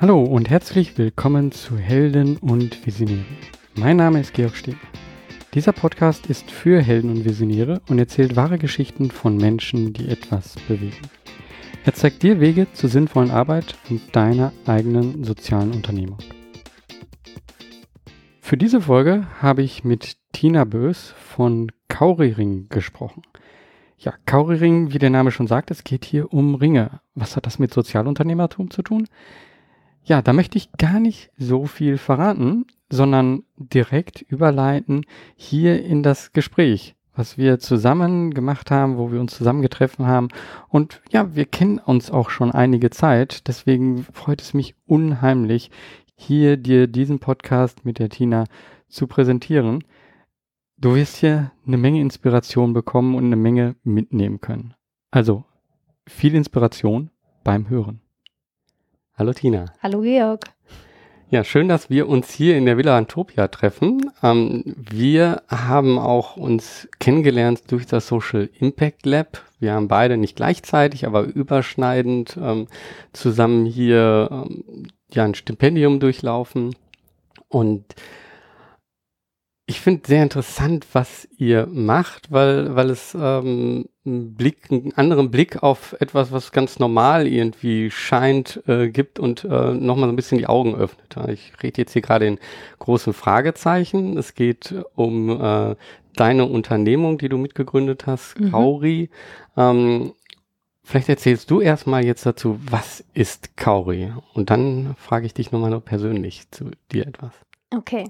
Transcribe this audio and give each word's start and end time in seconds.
Hallo 0.00 0.22
und 0.22 0.48
herzlich 0.48 0.96
willkommen 0.96 1.50
zu 1.50 1.76
Helden 1.76 2.36
und 2.36 2.86
Visionäre. 2.86 3.24
Mein 3.74 3.96
Name 3.96 4.20
ist 4.20 4.32
Georg 4.32 4.54
Steg. 4.54 4.76
Dieser 5.54 5.72
Podcast 5.72 6.26
ist 6.26 6.52
für 6.52 6.80
Helden 6.80 7.10
und 7.10 7.24
Visionäre 7.24 7.80
und 7.88 7.98
erzählt 7.98 8.36
wahre 8.36 8.58
Geschichten 8.58 9.10
von 9.10 9.36
Menschen, 9.36 9.92
die 9.94 10.08
etwas 10.08 10.54
bewegen. 10.68 11.10
Er 11.84 11.94
zeigt 11.94 12.22
dir 12.22 12.38
Wege 12.38 12.68
zur 12.74 12.88
sinnvollen 12.88 13.32
Arbeit 13.32 13.74
und 13.90 14.14
deiner 14.14 14.52
eigenen 14.66 15.24
sozialen 15.24 15.72
Unternehmung. 15.72 16.18
Für 18.40 18.56
diese 18.56 18.80
Folge 18.80 19.26
habe 19.42 19.62
ich 19.62 19.82
mit 19.82 20.16
Tina 20.32 20.62
Bös 20.62 21.12
von 21.18 21.72
Kauriring 21.88 22.68
gesprochen. 22.68 23.22
Ja, 23.98 24.14
Kauriring, 24.26 24.92
wie 24.92 24.98
der 24.98 25.10
Name 25.10 25.32
schon 25.32 25.48
sagt, 25.48 25.72
es 25.72 25.82
geht 25.82 26.04
hier 26.04 26.32
um 26.32 26.54
Ringe. 26.54 27.00
Was 27.16 27.34
hat 27.34 27.46
das 27.46 27.58
mit 27.58 27.74
Sozialunternehmertum 27.74 28.70
zu 28.70 28.82
tun? 28.82 29.08
Ja, 30.08 30.22
da 30.22 30.32
möchte 30.32 30.56
ich 30.56 30.72
gar 30.72 31.00
nicht 31.00 31.30
so 31.36 31.66
viel 31.66 31.98
verraten, 31.98 32.64
sondern 32.88 33.42
direkt 33.58 34.22
überleiten 34.22 35.04
hier 35.36 35.84
in 35.84 36.02
das 36.02 36.32
Gespräch, 36.32 36.96
was 37.14 37.36
wir 37.36 37.58
zusammen 37.58 38.32
gemacht 38.32 38.70
haben, 38.70 38.96
wo 38.96 39.12
wir 39.12 39.20
uns 39.20 39.36
zusammengetroffen 39.36 40.06
haben. 40.06 40.28
Und 40.70 41.02
ja, 41.12 41.34
wir 41.34 41.44
kennen 41.44 41.78
uns 41.78 42.10
auch 42.10 42.30
schon 42.30 42.52
einige 42.52 42.88
Zeit. 42.88 43.48
Deswegen 43.48 44.02
freut 44.14 44.40
es 44.40 44.54
mich 44.54 44.76
unheimlich, 44.86 45.70
hier 46.16 46.56
dir 46.56 46.86
diesen 46.86 47.18
Podcast 47.18 47.84
mit 47.84 47.98
der 47.98 48.08
Tina 48.08 48.44
zu 48.88 49.08
präsentieren. 49.08 49.84
Du 50.78 50.94
wirst 50.94 51.18
hier 51.18 51.52
eine 51.66 51.76
Menge 51.76 52.00
Inspiration 52.00 52.72
bekommen 52.72 53.14
und 53.14 53.26
eine 53.26 53.36
Menge 53.36 53.76
mitnehmen 53.82 54.40
können. 54.40 54.72
Also 55.10 55.44
viel 56.06 56.34
Inspiration 56.34 57.10
beim 57.44 57.68
Hören. 57.68 58.00
Hallo 59.18 59.32
Tina. 59.32 59.64
Hallo 59.82 60.02
Georg. 60.02 60.44
Ja, 61.28 61.42
schön, 61.42 61.66
dass 61.66 61.90
wir 61.90 62.08
uns 62.08 62.30
hier 62.30 62.56
in 62.56 62.66
der 62.66 62.78
Villa 62.78 62.96
Antopia 62.96 63.48
treffen. 63.48 64.12
Ähm, 64.22 64.62
wir 64.76 65.42
haben 65.48 65.98
auch 65.98 66.36
uns 66.36 66.86
kennengelernt 67.00 67.64
durch 67.66 67.84
das 67.84 68.06
Social 68.06 68.48
Impact 68.60 69.04
Lab. 69.06 69.42
Wir 69.58 69.72
haben 69.72 69.88
beide 69.88 70.16
nicht 70.16 70.36
gleichzeitig, 70.36 71.04
aber 71.04 71.24
überschneidend 71.24 72.38
ähm, 72.40 72.68
zusammen 73.12 73.66
hier 73.66 74.28
ähm, 74.30 74.86
ja 75.10 75.24
ein 75.24 75.34
Stipendium 75.34 75.98
durchlaufen. 75.98 76.76
Und 77.48 77.86
ich 79.68 79.80
finde 79.80 80.06
sehr 80.06 80.22
interessant, 80.22 80.86
was 80.94 81.28
ihr 81.36 81.66
macht, 81.70 82.32
weil, 82.32 82.74
weil 82.74 82.88
es 82.88 83.14
ähm, 83.14 83.84
einen 84.06 84.34
Blick, 84.34 84.70
einen 84.70 84.94
anderen 84.94 85.30
Blick 85.30 85.62
auf 85.62 85.94
etwas, 86.00 86.32
was 86.32 86.52
ganz 86.52 86.78
normal 86.78 87.26
irgendwie 87.26 87.90
scheint, 87.90 88.62
äh, 88.66 88.88
gibt 88.88 89.18
und 89.18 89.44
äh, 89.44 89.74
nochmal 89.74 90.08
so 90.08 90.14
ein 90.14 90.16
bisschen 90.16 90.38
die 90.38 90.46
Augen 90.46 90.74
öffnet. 90.74 91.14
Ich 91.28 91.52
rede 91.62 91.82
jetzt 91.82 91.92
hier 91.92 92.00
gerade 92.00 92.26
in 92.26 92.38
großen 92.78 93.12
Fragezeichen. 93.12 94.16
Es 94.16 94.34
geht 94.34 94.74
um 94.94 95.38
äh, 95.38 95.76
deine 96.16 96.46
Unternehmung, 96.46 97.18
die 97.18 97.28
du 97.28 97.36
mitgegründet 97.36 98.06
hast, 98.06 98.40
mhm. 98.40 98.52
Kauri. 98.52 99.10
Ähm, 99.54 100.14
vielleicht 100.82 101.10
erzählst 101.10 101.50
du 101.50 101.60
erstmal 101.60 102.06
jetzt 102.06 102.24
dazu, 102.24 102.58
was 102.70 103.04
ist 103.12 103.58
Kauri? 103.58 104.14
Und 104.32 104.48
dann 104.48 104.96
frage 104.96 105.26
ich 105.26 105.34
dich 105.34 105.52
nochmal 105.52 105.78
persönlich 105.82 106.50
zu 106.52 106.70
dir 106.90 107.06
etwas. 107.06 107.32
Okay. 107.76 108.04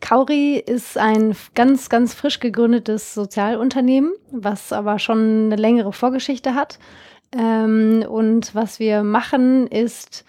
Kauri 0.00 0.56
ist 0.58 0.98
ein 0.98 1.34
ganz, 1.54 1.88
ganz 1.88 2.14
frisch 2.14 2.40
gegründetes 2.40 3.14
Sozialunternehmen, 3.14 4.12
was 4.30 4.72
aber 4.72 4.98
schon 4.98 5.46
eine 5.46 5.56
längere 5.56 5.92
Vorgeschichte 5.92 6.54
hat. 6.54 6.78
Ähm, 7.32 8.04
und 8.08 8.54
was 8.54 8.78
wir 8.78 9.02
machen, 9.02 9.66
ist 9.66 10.24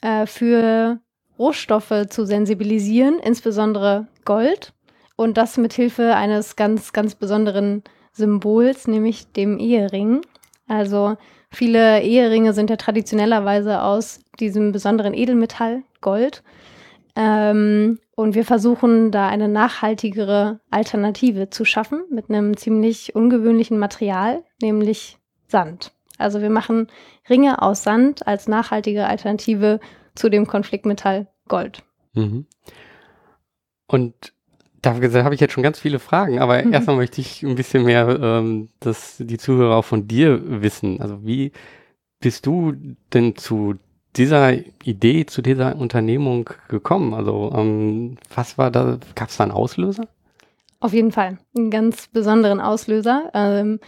äh, 0.00 0.26
für 0.26 1.00
Rohstoffe 1.38 2.06
zu 2.08 2.24
sensibilisieren, 2.24 3.18
insbesondere 3.18 4.06
Gold. 4.24 4.72
Und 5.16 5.36
das 5.36 5.56
mit 5.56 5.72
Hilfe 5.72 6.14
eines 6.14 6.56
ganz, 6.56 6.92
ganz 6.92 7.14
besonderen 7.14 7.82
Symbols, 8.12 8.86
nämlich 8.86 9.32
dem 9.32 9.58
Ehering. 9.58 10.22
Also 10.68 11.16
viele 11.50 12.02
Eheringe 12.02 12.52
sind 12.52 12.70
ja 12.70 12.76
traditionellerweise 12.76 13.82
aus 13.82 14.20
diesem 14.40 14.72
besonderen 14.72 15.14
Edelmetall 15.14 15.82
Gold. 16.00 16.42
Ähm, 17.14 17.98
und 18.16 18.34
wir 18.34 18.44
versuchen 18.44 19.12
da 19.12 19.28
eine 19.28 19.46
nachhaltigere 19.46 20.58
Alternative 20.70 21.50
zu 21.50 21.64
schaffen 21.64 22.02
mit 22.10 22.30
einem 22.30 22.56
ziemlich 22.56 23.14
ungewöhnlichen 23.14 23.78
Material, 23.78 24.42
nämlich 24.60 25.18
Sand. 25.46 25.92
Also 26.18 26.40
wir 26.40 26.50
machen 26.50 26.88
Ringe 27.28 27.60
aus 27.60 27.82
Sand 27.82 28.26
als 28.26 28.48
nachhaltige 28.48 29.06
Alternative 29.06 29.80
zu 30.14 30.30
dem 30.30 30.46
Konfliktmetall 30.46 31.28
Gold. 31.46 31.84
Mhm. 32.14 32.46
Und 33.86 34.32
da 34.80 34.94
habe 34.94 35.34
ich 35.34 35.40
jetzt 35.40 35.52
schon 35.52 35.62
ganz 35.62 35.78
viele 35.78 35.98
Fragen, 35.98 36.38
aber 36.38 36.64
mhm. 36.64 36.72
erstmal 36.72 36.96
möchte 36.96 37.20
ich 37.20 37.42
ein 37.42 37.54
bisschen 37.54 37.84
mehr, 37.84 38.08
ähm, 38.20 38.70
dass 38.80 39.16
die 39.18 39.36
Zuhörer 39.36 39.76
auch 39.76 39.84
von 39.84 40.08
dir 40.08 40.62
wissen. 40.62 41.02
Also 41.02 41.24
wie 41.26 41.52
bist 42.18 42.46
du 42.46 42.72
denn 43.12 43.36
zu 43.36 43.74
dieser 44.16 44.52
Idee, 44.84 45.26
zu 45.26 45.42
dieser 45.42 45.76
Unternehmung 45.76 46.50
gekommen? 46.68 47.14
Also 47.14 47.52
ähm, 47.54 48.16
was 48.34 48.58
war 48.58 48.70
da, 48.70 48.98
gab 49.14 49.28
es 49.28 49.36
da 49.36 49.44
einen 49.44 49.52
Auslöser? 49.52 50.06
Auf 50.80 50.92
jeden 50.92 51.12
Fall, 51.12 51.38
einen 51.56 51.70
ganz 51.70 52.08
besonderen 52.08 52.60
Auslöser, 52.60 53.30
ähm, 53.34 53.80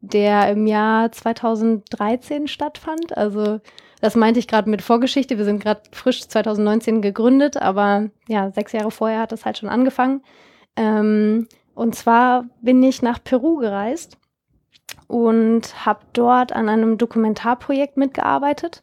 der 0.00 0.50
im 0.50 0.66
Jahr 0.66 1.12
2013 1.12 2.48
stattfand. 2.48 3.16
Also 3.16 3.60
das 4.00 4.16
meinte 4.16 4.40
ich 4.40 4.48
gerade 4.48 4.70
mit 4.70 4.82
Vorgeschichte. 4.82 5.36
Wir 5.36 5.44
sind 5.44 5.62
gerade 5.62 5.82
frisch 5.92 6.26
2019 6.26 7.02
gegründet, 7.02 7.56
aber 7.58 8.08
ja, 8.28 8.50
sechs 8.50 8.72
Jahre 8.72 8.90
vorher 8.90 9.20
hat 9.20 9.32
das 9.32 9.44
halt 9.44 9.58
schon 9.58 9.68
angefangen. 9.68 10.22
Ähm, 10.76 11.46
und 11.74 11.94
zwar 11.94 12.46
bin 12.62 12.82
ich 12.82 13.02
nach 13.02 13.22
Peru 13.22 13.56
gereist 13.56 14.16
und 15.06 15.86
habe 15.86 16.00
dort 16.12 16.52
an 16.52 16.68
einem 16.68 16.96
Dokumentarprojekt 16.96 17.96
mitgearbeitet 17.96 18.82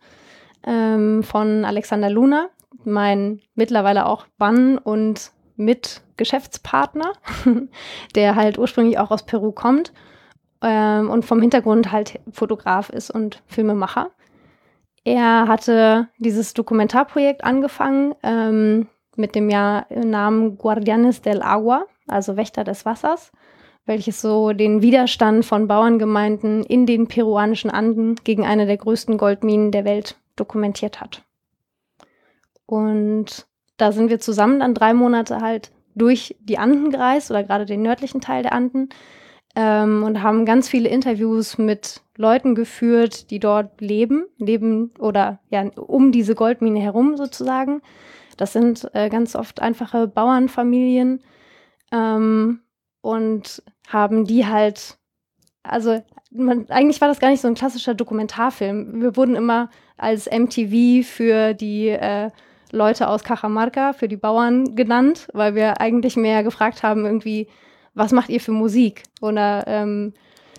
ähm, 0.68 1.24
von 1.24 1.66
Alexander 1.66 2.10
Luna, 2.10 2.50
mein 2.84 3.42
mittlerweile 3.56 4.06
auch 4.06 4.28
Bann 4.38 4.78
und 4.78 5.32
Mitgeschäftspartner, 5.56 7.14
der 8.16 8.36
halt 8.36 8.60
ursprünglich 8.60 9.00
auch 9.00 9.10
aus 9.10 9.26
Peru 9.26 9.52
kommt 9.52 9.94
ähm, 10.62 11.10
und 11.10 11.26
vom 11.26 11.42
Hintergrund 11.42 11.92
halt 11.92 12.20
Fotograf 12.32 12.90
ist 12.90 13.10
und 13.10 13.42
Filmemacher. 13.48 14.12
Er 15.04 15.48
hatte 15.48 16.10
dieses 16.18 16.54
Dokumentarprojekt 16.54 17.44
angefangen 17.44 18.14
ähm, 18.24 18.88
mit 19.16 19.36
dem 19.36 19.50
Jahr, 19.50 19.88
Namen 19.90 20.58
Guardianes 20.58 21.22
del 21.22 21.42
Agua, 21.42 21.86
also 22.08 22.36
Wächter 22.36 22.66
des 22.66 22.86
Wassers, 22.86 23.32
welches 23.86 24.22
so 24.22 24.52
den 24.52 24.82
Widerstand 24.82 25.46
von 25.46 25.68
Bauerngemeinden 25.68 26.64
in 26.64 26.86
den 26.86 27.08
peruanischen 27.08 27.72
Anden 27.72 28.16
gegen 28.26 28.46
eine 28.46 28.66
der 28.66 28.78
größten 28.78 29.18
Goldminen 29.18 29.72
der 29.72 29.86
Welt 29.86 30.18
dokumentiert 30.40 31.02
hat. 31.02 31.24
Und 32.66 33.48
da 33.78 33.92
sind 33.92 34.10
wir 34.10 34.20
zusammen 34.20 34.60
dann 34.60 34.74
drei 34.74 34.94
Monate 34.94 35.42
halt 35.42 35.72
durch 35.96 36.36
die 36.40 36.58
Anden 36.58 36.92
gereist 36.92 37.32
oder 37.32 37.44
gerade 37.44 37.66
den 37.66 37.82
nördlichen 37.82 38.22
Teil 38.22 38.44
der 38.44 38.54
Anden 38.54 38.90
ähm, 39.56 40.04
und 40.04 40.22
haben 40.22 40.46
ganz 40.46 40.70
viele 40.70 40.90
Interviews 40.90 41.58
mit 41.58 42.02
Leuten 42.16 42.56
geführt, 42.56 43.32
die 43.32 43.40
dort 43.40 43.82
leben, 43.82 44.26
leben 44.38 44.92
oder 45.00 45.40
ja 45.50 45.68
um 45.76 46.12
diese 46.12 46.36
Goldmine 46.36 46.80
herum 46.80 47.18
sozusagen. 47.18 47.82
Das 48.38 48.54
sind 48.54 48.88
äh, 48.94 49.10
ganz 49.10 49.36
oft 49.36 49.62
einfache 49.62 50.08
Bauernfamilien 50.08 51.24
ähm, 51.92 52.62
und 53.02 53.64
haben 53.88 54.26
die 54.26 54.46
halt, 54.46 54.98
also 55.64 56.04
man, 56.32 56.70
eigentlich 56.70 57.02
war 57.02 57.08
das 57.08 57.20
gar 57.20 57.30
nicht 57.30 57.42
so 57.42 57.48
ein 57.48 57.56
klassischer 57.56 57.94
Dokumentarfilm. 57.94 59.02
Wir 59.02 59.16
wurden 59.16 59.36
immer 59.36 59.70
als 59.98 60.30
MTV 60.30 61.08
für 61.08 61.54
die 61.54 61.90
äh, 61.90 62.30
Leute 62.72 63.08
aus 63.08 63.24
Cajamarca, 63.24 63.94
für 63.94 64.08
die 64.08 64.18
Bauern 64.18 64.76
genannt, 64.76 65.28
weil 65.34 65.56
wir 65.56 65.80
eigentlich 65.80 66.16
mehr 66.16 66.44
gefragt 66.44 66.84
haben, 66.84 67.06
irgendwie, 67.06 67.48
was 67.94 68.12
macht 68.12 68.30
ihr 68.30 68.42
für 68.42 68.52
Musik? 68.52 69.04
Oder 69.22 69.64
ähm, 69.68 70.14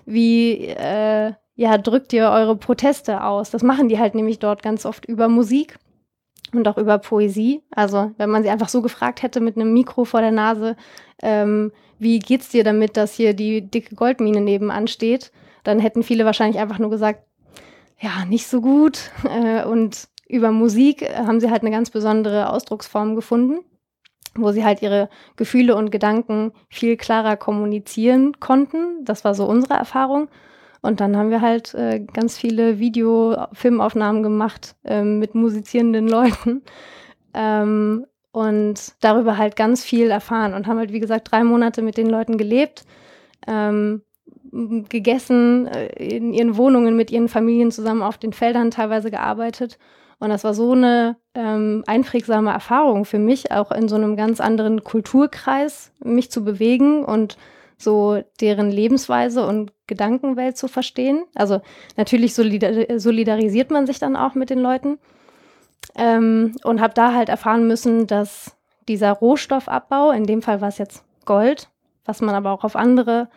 wie 0.07 0.67
äh, 0.67 1.33
ja, 1.57 1.79
drückt 1.79 2.13
ihr 2.13 2.31
eure 2.31 2.57
Proteste 2.57 3.23
aus? 3.23 3.51
Das 3.51 3.63
machen 3.63 3.89
die 3.89 3.99
halt 3.99 4.15
nämlich 4.15 4.39
dort 4.39 4.63
ganz 4.63 4.87
oft 4.87 5.05
über 5.05 5.29
Musik 5.29 5.79
und 6.53 6.67
auch 6.67 6.79
über 6.79 6.99
Poesie. 6.99 7.63
Also 7.71 8.13
wenn 8.17 8.31
man 8.31 8.43
sie 8.43 8.51
einfach 8.51 8.69
so 8.69 8.81
gefragt 8.81 9.23
hätte 9.23 9.41
mit 9.41 9.57
einem 9.57 9.73
Mikro 9.73 10.05
vor 10.05 10.21
der 10.21 10.31
Nase, 10.31 10.77
ähm, 11.23 11.73
wie 11.99 12.21
geht's 12.21 12.49
dir 12.49 12.65
damit, 12.65 12.97
dass 12.97 13.15
hier 13.15 13.35
die 13.35 13.61
dicke 13.61 13.95
Goldmine 13.97 14.41
nebenan 14.41 14.87
steht, 14.87 15.33
dann 15.69 15.79
hätten 15.79 16.03
viele 16.03 16.25
wahrscheinlich 16.25 16.61
einfach 16.61 16.79
nur 16.79 16.91
gesagt, 16.91 17.23
ja, 18.01 18.25
nicht 18.25 18.47
so 18.49 18.61
gut. 18.61 19.11
Äh, 19.29 19.65
und 19.65 20.09
über 20.27 20.51
Musik 20.51 21.03
äh, 21.03 21.15
haben 21.27 21.41
sie 21.41 21.51
halt 21.51 21.63
eine 21.63 21.71
ganz 21.71 21.91
besondere 21.91 22.51
Ausdrucksform 22.51 23.15
gefunden, 23.15 23.61
wo 24.35 24.51
sie 24.53 24.65
halt 24.65 24.83
ihre 24.83 25.11
Gefühle 25.37 25.77
und 25.77 25.91
Gedanken 25.91 26.53
viel 26.71 26.97
klarer 26.97 27.37
kommunizieren 27.37 28.41
konnten. 28.41 29.05
Das 29.05 29.25
war 29.25 29.35
so 29.35 29.47
unsere 29.47 29.75
Erfahrung. 29.75 30.29
Und 30.81 31.01
dann 31.01 31.17
haben 31.17 31.31
wir 31.31 31.43
halt 31.43 31.75
äh, 31.75 32.01
ganz 32.01 32.39
viele 32.39 32.79
Video-Filmaufnahmen 32.79 34.23
gemacht 34.23 34.77
äh, 34.85 35.03
mit 35.03 35.35
musizierenden 35.35 36.09
Leuten. 36.17 36.63
Ähm, 37.35 38.07
und 38.33 38.95
darüber 39.01 39.37
halt 39.37 39.57
ganz 39.57 39.83
viel 39.85 40.11
erfahren 40.11 40.55
und 40.55 40.67
haben 40.67 40.79
halt, 40.79 40.93
wie 40.93 41.01
gesagt, 41.01 41.31
drei 41.31 41.45
Monate 41.45 41.83
mit 41.83 41.97
den 41.97 42.09
Leuten 42.09 42.39
gelebt, 42.39 42.85
ähm, 43.47 44.03
gegessen, 44.89 45.67
äh, 45.67 45.87
in 46.17 46.33
ihren 46.33 46.57
Wohnungen 46.57 46.97
mit 46.97 47.11
ihren 47.11 47.29
Familien 47.29 47.71
zusammen 47.71 48.03
auf 48.03 48.19
den 48.19 48.33
Feldern 48.33 48.71
teilweise 48.71 49.11
gearbeitet. 49.11 49.79
Und 50.19 50.31
das 50.31 50.43
war 50.45 50.55
so 50.55 50.73
eine 50.73 51.17
ähm, 51.35 51.85
einprägsame 51.87 52.51
Erfahrung 52.51 53.05
für 53.05 53.19
mich, 53.19 53.53
auch 53.53 53.71
in 53.71 53.89
so 53.89 53.97
einem 53.97 54.17
ganz 54.17 54.41
anderen 54.41 54.83
Kulturkreis 54.83 55.93
mich 56.03 56.31
zu 56.31 56.45
bewegen 56.45 57.05
und 57.05 57.37
so 57.77 58.23
deren 58.41 58.71
Lebensweise 58.71 59.47
und 59.47 59.73
Gedankenwelt 59.87 60.57
zu 60.57 60.67
verstehen. 60.67 61.25
Also 61.37 61.61
natürlich 61.97 62.35
solidar 62.35 62.99
solidarisiert 62.99 63.71
man 63.71 63.87
sich 63.87 64.01
dann 64.01 64.17
auch 64.17 64.35
mit 64.35 64.51
den 64.51 64.59
Leuten 64.59 64.99
ähm, 65.97 66.57
und 66.65 66.81
habe 66.81 66.95
da 66.95 67.15
halt 67.15 67.29
erfahren 67.29 67.69
müssen, 67.69 68.09
dass 68.09 68.57
dieser 68.89 69.13
Rohstoffabbau, 69.13 70.11
in 70.11 70.25
dem 70.25 70.43
Fall 70.43 70.61
war 70.61 70.69
es 70.69 70.79
jetzt 70.79 71.05
Gold, 71.25 71.69
was 72.05 72.21
man 72.21 72.35
aber 72.35 72.51
auch 72.51 72.65
auf 72.65 72.75
andere 72.75 73.29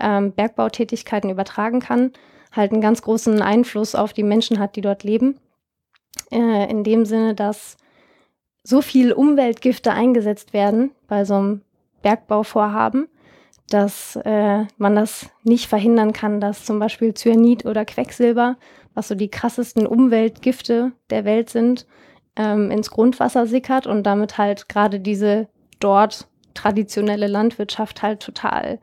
ähm, 0.00 0.32
Bergbautätigkeiten 0.32 1.30
übertragen 1.30 1.80
kann, 1.80 2.12
halt 2.52 2.72
einen 2.72 2.80
ganz 2.80 3.02
großen 3.02 3.42
Einfluss 3.42 3.94
auf 3.94 4.12
die 4.12 4.22
Menschen 4.22 4.58
hat, 4.58 4.76
die 4.76 4.80
dort 4.80 5.04
leben. 5.04 5.38
Äh, 6.30 6.70
in 6.70 6.84
dem 6.84 7.04
Sinne, 7.04 7.34
dass 7.34 7.76
so 8.62 8.82
viel 8.82 9.12
Umweltgifte 9.12 9.92
eingesetzt 9.92 10.52
werden 10.52 10.92
bei 11.08 11.24
so 11.24 11.34
einem 11.34 11.62
Bergbauvorhaben, 12.02 13.08
dass 13.68 14.16
äh, 14.16 14.64
man 14.76 14.96
das 14.96 15.30
nicht 15.44 15.66
verhindern 15.66 16.12
kann, 16.12 16.40
dass 16.40 16.64
zum 16.64 16.78
Beispiel 16.78 17.14
Cyanid 17.14 17.64
oder 17.64 17.84
Quecksilber, 17.84 18.56
was 18.94 19.08
so 19.08 19.14
die 19.14 19.30
krassesten 19.30 19.86
Umweltgifte 19.86 20.92
der 21.10 21.24
Welt 21.24 21.50
sind, 21.50 21.86
ähm, 22.36 22.70
ins 22.70 22.90
Grundwasser 22.90 23.46
sickert 23.46 23.86
und 23.86 24.04
damit 24.04 24.38
halt 24.38 24.68
gerade 24.68 25.00
diese 25.00 25.48
dort 25.78 26.28
traditionelle 26.54 27.26
Landwirtschaft 27.26 28.02
halt 28.02 28.20
total 28.20 28.80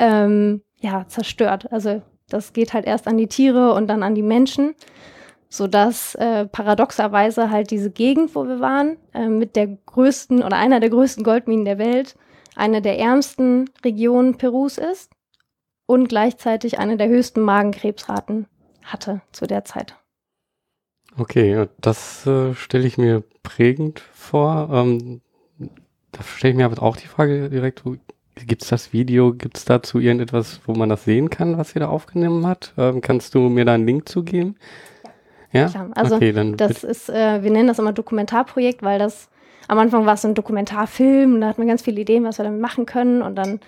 ähm, 0.00 0.62
ja, 0.80 1.06
zerstört. 1.06 1.70
Also 1.72 2.02
das 2.28 2.52
geht 2.52 2.72
halt 2.72 2.86
erst 2.86 3.06
an 3.06 3.16
die 3.16 3.28
Tiere 3.28 3.74
und 3.74 3.86
dann 3.86 4.02
an 4.02 4.16
die 4.16 4.22
Menschen 4.22 4.74
sodass 5.50 6.14
äh, 6.14 6.46
paradoxerweise 6.46 7.50
halt 7.50 7.72
diese 7.72 7.90
Gegend, 7.90 8.34
wo 8.34 8.46
wir 8.46 8.60
waren, 8.60 8.96
äh, 9.12 9.28
mit 9.28 9.56
der 9.56 9.66
größten 9.66 10.42
oder 10.44 10.56
einer 10.56 10.78
der 10.78 10.90
größten 10.90 11.24
Goldminen 11.24 11.64
der 11.64 11.78
Welt, 11.78 12.16
eine 12.54 12.80
der 12.80 12.98
ärmsten 12.98 13.68
Regionen 13.84 14.38
Perus 14.38 14.78
ist 14.78 15.10
und 15.86 16.08
gleichzeitig 16.08 16.78
eine 16.78 16.96
der 16.96 17.08
höchsten 17.08 17.40
Magenkrebsraten 17.40 18.46
hatte 18.84 19.22
zu 19.32 19.46
der 19.46 19.64
Zeit. 19.64 19.96
Okay, 21.18 21.66
das 21.80 22.24
äh, 22.28 22.54
stelle 22.54 22.86
ich 22.86 22.96
mir 22.96 23.24
prägend 23.42 23.98
vor. 24.12 24.70
Ähm, 24.72 25.20
da 26.12 26.22
stelle 26.22 26.52
ich 26.52 26.56
mir 26.56 26.66
aber 26.66 26.80
auch 26.80 26.96
die 26.96 27.08
Frage 27.08 27.50
direkt, 27.50 27.82
gibt 28.46 28.62
es 28.62 28.68
das 28.68 28.92
Video, 28.92 29.32
gibt 29.32 29.56
es 29.58 29.64
dazu 29.64 29.98
irgendetwas, 29.98 30.60
wo 30.66 30.74
man 30.74 30.88
das 30.88 31.04
sehen 31.04 31.30
kann, 31.30 31.58
was 31.58 31.74
ihr 31.74 31.80
da 31.80 31.88
aufgenommen 31.88 32.46
hat? 32.46 32.72
Ähm, 32.76 33.00
kannst 33.00 33.34
du 33.34 33.48
mir 33.48 33.64
da 33.64 33.74
einen 33.74 33.86
Link 33.86 34.08
zugeben? 34.08 34.56
Ja, 35.52 35.68
Klar. 35.68 35.90
also 35.94 36.16
okay, 36.16 36.32
das 36.56 36.84
ist, 36.84 37.08
äh, 37.10 37.42
wir 37.42 37.50
nennen 37.50 37.68
das 37.68 37.78
immer 37.78 37.92
Dokumentarprojekt, 37.92 38.82
weil 38.82 38.98
das 38.98 39.28
am 39.68 39.78
Anfang 39.78 40.06
war 40.06 40.14
es 40.14 40.22
so 40.22 40.28
ein 40.28 40.34
Dokumentarfilm 40.34 41.34
und 41.34 41.40
da 41.40 41.48
hatten 41.48 41.62
wir 41.62 41.68
ganz 41.68 41.82
viele 41.82 42.00
Ideen, 42.00 42.24
was 42.24 42.38
wir 42.38 42.44
damit 42.44 42.60
machen 42.60 42.86
können 42.86 43.22
und 43.22 43.36
dann, 43.36 43.60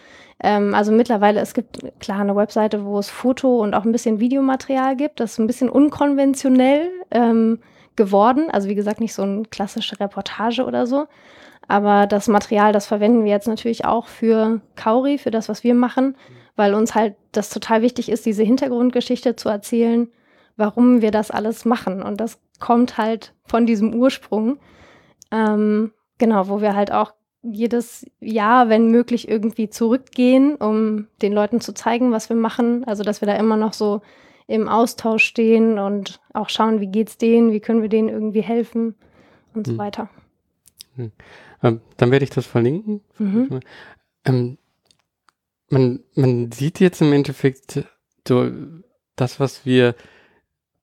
ähm, 0.43 0.75
also 0.75 0.91
mittlerweile, 0.93 1.41
es 1.41 1.55
gibt 1.55 1.79
klar 2.01 2.21
eine 2.21 2.35
Webseite, 2.35 2.85
wo 2.85 2.99
es 2.99 3.09
Foto 3.09 3.59
und 3.59 3.75
auch 3.75 3.85
ein 3.85 3.93
bisschen 3.93 4.19
Videomaterial 4.19 4.97
gibt, 4.97 5.21
das 5.21 5.33
ist 5.33 5.39
ein 5.39 5.47
bisschen 5.47 5.69
unkonventionell 5.69 6.89
ähm, 7.11 7.61
geworden, 7.95 8.49
also 8.51 8.69
wie 8.69 8.75
gesagt 8.75 9.01
nicht 9.01 9.15
so 9.15 9.23
eine 9.23 9.43
klassische 9.45 10.01
Reportage 10.01 10.65
oder 10.65 10.87
so, 10.87 11.07
aber 11.69 12.07
das 12.07 12.29
Material, 12.29 12.73
das 12.73 12.87
verwenden 12.87 13.25
wir 13.25 13.31
jetzt 13.31 13.49
natürlich 13.49 13.85
auch 13.85 14.07
für 14.07 14.61
Kauri, 14.77 15.19
für 15.19 15.31
das, 15.31 15.49
was 15.49 15.65
wir 15.65 15.75
machen, 15.75 16.17
weil 16.57 16.75
uns 16.75 16.95
halt 16.95 17.17
das 17.33 17.51
total 17.51 17.83
wichtig 17.83 18.11
ist, 18.11 18.27
diese 18.27 18.43
Hintergrundgeschichte 18.43 19.37
zu 19.37 19.49
erzählen, 19.49 20.09
warum 20.57 21.01
wir 21.01 21.11
das 21.11 21.31
alles 21.31 21.65
machen. 21.65 22.03
Und 22.03 22.21
das 22.21 22.39
kommt 22.61 22.99
halt 22.99 23.35
von 23.45 23.67
diesem 23.67 23.95
Ursprung. 23.95 24.59
Ähm, 25.31 25.93
genau, 26.19 26.49
wo 26.49 26.61
wir 26.61 26.77
halt 26.77 26.93
auch 26.93 27.15
jedes 27.43 28.07
Jahr, 28.21 28.69
wenn 28.69 28.91
möglich, 28.91 29.29
irgendwie 29.29 29.69
zurückgehen, 29.69 30.55
um 30.55 31.09
den 31.23 31.33
Leuten 31.33 31.61
zu 31.61 31.75
zeigen, 31.75 32.13
was 32.13 32.29
wir 32.29 32.37
machen. 32.37 32.85
Also, 32.85 33.03
dass 33.03 33.21
wir 33.21 33.27
da 33.27 33.35
immer 33.35 33.57
noch 33.57 33.73
so 33.73 34.01
im 34.47 34.69
Austausch 34.69 35.25
stehen 35.25 35.79
und 35.79 36.21
auch 36.33 36.49
schauen, 36.49 36.81
wie 36.81 36.87
geht's 36.87 37.19
denen, 37.19 37.53
wie 37.53 37.61
können 37.61 37.83
wir 37.83 37.89
denen 37.89 38.09
irgendwie 38.09 38.43
helfen 38.43 38.95
und 39.55 39.67
hm. 39.67 39.75
so 39.75 39.79
weiter. 39.79 40.09
Hm. 40.97 41.11
Ähm, 41.63 41.81
dann 41.97 42.11
werde 42.11 42.25
ich 42.25 42.31
das 42.31 42.47
verlinken. 42.47 43.01
Mhm. 43.19 43.61
Ähm, 44.25 44.59
man, 45.69 46.01
man 46.15 46.53
sieht 46.53 46.81
jetzt 46.81 47.01
im 47.01 47.13
Endeffekt 47.13 47.85
so 48.27 48.51
das, 49.17 49.41
was 49.41 49.65
wir 49.65 49.95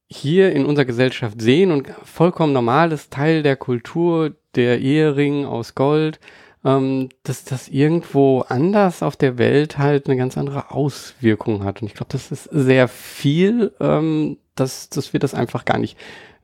hier 0.07 0.51
in 0.51 0.65
unserer 0.65 0.85
Gesellschaft 0.85 1.39
sehen 1.41 1.71
und 1.71 1.89
vollkommen 2.03 2.53
normal 2.53 2.91
ist, 2.91 3.11
Teil 3.11 3.43
der 3.43 3.55
Kultur, 3.55 4.35
der 4.55 4.79
Ehering 4.79 5.45
aus 5.45 5.75
Gold, 5.75 6.19
ähm, 6.65 7.09
dass 7.23 7.43
das 7.43 7.67
irgendwo 7.69 8.41
anders 8.41 9.03
auf 9.03 9.15
der 9.15 9.37
Welt 9.37 9.77
halt 9.77 10.07
eine 10.07 10.17
ganz 10.17 10.37
andere 10.37 10.71
Auswirkung 10.71 11.63
hat. 11.63 11.81
Und 11.81 11.87
ich 11.87 11.93
glaube, 11.93 12.11
das 12.11 12.31
ist 12.31 12.45
sehr 12.45 12.87
viel, 12.87 13.71
ähm, 13.79 14.37
dass, 14.55 14.89
dass 14.89 15.13
wir 15.13 15.19
das 15.19 15.33
einfach 15.35 15.63
gar 15.63 15.77
nicht 15.77 15.97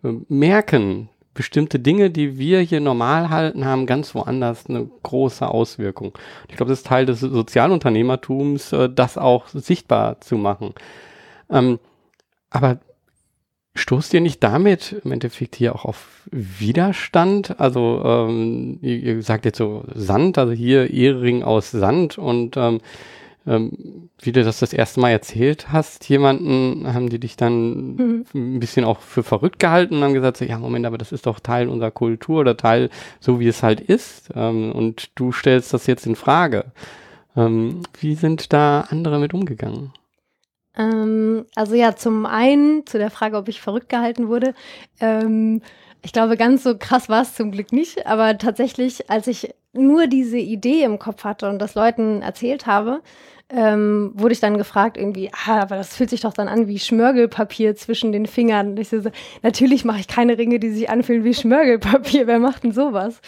äh, 0.04 0.14
merken. 0.30 1.10
Bestimmte 1.36 1.80
Dinge, 1.80 2.10
die 2.10 2.40
wir 2.40 2.62
hier 2.62 2.80
normal 2.80 3.30
halten, 3.30 3.66
haben 3.66 3.86
ganz 3.86 4.16
woanders 4.16 4.66
eine 4.68 4.90
große 5.04 5.48
Auswirkung. 5.48 6.18
Ich 6.50 6.56
glaube, 6.56 6.72
das 6.72 6.80
ist 6.80 6.88
Teil 6.88 7.06
des 7.06 7.20
Sozialunternehmertums, 7.20 8.74
äh, 8.74 8.90
das 8.90 9.20
auch 9.20 9.48
sichtbar 9.50 10.20
zu 10.22 10.38
machen. 10.38 10.74
Ähm, 11.52 11.78
aber 12.50 12.80
Stoßt 13.78 14.14
ihr 14.14 14.22
nicht 14.22 14.42
damit 14.42 14.96
im 15.04 15.12
Endeffekt 15.12 15.58
hier 15.58 15.76
auch 15.76 15.84
auf 15.84 16.22
Widerstand? 16.32 17.60
Also 17.60 18.02
ähm, 18.06 18.80
ihr, 18.82 19.00
ihr 19.00 19.22
sagt 19.22 19.44
jetzt 19.44 19.58
so 19.58 19.84
Sand, 19.94 20.38
also 20.38 20.54
hier 20.54 20.92
Ehering 20.92 21.44
aus 21.44 21.72
Sand 21.72 22.18
und 22.18 22.56
ähm, 22.56 22.80
ähm, 23.48 24.10
wie 24.20 24.32
du 24.32 24.44
das 24.44 24.60
das 24.60 24.74
erste 24.74 25.00
Mal 25.00 25.12
erzählt 25.12 25.72
hast, 25.72 26.08
jemanden 26.10 26.92
haben 26.94 27.10
die 27.10 27.20
dich 27.20 27.38
dann 27.38 27.96
mhm. 27.96 28.26
ein 28.34 28.60
bisschen 28.60 28.86
auch 28.86 29.00
für 29.00 29.24
verrückt 29.24 29.60
gehalten 29.60 29.96
und 29.96 30.04
haben 30.04 30.14
gesagt, 30.14 30.38
so, 30.38 30.46
ja 30.46 30.58
Moment, 30.58 30.86
aber 30.86 30.98
das 30.98 31.12
ist 31.12 31.26
doch 31.26 31.40
Teil 31.40 31.70
unserer 31.70 31.92
Kultur 31.92 32.42
oder 32.42 32.58
Teil 32.58 32.90
so 33.20 33.40
wie 33.40 33.48
es 33.48 33.62
halt 33.64 33.82
ist 33.82 34.30
ähm, 34.36 34.72
und 34.72 35.12
du 35.16 35.32
stellst 35.32 35.74
das 35.74 35.88
jetzt 35.88 36.06
in 36.06 36.16
Frage. 36.16 36.66
Ähm, 37.36 37.82
wie 38.00 38.16
sind 38.16 38.54
da 38.54 38.86
andere 38.90 39.20
mit 39.20 39.34
umgegangen? 39.34 39.92
Ähm, 40.78 41.46
also 41.56 41.76
ja, 41.76 41.96
zum 41.96 42.26
einen 42.26 42.86
zu 42.86 42.98
der 42.98 43.12
Frage, 43.12 43.38
ob 43.38 43.48
ich 43.48 43.62
verrückt 43.62 43.90
gehalten 43.90 44.28
wurde. 44.28 44.54
Ähm, 45.00 45.62
ich 46.02 46.14
glaube, 46.14 46.38
ganz 46.38 46.64
so 46.64 46.78
krass 46.78 47.10
war 47.10 47.24
es 47.24 47.36
zum 47.36 47.52
Glück 47.52 47.72
nicht, 47.72 48.06
aber 48.06 48.38
tatsächlich, 48.38 49.10
als 49.10 49.28
ich 49.28 49.54
nur 49.74 50.08
diese 50.08 50.38
Idee 50.38 50.84
im 50.84 51.00
Kopf 51.00 51.24
hatte 51.24 51.50
und 51.50 51.60
das 51.60 51.76
Leuten 51.76 52.22
erzählt 52.22 52.66
habe, 52.66 53.02
ähm, 53.50 54.12
wurde 54.16 54.34
ich 54.34 54.40
dann 54.40 54.58
gefragt, 54.58 54.98
irgendwie, 54.98 55.30
ah, 55.32 55.62
aber 55.62 55.76
das 55.76 55.96
fühlt 55.96 56.10
sich 56.10 56.22
doch 56.22 56.34
dann 56.34 56.48
an 56.48 56.68
wie 56.68 56.80
Schmörgelpapier 56.80 57.76
zwischen 57.76 58.12
den 58.12 58.26
Fingern. 58.26 58.70
Und 58.70 58.80
ich 58.80 58.90
so, 58.90 59.02
natürlich 59.44 59.86
mache 59.86 60.00
ich 60.00 60.08
keine 60.08 60.38
Ringe, 60.38 60.60
die 60.60 60.72
sich 60.72 60.90
anfühlen 60.90 61.24
wie 61.24 61.34
Schmörgelpapier. 61.34 62.28
Wer 62.28 62.40
macht 62.40 62.64
denn 62.64 62.72
sowas? 62.72 63.22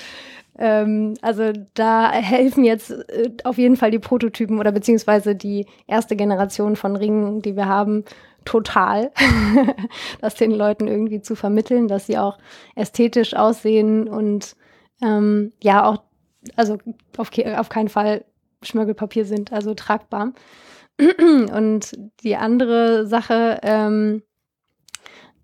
Ähm, 0.58 1.14
also 1.22 1.54
da 1.76 2.12
helfen 2.12 2.64
jetzt 2.64 2.92
äh, 2.92 3.30
auf 3.44 3.58
jeden 3.58 3.78
Fall 3.78 3.92
die 3.92 4.00
Prototypen 4.00 4.60
oder 4.60 4.72
beziehungsweise 4.72 5.36
die 5.36 5.68
erste 5.86 6.16
Generation 6.16 6.76
von 6.76 6.96
Ringen, 6.96 7.42
die 7.44 7.56
wir 7.56 7.68
haben, 7.68 8.04
total, 8.44 9.12
das 10.22 10.36
den 10.36 10.52
Leuten 10.52 10.88
irgendwie 10.88 11.22
zu 11.22 11.36
vermitteln, 11.36 11.88
dass 11.88 12.08
sie 12.08 12.18
auch 12.18 12.38
ästhetisch 12.76 13.36
aussehen 13.36 14.08
und 14.08 14.56
ähm, 15.02 15.52
ja 15.62 15.86
auch, 15.86 16.02
also 16.56 16.78
auf, 17.18 17.30
auf 17.58 17.70
keinen 17.70 17.90
Fall 17.90 18.24
Schmörgelpapier 18.64 19.26
sind, 19.26 19.52
also 19.52 19.74
tragbar. 19.74 20.34
und 21.00 21.98
die 22.24 22.36
andere 22.36 23.06
Sache, 23.08 23.60
ähm, 23.64 24.24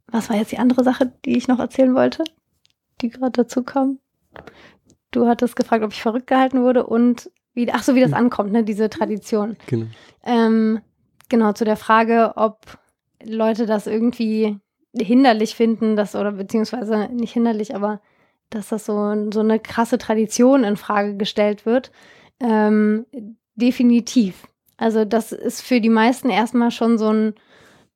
was 0.07 0.29
war 0.29 0.37
jetzt 0.37 0.51
die 0.51 0.57
andere 0.57 0.83
Sache, 0.83 1.11
die 1.25 1.37
ich 1.37 1.47
noch 1.47 1.59
erzählen 1.59 1.93
wollte, 1.93 2.23
die 3.01 3.09
gerade 3.09 3.43
dazu 3.43 3.63
kam? 3.63 3.99
Du 5.11 5.27
hattest 5.27 5.55
gefragt, 5.55 5.83
ob 5.83 5.91
ich 5.91 6.01
verrückt 6.01 6.27
gehalten 6.27 6.63
wurde 6.63 6.85
und 6.85 7.29
wie, 7.53 7.71
ach 7.71 7.83
so, 7.83 7.93
wie 7.95 8.01
das 8.01 8.11
hm. 8.11 8.17
ankommt, 8.17 8.51
ne, 8.51 8.63
diese 8.63 8.89
Tradition. 8.89 9.57
Genau. 9.67 9.85
Ähm, 10.23 10.81
genau, 11.29 11.53
zu 11.53 11.65
der 11.65 11.77
Frage, 11.77 12.33
ob 12.35 12.79
Leute 13.23 13.65
das 13.65 13.87
irgendwie 13.87 14.57
hinderlich 14.95 15.55
finden, 15.55 15.95
dass, 15.95 16.15
oder 16.15 16.31
beziehungsweise 16.31 17.09
nicht 17.11 17.33
hinderlich, 17.33 17.75
aber 17.75 18.01
dass 18.49 18.69
das 18.69 18.85
so, 18.85 18.93
so 19.31 19.39
eine 19.39 19.59
krasse 19.59 19.97
Tradition 19.97 20.63
in 20.63 20.77
Frage 20.77 21.17
gestellt 21.17 21.65
wird. 21.65 21.91
Ähm, 22.43 23.07
definitiv. 23.55 24.47
Also, 24.77 25.05
das 25.05 25.31
ist 25.31 25.61
für 25.61 25.81
die 25.81 25.89
meisten 25.89 26.29
erstmal 26.29 26.69
schon 26.69 26.99
so 26.99 27.11
ein 27.11 27.33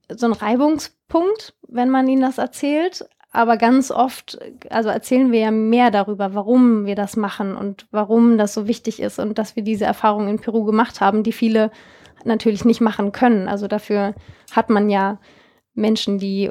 so 0.09 0.25
ein 0.25 0.33
Reibungspunkt, 0.33 1.53
wenn 1.67 1.89
man 1.89 2.07
ihnen 2.07 2.21
das 2.21 2.37
erzählt. 2.37 3.07
Aber 3.31 3.57
ganz 3.57 3.91
oft, 3.91 4.39
also 4.69 4.89
erzählen 4.89 5.31
wir 5.31 5.39
ja 5.39 5.51
mehr 5.51 5.91
darüber, 5.91 6.33
warum 6.33 6.85
wir 6.85 6.95
das 6.95 7.17
machen 7.17 7.55
und 7.55 7.85
warum 7.91 8.37
das 8.37 8.53
so 8.53 8.67
wichtig 8.67 9.01
ist 9.01 9.19
und 9.19 9.37
dass 9.37 9.55
wir 9.55 9.63
diese 9.63 9.85
Erfahrung 9.85 10.27
in 10.27 10.39
Peru 10.39 10.63
gemacht 10.63 11.01
haben, 11.01 11.23
die 11.23 11.33
viele 11.33 11.71
natürlich 12.23 12.65
nicht 12.65 12.81
machen 12.81 13.11
können. 13.11 13.47
Also 13.47 13.67
dafür 13.67 14.15
hat 14.51 14.69
man 14.69 14.89
ja 14.89 15.19
Menschen, 15.73 16.17
die 16.17 16.49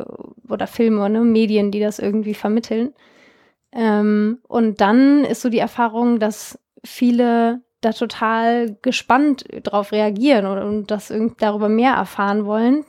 oder 0.49 0.67
Filme, 0.67 1.09
ne, 1.11 1.23
Medien, 1.23 1.71
die 1.71 1.81
das 1.81 1.99
irgendwie 1.99 2.35
vermitteln. 2.35 2.93
Ähm, 3.73 4.39
und 4.47 4.81
dann 4.81 5.25
ist 5.25 5.43
so 5.43 5.49
die 5.49 5.59
Erfahrung, 5.59 6.21
dass 6.21 6.59
viele 6.85 7.63
da 7.81 7.93
total 7.93 8.77
gespannt 8.83 9.45
drauf 9.63 9.93
reagieren 9.93 10.47
und, 10.47 10.59
und 10.59 10.91
das 10.91 11.13
darüber 11.39 11.69
mehr 11.69 11.93
erfahren 11.93 12.47
wollen, 12.47 12.85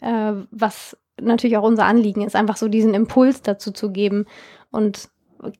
äh, 0.00 0.32
was 0.50 0.96
natürlich 1.20 1.56
auch 1.56 1.62
unser 1.62 1.86
Anliegen 1.86 2.22
ist, 2.22 2.36
einfach 2.36 2.56
so 2.56 2.68
diesen 2.68 2.94
Impuls 2.94 3.42
dazu 3.42 3.70
zu 3.72 3.90
geben. 3.90 4.26
Und 4.70 5.08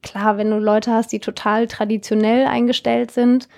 klar, 0.03 0.37
wenn 0.37 0.51
du 0.51 0.59
Leute 0.59 0.93
hast, 0.93 1.13
die 1.13 1.21
total 1.21 1.67
traditionell 1.67 2.47
eingestellt 2.47 3.11
sind, 3.11 3.49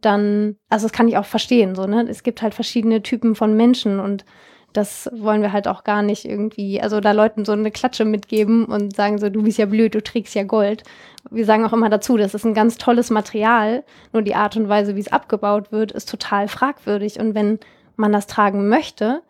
dann, 0.00 0.56
also 0.68 0.86
das 0.86 0.92
kann 0.92 1.08
ich 1.08 1.16
auch 1.16 1.24
verstehen, 1.24 1.74
so, 1.74 1.86
ne? 1.86 2.06
Es 2.08 2.22
gibt 2.22 2.40
halt 2.40 2.54
verschiedene 2.54 3.02
Typen 3.02 3.34
von 3.34 3.56
Menschen 3.56 3.98
und 3.98 4.24
das 4.72 5.10
wollen 5.12 5.42
wir 5.42 5.52
halt 5.52 5.68
auch 5.68 5.84
gar 5.84 6.02
nicht 6.02 6.24
irgendwie, 6.24 6.80
also 6.80 7.00
da 7.00 7.12
Leuten 7.12 7.44
so 7.44 7.52
eine 7.52 7.70
Klatsche 7.70 8.04
mitgeben 8.04 8.64
und 8.64 8.96
sagen 8.96 9.18
so, 9.18 9.28
du 9.28 9.42
bist 9.42 9.58
ja 9.58 9.66
blöd, 9.66 9.94
du 9.94 10.02
trägst 10.02 10.34
ja 10.34 10.42
Gold. 10.42 10.82
Wir 11.30 11.44
sagen 11.44 11.64
auch 11.64 11.72
immer 11.72 11.90
dazu, 11.90 12.16
das 12.16 12.34
ist 12.34 12.44
ein 12.44 12.54
ganz 12.54 12.78
tolles 12.78 13.10
Material, 13.10 13.84
nur 14.12 14.22
die 14.22 14.34
Art 14.34 14.56
und 14.56 14.68
Weise, 14.68 14.96
wie 14.96 15.00
es 15.00 15.12
abgebaut 15.12 15.72
wird, 15.72 15.92
ist 15.92 16.08
total 16.08 16.48
fragwürdig. 16.48 17.20
Und 17.20 17.34
wenn 17.34 17.58
man 17.96 18.12
das 18.12 18.26
tragen 18.26 18.68
möchte, 18.68 19.22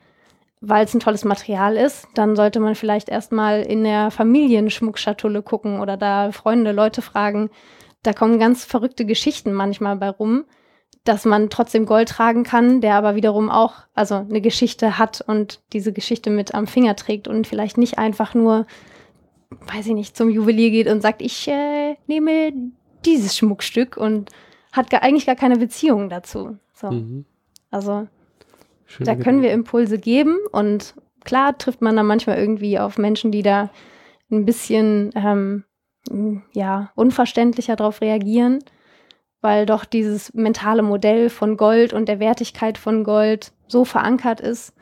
weil 0.61 0.85
es 0.85 0.95
ein 0.95 1.01
tolles 1.01 1.25
Material 1.25 1.77
ist, 1.77 2.07
dann 2.15 2.37
sollte 2.37 2.61
man 2.61 2.75
vielleicht 2.75 3.09
erstmal 3.09 3.63
in 3.63 3.83
der 3.83 4.11
Familienschmuckschatulle 4.11 5.43
gucken 5.43 5.81
oder 5.81 5.97
da 5.97 6.31
Freunde, 6.31 6.73
Leute 6.73 7.03
fragen. 7.03 7.51
Da 8.05 8.13
kommen 8.13 8.39
ganz 8.39 8.65
verrückte 8.65 9.05
Geschichten 9.05 9.53
manchmal 9.53 9.97
bei 9.97 10.09
rum 10.09 10.45
dass 11.05 11.25
man 11.25 11.51
trotzdem 11.51 11.85
Gold 11.87 12.09
tragen 12.09 12.45
kann, 12.45 12.81
der 12.81 12.95
aber 12.95 13.17
wiederum 13.17 13.51
auch 13.51 13.75
also 13.95 14.15
eine 14.15 14.41
Geschichte 14.41 14.99
hat 14.99 15.21
und 15.27 15.61
diese 15.73 15.93
Geschichte 15.93 16.31
mit 16.31 16.55
am 16.55 16.67
Finger 16.67 16.95
trägt 16.95 17.27
und 17.27 17.47
vielleicht 17.47 17.77
nicht 17.77 17.99
einfach 17.99 18.35
nur, 18.35 18.67
weiß 19.73 19.87
ich 19.87 19.95
nicht, 19.95 20.17
zum 20.17 20.31
Juwelier 20.31 20.71
geht 20.71 20.87
und 20.87 21.01
sagt, 21.01 21.21
ich 21.23 21.49
äh, 21.49 21.97
nehme 22.07 22.53
dieses 23.05 23.37
Schmuckstück 23.37 23.97
und 23.97 24.31
hat 24.71 24.91
gar, 24.91 25.03
eigentlich 25.03 25.27
gar 25.27 25.35
keine 25.35 25.59
Beziehung 25.59 26.09
dazu. 26.09 26.57
So. 26.73 26.91
Mhm. 26.91 27.25
Also 27.71 28.07
Schön 28.87 29.05
da 29.05 29.17
können 29.17 29.43
wir 29.43 29.53
Impulse 29.53 29.99
geben 29.99 30.39
und 30.53 30.95
klar 31.25 31.59
trifft 31.59 31.83
man 31.83 31.97
dann 31.97 32.07
manchmal 32.07 32.39
irgendwie 32.39 32.79
auf 32.79 32.97
Menschen, 32.97 33.33
die 33.33 33.43
da 33.43 33.71
ein 34.31 34.45
bisschen 34.45 35.11
ähm, 35.17 35.65
ja 36.53 36.93
unverständlicher 36.95 37.75
darauf 37.75 38.01
reagieren 38.01 38.61
weil 39.43 39.67
doch 39.67 39.85
dieses 39.85 40.33
mentale 40.33 40.83
Modell 40.83 41.29
von 41.29 41.57
Gold 41.57 41.93
und 41.93 42.09
der 42.09 42.21
Wertigkeit 42.21 42.79
von 42.79 43.05
Gold 43.05 43.53
so 43.69 43.85
verankert 43.85 44.41
ist, 44.41 44.73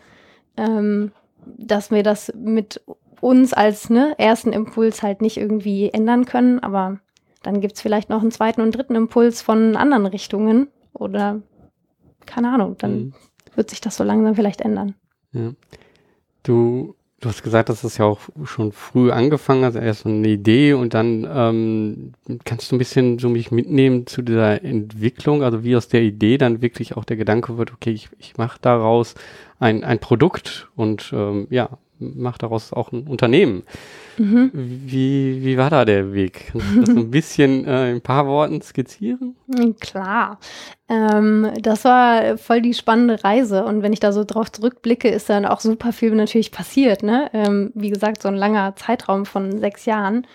ähm, 0.56 1.12
dass 1.44 1.90
wir 1.90 2.02
das 2.02 2.32
mit 2.36 2.80
uns 3.20 3.52
als 3.52 3.90
ne, 3.90 4.14
ersten 4.18 4.52
Impuls 4.52 5.02
halt 5.02 5.22
nicht 5.22 5.38
irgendwie 5.38 5.88
ändern 5.90 6.26
können. 6.26 6.60
Aber 6.60 7.00
dann 7.42 7.60
gibt 7.60 7.74
es 7.74 7.82
vielleicht 7.82 8.10
noch 8.10 8.20
einen 8.20 8.30
zweiten 8.30 8.60
und 8.60 8.72
dritten 8.76 8.94
Impuls 8.94 9.42
von 9.42 9.76
anderen 9.76 10.06
Richtungen 10.06 10.68
oder 10.92 11.40
keine 12.26 12.52
Ahnung, 12.52 12.76
dann 12.78 12.92
mhm. 12.92 13.14
wird 13.54 13.70
sich 13.70 13.80
das 13.80 13.96
so 13.96 14.04
langsam 14.04 14.34
vielleicht 14.34 14.60
ändern. 14.60 14.94
Ja. 15.32 15.52
Du 16.42 16.94
Du 17.20 17.28
hast 17.28 17.42
gesagt, 17.42 17.68
dass 17.68 17.82
das 17.82 17.98
ja 17.98 18.06
auch 18.06 18.18
schon 18.44 18.72
früh 18.72 19.10
angefangen 19.10 19.62
hat, 19.62 19.74
erst 19.74 20.02
so 20.04 20.08
eine 20.08 20.26
Idee 20.26 20.72
und 20.72 20.94
dann 20.94 21.28
ähm, 21.30 22.12
kannst 22.44 22.72
du 22.72 22.76
ein 22.76 22.78
bisschen 22.78 23.18
so 23.18 23.28
mich 23.28 23.50
mitnehmen 23.50 24.06
zu 24.06 24.22
dieser 24.22 24.64
Entwicklung, 24.64 25.42
also 25.42 25.62
wie 25.62 25.76
aus 25.76 25.88
der 25.88 26.00
Idee 26.00 26.38
dann 26.38 26.62
wirklich 26.62 26.96
auch 26.96 27.04
der 27.04 27.18
Gedanke 27.18 27.58
wird, 27.58 27.74
okay, 27.74 27.90
ich, 27.90 28.08
ich 28.18 28.38
mache 28.38 28.58
daraus 28.62 29.16
ein, 29.58 29.84
ein 29.84 29.98
Produkt 29.98 30.70
und 30.76 31.12
ähm, 31.14 31.46
ja, 31.50 31.68
mache 32.00 32.38
daraus 32.38 32.72
auch 32.72 32.92
ein 32.92 33.06
Unternehmen. 33.06 33.62
Mhm. 34.18 34.50
Wie, 34.52 35.44
wie 35.44 35.56
war 35.56 35.70
da 35.70 35.84
der 35.84 36.12
Weg? 36.12 36.52
Kannst 36.52 36.76
du 36.76 36.80
das 36.80 36.88
ein 36.90 37.10
bisschen 37.10 37.64
äh, 37.66 37.90
in 37.90 37.96
ein 37.96 38.00
paar 38.00 38.26
Worten 38.26 38.60
skizzieren? 38.62 39.36
Klar. 39.80 40.38
Ähm, 40.88 41.50
das 41.60 41.84
war 41.84 42.38
voll 42.38 42.62
die 42.62 42.74
spannende 42.74 43.22
Reise. 43.22 43.64
Und 43.64 43.82
wenn 43.82 43.92
ich 43.92 44.00
da 44.00 44.12
so 44.12 44.24
drauf 44.24 44.50
zurückblicke, 44.50 45.08
ist 45.08 45.30
dann 45.30 45.46
auch 45.46 45.60
super 45.60 45.92
viel 45.92 46.10
natürlich 46.12 46.50
passiert. 46.50 47.02
Ne? 47.02 47.30
Ähm, 47.32 47.70
wie 47.74 47.90
gesagt, 47.90 48.22
so 48.22 48.28
ein 48.28 48.34
langer 48.34 48.74
Zeitraum 48.76 49.26
von 49.26 49.58
sechs 49.58 49.84
Jahren. 49.84 50.26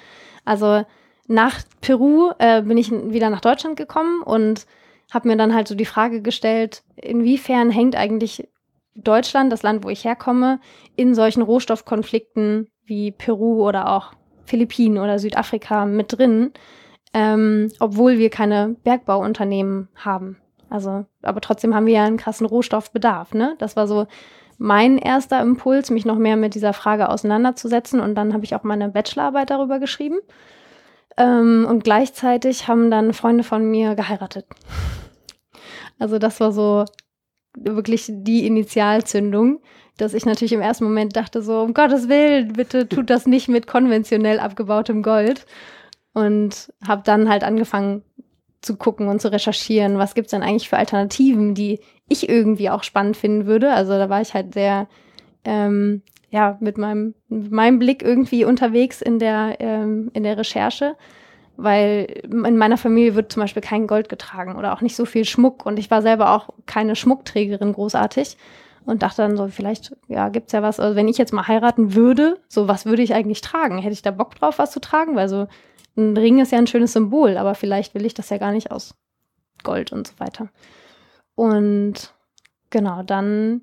Also 0.45 0.83
nach 1.27 1.59
Peru 1.81 2.31
äh, 2.37 2.61
bin 2.61 2.77
ich 2.77 2.91
wieder 2.91 3.29
nach 3.29 3.41
Deutschland 3.41 3.77
gekommen 3.77 4.21
und 4.21 4.65
habe 5.11 5.27
mir 5.27 5.37
dann 5.37 5.53
halt 5.53 5.67
so 5.67 5.75
die 5.75 5.85
Frage 5.85 6.21
gestellt, 6.21 6.83
inwiefern 6.95 7.69
hängt 7.69 7.95
eigentlich 7.95 8.47
Deutschland, 8.95 9.51
das 9.51 9.63
Land, 9.63 9.83
wo 9.83 9.89
ich 9.89 10.05
herkomme, 10.05 10.59
in 10.95 11.13
solchen 11.13 11.41
Rohstoffkonflikten 11.41 12.69
wie 12.85 13.11
Peru 13.11 13.65
oder 13.65 13.91
auch 13.91 14.13
Philippinen 14.45 14.97
oder 14.97 15.19
Südafrika 15.19 15.85
mit 15.85 16.17
drin, 16.17 16.51
ähm, 17.13 17.71
obwohl 17.79 18.17
wir 18.17 18.29
keine 18.29 18.75
Bergbauunternehmen 18.83 19.89
haben. 19.95 20.37
Also, 20.69 21.05
aber 21.21 21.41
trotzdem 21.41 21.75
haben 21.75 21.85
wir 21.85 21.93
ja 21.93 22.05
einen 22.05 22.17
krassen 22.17 22.45
Rohstoffbedarf. 22.45 23.33
Ne? 23.33 23.55
Das 23.59 23.75
war 23.75 23.87
so 23.87 24.07
mein 24.57 24.97
erster 24.97 25.41
Impuls, 25.41 25.89
mich 25.89 26.05
noch 26.05 26.17
mehr 26.17 26.37
mit 26.37 26.55
dieser 26.55 26.73
Frage 26.73 27.09
auseinanderzusetzen. 27.09 27.99
Und 27.99 28.15
dann 28.15 28.33
habe 28.33 28.45
ich 28.45 28.55
auch 28.55 28.63
meine 28.63 28.89
Bachelorarbeit 28.89 29.49
darüber 29.49 29.79
geschrieben. 29.79 30.19
Ähm, 31.17 31.65
und 31.69 31.83
gleichzeitig 31.83 32.67
haben 32.67 32.91
dann 32.91 33.13
Freunde 33.13 33.43
von 33.43 33.69
mir 33.69 33.95
geheiratet. 33.95 34.45
Also 35.99 36.19
das 36.19 36.39
war 36.39 36.51
so 36.51 36.85
wirklich 37.55 38.09
die 38.09 38.45
Initialzündung, 38.45 39.61
dass 39.97 40.13
ich 40.13 40.25
natürlich 40.25 40.53
im 40.53 40.61
ersten 40.61 40.83
Moment 40.83 41.15
dachte 41.15 41.41
so, 41.41 41.61
um 41.61 41.73
Gottes 41.73 42.09
Willen, 42.09 42.53
bitte 42.53 42.87
tut 42.87 43.09
das 43.09 43.25
nicht 43.25 43.47
mit 43.47 43.67
konventionell 43.67 44.39
abgebautem 44.39 45.01
Gold. 45.03 45.45
Und 46.13 46.71
habe 46.87 47.01
dann 47.03 47.27
halt 47.27 47.43
angefangen 47.43 48.01
zu 48.61 48.77
gucken 48.77 49.07
und 49.07 49.21
zu 49.21 49.31
recherchieren, 49.31 49.97
was 49.97 50.15
gibt's 50.15 50.31
denn 50.31 50.43
eigentlich 50.43 50.69
für 50.69 50.77
Alternativen, 50.77 51.53
die 51.53 51.79
ich 52.07 52.29
irgendwie 52.29 52.69
auch 52.69 52.83
spannend 52.83 53.17
finden 53.17 53.45
würde. 53.45 53.71
Also 53.73 53.91
da 53.93 54.09
war 54.09 54.21
ich 54.21 54.33
halt 54.33 54.53
sehr, 54.53 54.87
ähm, 55.43 56.01
ja, 56.29 56.57
mit 56.59 56.77
meinem, 56.77 57.15
mit 57.27 57.51
meinem 57.51 57.79
Blick 57.79 58.01
irgendwie 58.01 58.45
unterwegs 58.45 59.01
in 59.01 59.19
der, 59.19 59.57
ähm, 59.59 60.09
in 60.13 60.23
der 60.23 60.37
Recherche 60.37 60.95
weil 61.57 62.21
in 62.23 62.57
meiner 62.57 62.77
Familie 62.77 63.15
wird 63.15 63.31
zum 63.31 63.41
Beispiel 63.41 63.61
kein 63.61 63.87
Gold 63.87 64.09
getragen 64.09 64.55
oder 64.55 64.73
auch 64.73 64.81
nicht 64.81 64.95
so 64.95 65.05
viel 65.05 65.25
Schmuck 65.25 65.65
und 65.65 65.77
ich 65.77 65.89
war 65.89 66.01
selber 66.01 66.31
auch 66.31 66.49
keine 66.65 66.95
Schmuckträgerin 66.95 67.73
großartig 67.73 68.37
und 68.85 69.01
dachte 69.01 69.23
dann 69.23 69.35
so, 69.35 69.47
vielleicht, 69.47 69.95
ja, 70.07 70.29
gibt's 70.29 70.51
ja 70.51 70.61
was, 70.61 70.79
also 70.79 70.95
wenn 70.95 71.07
ich 71.07 71.17
jetzt 71.17 71.33
mal 71.33 71.47
heiraten 71.47 71.95
würde, 71.95 72.39
so 72.47 72.67
was 72.67 72.85
würde 72.85 73.01
ich 73.01 73.13
eigentlich 73.13 73.41
tragen? 73.41 73.79
Hätte 73.79 73.93
ich 73.93 74.01
da 74.01 74.11
Bock 74.11 74.35
drauf, 74.35 74.59
was 74.59 74.71
zu 74.71 74.79
tragen? 74.79 75.15
Weil 75.15 75.27
so 75.27 75.47
ein 75.97 76.15
Ring 76.15 76.39
ist 76.39 76.51
ja 76.51 76.57
ein 76.57 76.67
schönes 76.67 76.93
Symbol, 76.93 77.37
aber 77.37 77.55
vielleicht 77.55 77.95
will 77.95 78.05
ich 78.05 78.13
das 78.13 78.29
ja 78.29 78.37
gar 78.37 78.51
nicht 78.51 78.71
aus 78.71 78.95
Gold 79.63 79.91
und 79.91 80.07
so 80.07 80.13
weiter. 80.19 80.49
Und 81.33 82.13
genau, 82.69 83.01
dann 83.03 83.61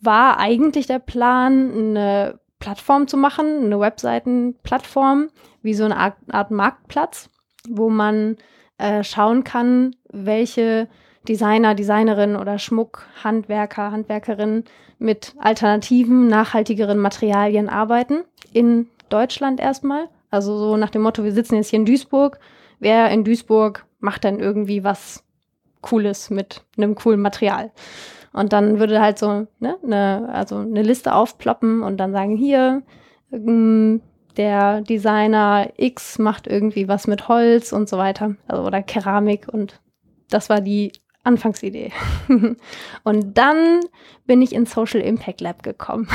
war 0.00 0.38
eigentlich 0.38 0.86
der 0.86 0.98
Plan, 0.98 1.72
eine 1.72 2.40
Plattform 2.58 3.06
zu 3.06 3.16
machen, 3.16 3.64
eine 3.64 3.78
Webseitenplattform, 3.78 5.28
wie 5.62 5.74
so 5.74 5.84
eine 5.84 5.96
Art, 5.96 6.16
Art 6.30 6.50
Marktplatz, 6.50 7.30
wo 7.68 7.88
man 7.88 8.36
äh, 8.78 9.04
schauen 9.04 9.44
kann, 9.44 9.94
welche 10.10 10.88
Designer, 11.28 11.74
Designerinnen 11.74 12.36
oder 12.36 12.58
Schmuckhandwerker, 12.58 13.92
Handwerkerinnen 13.92 14.64
mit 14.98 15.34
alternativen, 15.38 16.26
nachhaltigeren 16.26 16.98
Materialien 16.98 17.68
arbeiten. 17.68 18.24
In 18.52 18.88
Deutschland 19.08 19.60
erstmal. 19.60 20.08
Also 20.30 20.58
so 20.58 20.76
nach 20.76 20.90
dem 20.90 21.02
Motto, 21.02 21.24
wir 21.24 21.32
sitzen 21.32 21.56
jetzt 21.56 21.70
hier 21.70 21.78
in 21.78 21.86
Duisburg. 21.86 22.38
Wer 22.80 23.10
in 23.10 23.24
Duisburg 23.24 23.86
macht 24.00 24.24
dann 24.24 24.38
irgendwie 24.38 24.84
was 24.84 25.24
Cooles 25.80 26.30
mit 26.30 26.64
einem 26.76 26.94
coolen 26.94 27.20
Material? 27.20 27.70
Und 28.38 28.52
dann 28.52 28.78
würde 28.78 29.00
halt 29.00 29.18
so 29.18 29.48
ne, 29.58 29.76
ne, 29.82 30.28
also 30.32 30.58
eine 30.58 30.82
Liste 30.82 31.12
aufploppen 31.12 31.82
und 31.82 31.96
dann 31.96 32.12
sagen, 32.12 32.36
hier, 32.36 32.82
ähm, 33.32 34.00
der 34.36 34.82
Designer 34.82 35.70
X 35.76 36.20
macht 36.20 36.46
irgendwie 36.46 36.86
was 36.86 37.08
mit 37.08 37.26
Holz 37.26 37.72
und 37.72 37.88
so 37.88 37.98
weiter. 37.98 38.36
Also, 38.46 38.62
oder 38.62 38.80
Keramik 38.80 39.48
und 39.52 39.80
das 40.30 40.48
war 40.48 40.60
die 40.60 40.92
Anfangsidee. 41.24 41.90
und 43.02 43.36
dann 43.36 43.80
bin 44.26 44.40
ich 44.40 44.54
ins 44.54 44.70
Social 44.70 45.00
Impact 45.00 45.40
Lab 45.40 45.64
gekommen. 45.64 46.08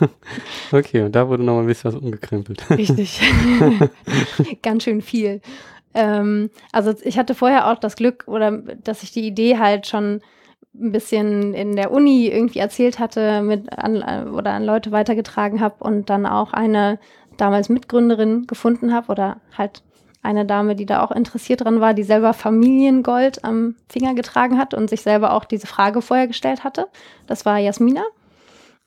okay, 0.72 1.02
und 1.02 1.14
da 1.14 1.28
wurde 1.28 1.44
noch 1.44 1.54
mal 1.54 1.60
ein 1.60 1.66
bisschen 1.66 1.92
was 1.92 2.00
umgekrempelt. 2.00 2.68
Richtig. 2.70 3.20
Ganz 4.62 4.82
schön 4.82 5.00
viel. 5.00 5.40
Ähm, 5.94 6.50
also 6.72 6.92
ich 7.04 7.18
hatte 7.18 7.36
vorher 7.36 7.70
auch 7.70 7.78
das 7.78 7.94
Glück, 7.94 8.24
oder 8.26 8.50
dass 8.50 9.04
ich 9.04 9.12
die 9.12 9.26
Idee 9.26 9.58
halt 9.58 9.86
schon 9.86 10.20
ein 10.80 10.92
bisschen 10.92 11.54
in 11.54 11.76
der 11.76 11.90
Uni 11.90 12.28
irgendwie 12.28 12.58
erzählt 12.58 12.98
hatte 12.98 13.42
mit 13.42 13.72
an, 13.76 14.28
oder 14.32 14.52
an 14.52 14.64
Leute 14.64 14.92
weitergetragen 14.92 15.60
habe 15.60 15.76
und 15.80 16.10
dann 16.10 16.26
auch 16.26 16.52
eine 16.52 16.98
damals 17.36 17.68
Mitgründerin 17.68 18.46
gefunden 18.46 18.92
habe 18.92 19.10
oder 19.12 19.40
halt 19.56 19.82
eine 20.22 20.44
Dame, 20.44 20.74
die 20.74 20.86
da 20.86 21.04
auch 21.04 21.12
interessiert 21.12 21.62
dran 21.64 21.80
war, 21.80 21.94
die 21.94 22.02
selber 22.02 22.34
Familiengold 22.34 23.44
am 23.44 23.76
Finger 23.88 24.14
getragen 24.14 24.58
hat 24.58 24.74
und 24.74 24.90
sich 24.90 25.02
selber 25.02 25.32
auch 25.32 25.44
diese 25.44 25.66
Frage 25.66 26.02
vorher 26.02 26.26
gestellt 26.26 26.64
hatte. 26.64 26.88
Das 27.26 27.46
war 27.46 27.58
Jasmina. 27.58 28.02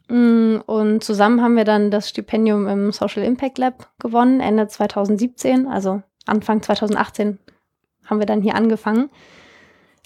Mm, 0.10 0.58
und 0.66 1.04
zusammen 1.04 1.42
haben 1.42 1.56
wir 1.56 1.64
dann 1.64 1.92
das 1.92 2.10
Stipendium 2.10 2.68
im 2.68 2.92
Social 2.92 3.24
Impact 3.24 3.58
Lab 3.58 3.90
gewonnen, 4.00 4.42
Ende 4.42 4.68
2017, 4.68 5.68
also 5.68 6.02
Anfang 6.26 6.62
2018 6.62 7.40
haben 8.06 8.20
wir 8.20 8.26
dann 8.26 8.42
hier 8.42 8.56
angefangen 8.56 9.10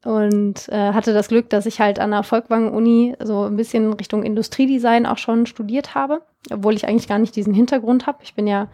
Und 0.04 0.68
äh, 0.68 0.92
hatte 0.92 1.14
das 1.14 1.28
Glück, 1.28 1.48
dass 1.50 1.66
ich 1.66 1.80
halt 1.80 2.00
an 2.00 2.10
der 2.10 2.24
Volkwang-Uni 2.24 3.14
so 3.22 3.44
ein 3.44 3.54
bisschen 3.56 3.92
Richtung 3.92 4.24
Industriedesign 4.24 5.06
auch 5.06 5.18
schon 5.18 5.46
studiert 5.46 5.94
habe, 5.94 6.22
obwohl 6.50 6.74
ich 6.74 6.88
eigentlich 6.88 7.06
gar 7.06 7.20
nicht 7.20 7.36
diesen 7.36 7.54
Hintergrund 7.54 8.08
habe. 8.08 8.18
Ich 8.22 8.34
bin 8.34 8.48
ja 8.48 8.66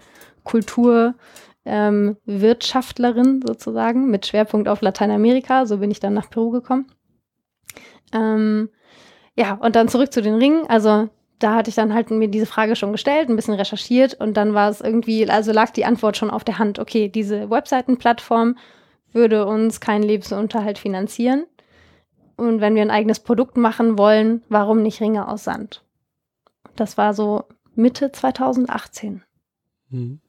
Kulturwirtschaftlerin 0.45 3.27
ähm, 3.27 3.43
sozusagen 3.47 4.11
mit 4.11 4.27
Schwerpunkt 4.27 4.69
auf 4.69 4.81
Lateinamerika. 4.81 5.67
So 5.67 5.77
bin 5.79 5.91
ich 5.91 6.01
dann 6.01 6.15
nach 6.15 6.31
Peru 6.31 6.51
gekommen. 6.51 6.87
Ähm, 8.15 8.71
ja, 9.37 9.53
und 9.55 9.77
dann 9.77 9.89
zurück 9.89 10.13
zu 10.13 10.23
den 10.23 10.37
Ringen. 10.37 10.67
Also 10.67 11.11
da 11.39 11.55
hatte 11.55 11.69
ich 11.69 11.77
dann 11.77 11.95
halt 11.95 12.11
mir 12.11 12.29
diese 12.29 12.47
Frage 12.47 12.75
schon 12.75 12.93
gestellt, 12.93 13.29
ein 13.29 13.37
bisschen 13.37 13.55
recherchiert 13.55 14.15
und 14.15 14.37
dann 14.37 14.55
war 14.55 14.71
es 14.71 14.81
irgendwie, 14.81 15.29
also 15.29 15.53
lag 15.53 15.71
die 15.71 15.85
Antwort 15.85 16.17
schon 16.17 16.31
auf 16.31 16.43
der 16.43 16.59
Hand. 16.59 16.79
Okay, 16.79 17.09
diese 17.09 17.51
Webseitenplattform 17.51 18.57
würde 19.13 19.47
uns 19.47 19.81
keinen 19.81 20.03
Lebensunterhalt 20.03 20.79
finanzieren. 20.79 21.47
Und 22.37 22.61
wenn 22.61 22.75
wir 22.75 22.83
ein 22.83 22.91
eigenes 22.91 23.21
Produkt 23.21 23.57
machen 23.57 23.99
wollen, 23.99 24.43
warum 24.49 24.83
nicht 24.83 25.01
Ringe 25.01 25.29
aus 25.29 25.45
Sand? 25.45 25.85
Das 26.77 26.97
war 26.97 27.15
so 27.15 27.45
Mitte 27.75 28.13
2018. 28.13 29.23
Mhm. 29.91 30.21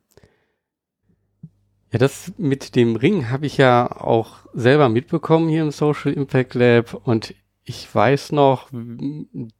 Ja, 1.91 1.97
das 1.97 2.33
mit 2.37 2.75
dem 2.75 2.95
Ring 2.95 3.29
habe 3.29 3.47
ich 3.47 3.57
ja 3.57 3.91
auch 3.91 4.37
selber 4.53 4.89
mitbekommen 4.89 5.49
hier 5.49 5.63
im 5.63 5.71
Social 5.71 6.13
Impact 6.13 6.53
Lab 6.53 6.93
und 7.03 7.33
ich 7.69 7.93
weiß 7.93 8.32
noch, 8.32 8.67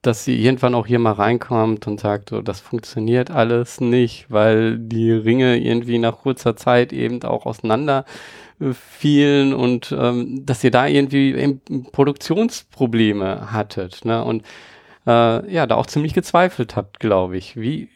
dass 0.02 0.26
sie 0.26 0.43
irgendwann 0.43 0.74
auch 0.74 0.88
hier 0.88 0.98
mal 0.98 1.12
reinkommt 1.12 1.86
und 1.86 2.00
sagt, 2.00 2.30
so, 2.30 2.41
das 2.41 2.60
funktioniert 2.60 3.30
alles 3.30 3.82
nicht, 3.82 4.26
weil 4.30 4.80
die 4.80 5.12
Ringe 5.12 5.60
irgendwie 5.60 6.00
nach 6.00 6.17
kurzer 6.17 6.56
Zeit 6.56 6.91
eben 6.91 7.22
auch 7.22 7.45
auseinander 7.45 8.06
äh, 8.60 8.74
fielen 8.74 9.54
und 9.54 9.95
ähm, 9.95 10.43
dass 10.43 10.63
ihr 10.63 10.72
da 10.72 10.88
irgendwie 10.88 11.60
Produktionsprobleme 11.91 13.52
hattet. 13.52 14.04
Ne? 14.06 14.24
Und 14.24 14.43
äh, 15.06 15.54
ja, 15.54 15.67
da 15.67 15.76
auch 15.76 15.86
ziemlich 15.86 16.15
gezweifelt 16.15 16.76
habt, 16.76 17.00
glaube 17.00 17.38
ich. 17.38 17.58
Wie, 17.58 17.89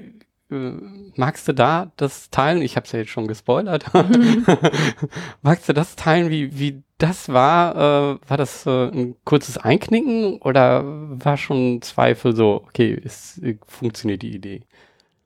äh, 0.51 0.73
magst 1.15 1.47
du 1.47 1.53
da 1.53 1.91
das 1.97 2.29
teilen? 2.29 2.61
Ich 2.61 2.75
habe 2.75 2.85
es 2.85 2.91
ja 2.91 2.99
jetzt 2.99 3.09
schon 3.09 3.27
gespoilert. 3.27 3.91
Mhm. 3.95 4.45
magst 5.41 5.67
du 5.67 5.73
das 5.73 5.95
teilen, 5.95 6.29
wie, 6.29 6.59
wie 6.59 6.83
das 7.03 7.27
war? 7.27 7.75
Äh, 7.75 8.29
war 8.29 8.37
das 8.37 8.65
äh, 8.65 8.87
ein 8.87 9.15
kurzes 9.25 9.57
Einknicken 9.57 10.37
oder 10.41 10.83
war 10.85 11.35
schon 11.37 11.81
Zweifel 11.81 12.35
so, 12.35 12.63
okay, 12.65 12.99
es 13.03 13.37
äh, 13.39 13.57
funktioniert 13.67 14.21
die 14.21 14.33
Idee? 14.33 14.61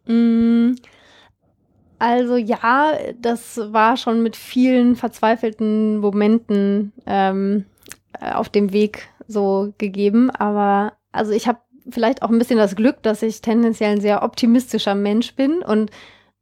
Mm, 0.08 0.76
also 2.00 2.36
ja, 2.36 2.94
das 3.22 3.58
war 3.58 3.96
schon 3.96 4.24
mit 4.24 4.36
vielen 4.36 4.96
verzweifelten 4.96 5.98
Momenten 5.98 6.94
ähm, 7.06 7.66
äh, 8.20 8.32
auf 8.32 8.50
dem 8.50 8.74
Weg 8.74 9.10
so 9.28 9.74
gegeben, 9.78 10.32
aber 10.32 10.94
also 11.12 11.32
ich 11.32 11.48
habe 11.48 11.60
vielleicht 11.90 12.24
auch 12.24 12.30
ein 12.30 12.40
bisschen 12.40 12.58
das 12.58 12.76
Glück, 12.76 13.04
dass 13.04 13.22
ich 13.22 13.42
tendenziell 13.42 13.94
ein 13.94 14.02
sehr 14.02 14.24
optimistischer 14.24 14.96
Mensch 14.96 15.36
bin 15.36 15.62
und 15.62 15.92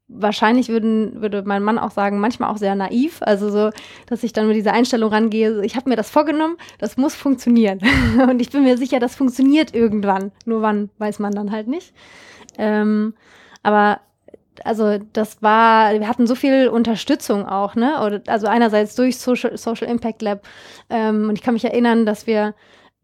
wahrscheinlich 0.07 0.69
würden, 0.69 1.21
würde 1.21 1.43
mein 1.45 1.63
Mann 1.63 1.79
auch 1.79 1.91
sagen, 1.91 2.19
manchmal 2.19 2.51
auch 2.51 2.57
sehr 2.57 2.75
naiv. 2.75 3.21
Also 3.21 3.49
so, 3.49 3.71
dass 4.05 4.23
ich 4.23 4.33
dann 4.33 4.47
mit 4.47 4.55
dieser 4.55 4.73
Einstellung 4.73 5.11
rangehe, 5.11 5.63
ich 5.65 5.75
habe 5.75 5.89
mir 5.89 5.95
das 5.95 6.09
vorgenommen, 6.09 6.57
das 6.77 6.97
muss 6.97 7.15
funktionieren. 7.15 7.79
und 8.29 8.41
ich 8.41 8.51
bin 8.51 8.63
mir 8.63 8.77
sicher, 8.77 8.99
das 8.99 9.15
funktioniert 9.15 9.73
irgendwann. 9.73 10.31
Nur 10.45 10.61
wann, 10.61 10.89
weiß 10.99 11.19
man 11.19 11.33
dann 11.33 11.51
halt 11.51 11.67
nicht. 11.67 11.93
Ähm, 12.57 13.13
aber 13.63 13.99
also 14.63 14.97
das 15.11 15.41
war, 15.41 15.91
wir 15.99 16.07
hatten 16.07 16.27
so 16.27 16.35
viel 16.35 16.69
Unterstützung 16.69 17.45
auch, 17.45 17.75
ne? 17.75 18.21
Also 18.27 18.47
einerseits 18.47 18.95
durch 18.95 19.17
Social, 19.17 19.57
Social 19.57 19.89
Impact 19.89 20.21
Lab. 20.21 20.47
Ähm, 20.89 21.29
und 21.29 21.35
ich 21.35 21.41
kann 21.41 21.55
mich 21.55 21.65
erinnern, 21.65 22.05
dass 22.05 22.25
wir 22.25 22.53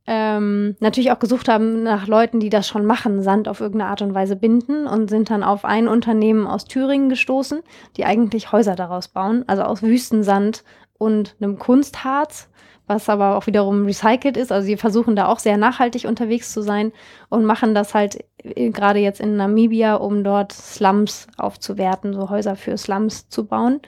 ähm, 0.07 0.75
natürlich 0.79 1.11
auch 1.11 1.19
gesucht 1.19 1.47
haben 1.47 1.83
nach 1.83 2.07
Leuten, 2.07 2.39
die 2.39 2.49
das 2.49 2.67
schon 2.67 2.85
machen, 2.85 3.21
Sand 3.21 3.47
auf 3.47 3.61
irgendeine 3.61 3.91
Art 3.91 4.01
und 4.01 4.13
Weise 4.13 4.35
binden 4.35 4.87
und 4.87 5.09
sind 5.09 5.29
dann 5.29 5.43
auf 5.43 5.63
ein 5.63 5.87
Unternehmen 5.87 6.47
aus 6.47 6.65
Thüringen 6.65 7.09
gestoßen, 7.09 7.61
die 7.97 8.05
eigentlich 8.05 8.51
Häuser 8.51 8.75
daraus 8.75 9.07
bauen, 9.07 9.43
also 9.47 9.63
aus 9.63 9.83
Wüstensand 9.83 10.63
und 10.97 11.35
einem 11.39 11.59
Kunstharz, 11.59 12.49
was 12.87 13.09
aber 13.09 13.37
auch 13.37 13.45
wiederum 13.45 13.85
recycelt 13.85 14.37
ist. 14.37 14.51
Also 14.51 14.65
sie 14.65 14.77
versuchen 14.77 15.15
da 15.15 15.27
auch 15.27 15.39
sehr 15.39 15.57
nachhaltig 15.57 16.05
unterwegs 16.05 16.51
zu 16.51 16.61
sein 16.61 16.91
und 17.29 17.45
machen 17.45 17.75
das 17.75 17.93
halt 17.93 18.25
äh, 18.37 18.71
gerade 18.71 18.99
jetzt 18.99 19.21
in 19.21 19.37
Namibia, 19.37 19.95
um 19.95 20.23
dort 20.23 20.51
Slums 20.51 21.27
aufzuwerten, 21.37 22.13
so 22.13 22.29
Häuser 22.29 22.55
für 22.55 22.75
Slums 22.77 23.29
zu 23.29 23.45
bauen. 23.45 23.81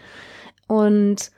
Und 0.68 1.32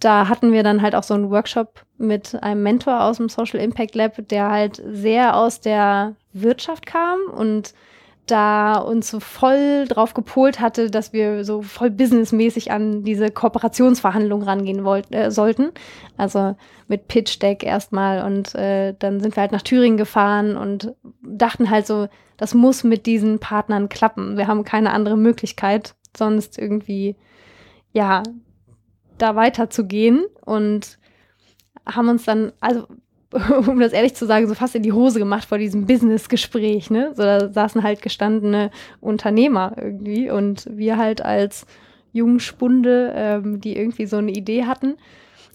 da 0.00 0.28
hatten 0.28 0.52
wir 0.52 0.62
dann 0.62 0.82
halt 0.82 0.94
auch 0.94 1.02
so 1.04 1.14
einen 1.14 1.30
Workshop 1.30 1.84
mit 2.00 2.42
einem 2.42 2.62
Mentor 2.62 3.04
aus 3.04 3.18
dem 3.18 3.28
Social 3.28 3.60
Impact 3.60 3.94
Lab, 3.94 4.14
der 4.28 4.50
halt 4.50 4.82
sehr 4.84 5.36
aus 5.36 5.60
der 5.60 6.16
Wirtschaft 6.32 6.86
kam 6.86 7.18
und 7.34 7.74
da 8.26 8.76
uns 8.76 9.10
so 9.10 9.18
voll 9.18 9.86
drauf 9.88 10.14
gepolt 10.14 10.60
hatte, 10.60 10.90
dass 10.90 11.12
wir 11.12 11.44
so 11.44 11.62
voll 11.62 11.90
businessmäßig 11.90 12.70
an 12.70 13.02
diese 13.02 13.30
Kooperationsverhandlungen 13.30 14.46
rangehen 14.46 14.84
wollten, 14.84 15.12
äh, 15.14 15.30
sollten. 15.30 15.70
Also 16.16 16.54
mit 16.86 17.08
Pitch 17.08 17.40
Deck 17.42 17.64
erstmal 17.64 18.24
und 18.24 18.54
äh, 18.54 18.94
dann 18.98 19.20
sind 19.20 19.36
wir 19.36 19.40
halt 19.40 19.52
nach 19.52 19.62
Thüringen 19.62 19.96
gefahren 19.96 20.56
und 20.56 20.94
dachten 21.22 21.70
halt 21.70 21.86
so, 21.86 22.08
das 22.36 22.54
muss 22.54 22.84
mit 22.84 23.06
diesen 23.06 23.38
Partnern 23.38 23.88
klappen. 23.88 24.36
Wir 24.36 24.46
haben 24.46 24.64
keine 24.64 24.92
andere 24.92 25.16
Möglichkeit, 25.16 25.94
sonst 26.16 26.58
irgendwie, 26.58 27.16
ja, 27.92 28.22
da 29.18 29.36
weiterzugehen 29.36 30.24
und 30.44 30.99
haben 31.86 32.08
uns 32.08 32.24
dann, 32.24 32.52
also 32.60 32.86
um 33.66 33.78
das 33.78 33.92
ehrlich 33.92 34.14
zu 34.14 34.26
sagen, 34.26 34.48
so 34.48 34.54
fast 34.54 34.74
in 34.74 34.82
die 34.82 34.92
Hose 34.92 35.18
gemacht 35.18 35.44
vor 35.44 35.58
diesem 35.58 35.86
Business-Gespräch, 35.86 36.90
ne? 36.90 37.12
So, 37.14 37.22
da 37.22 37.48
saßen 37.48 37.82
halt 37.82 38.02
gestandene 38.02 38.70
Unternehmer 39.00 39.72
irgendwie 39.76 40.30
und 40.30 40.66
wir 40.70 40.96
halt 40.98 41.24
als 41.24 41.64
Jungspunde, 42.12 43.12
ähm, 43.14 43.60
die 43.60 43.76
irgendwie 43.76 44.06
so 44.06 44.16
eine 44.16 44.32
Idee 44.32 44.64
hatten, 44.64 44.96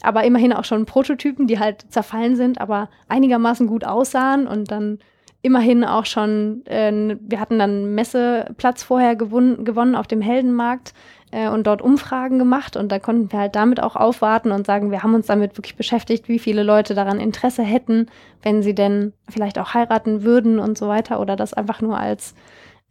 aber 0.01 0.23
immerhin 0.23 0.53
auch 0.53 0.63
schon 0.63 0.85
Prototypen, 0.85 1.47
die 1.47 1.59
halt 1.59 1.91
zerfallen 1.91 2.38
sind, 2.38 2.61
aber 2.61 2.89
einigermaßen 3.09 3.67
gut 3.67 3.83
aussahen 3.83 4.47
und 4.47 4.71
dann 4.71 4.99
immerhin 5.41 5.83
auch 5.83 6.05
schon, 6.05 6.65
äh, 6.65 7.17
wir 7.19 7.39
hatten 7.39 7.59
dann 7.59 7.93
Messeplatz 7.93 8.83
vorher 8.83 9.17
gewonnen, 9.17 9.65
gewonnen 9.65 9.95
auf 9.95 10.07
dem 10.07 10.21
Heldenmarkt 10.21 10.93
äh, 11.36 11.50
und 11.50 11.67
dort 11.67 11.82
Umfragen 11.82 12.39
gemacht 12.39 12.78
und 12.78 12.91
da 12.91 13.00
konnten 13.00 13.32
wir 13.32 13.39
halt 13.39 13.56
damit 13.56 13.84
auch 13.84 13.98
aufwarten 13.98 14.52
und 14.52 14.65
sagen, 14.65 14.89
wir 14.89 15.04
haben 15.04 15.13
uns 15.13 15.28
damit 15.28 15.58
wirklich 15.58 15.76
beschäftigt, 15.76 16.30
wie 16.30 16.39
viele 16.39 16.63
Leute 16.63 16.95
daran 16.95 17.19
Interesse 17.19 17.62
hätten, 17.62 18.08
wenn 18.41 18.63
sie 18.63 18.74
denn 18.74 19.12
vielleicht 19.30 19.60
auch 19.60 19.74
heiraten 19.74 20.24
würden 20.24 20.60
und 20.60 20.78
so 20.78 20.88
weiter 20.88 21.19
oder 21.19 21.36
das 21.36 21.54
einfach 21.54 21.82
nur 21.82 21.98
als 22.00 22.36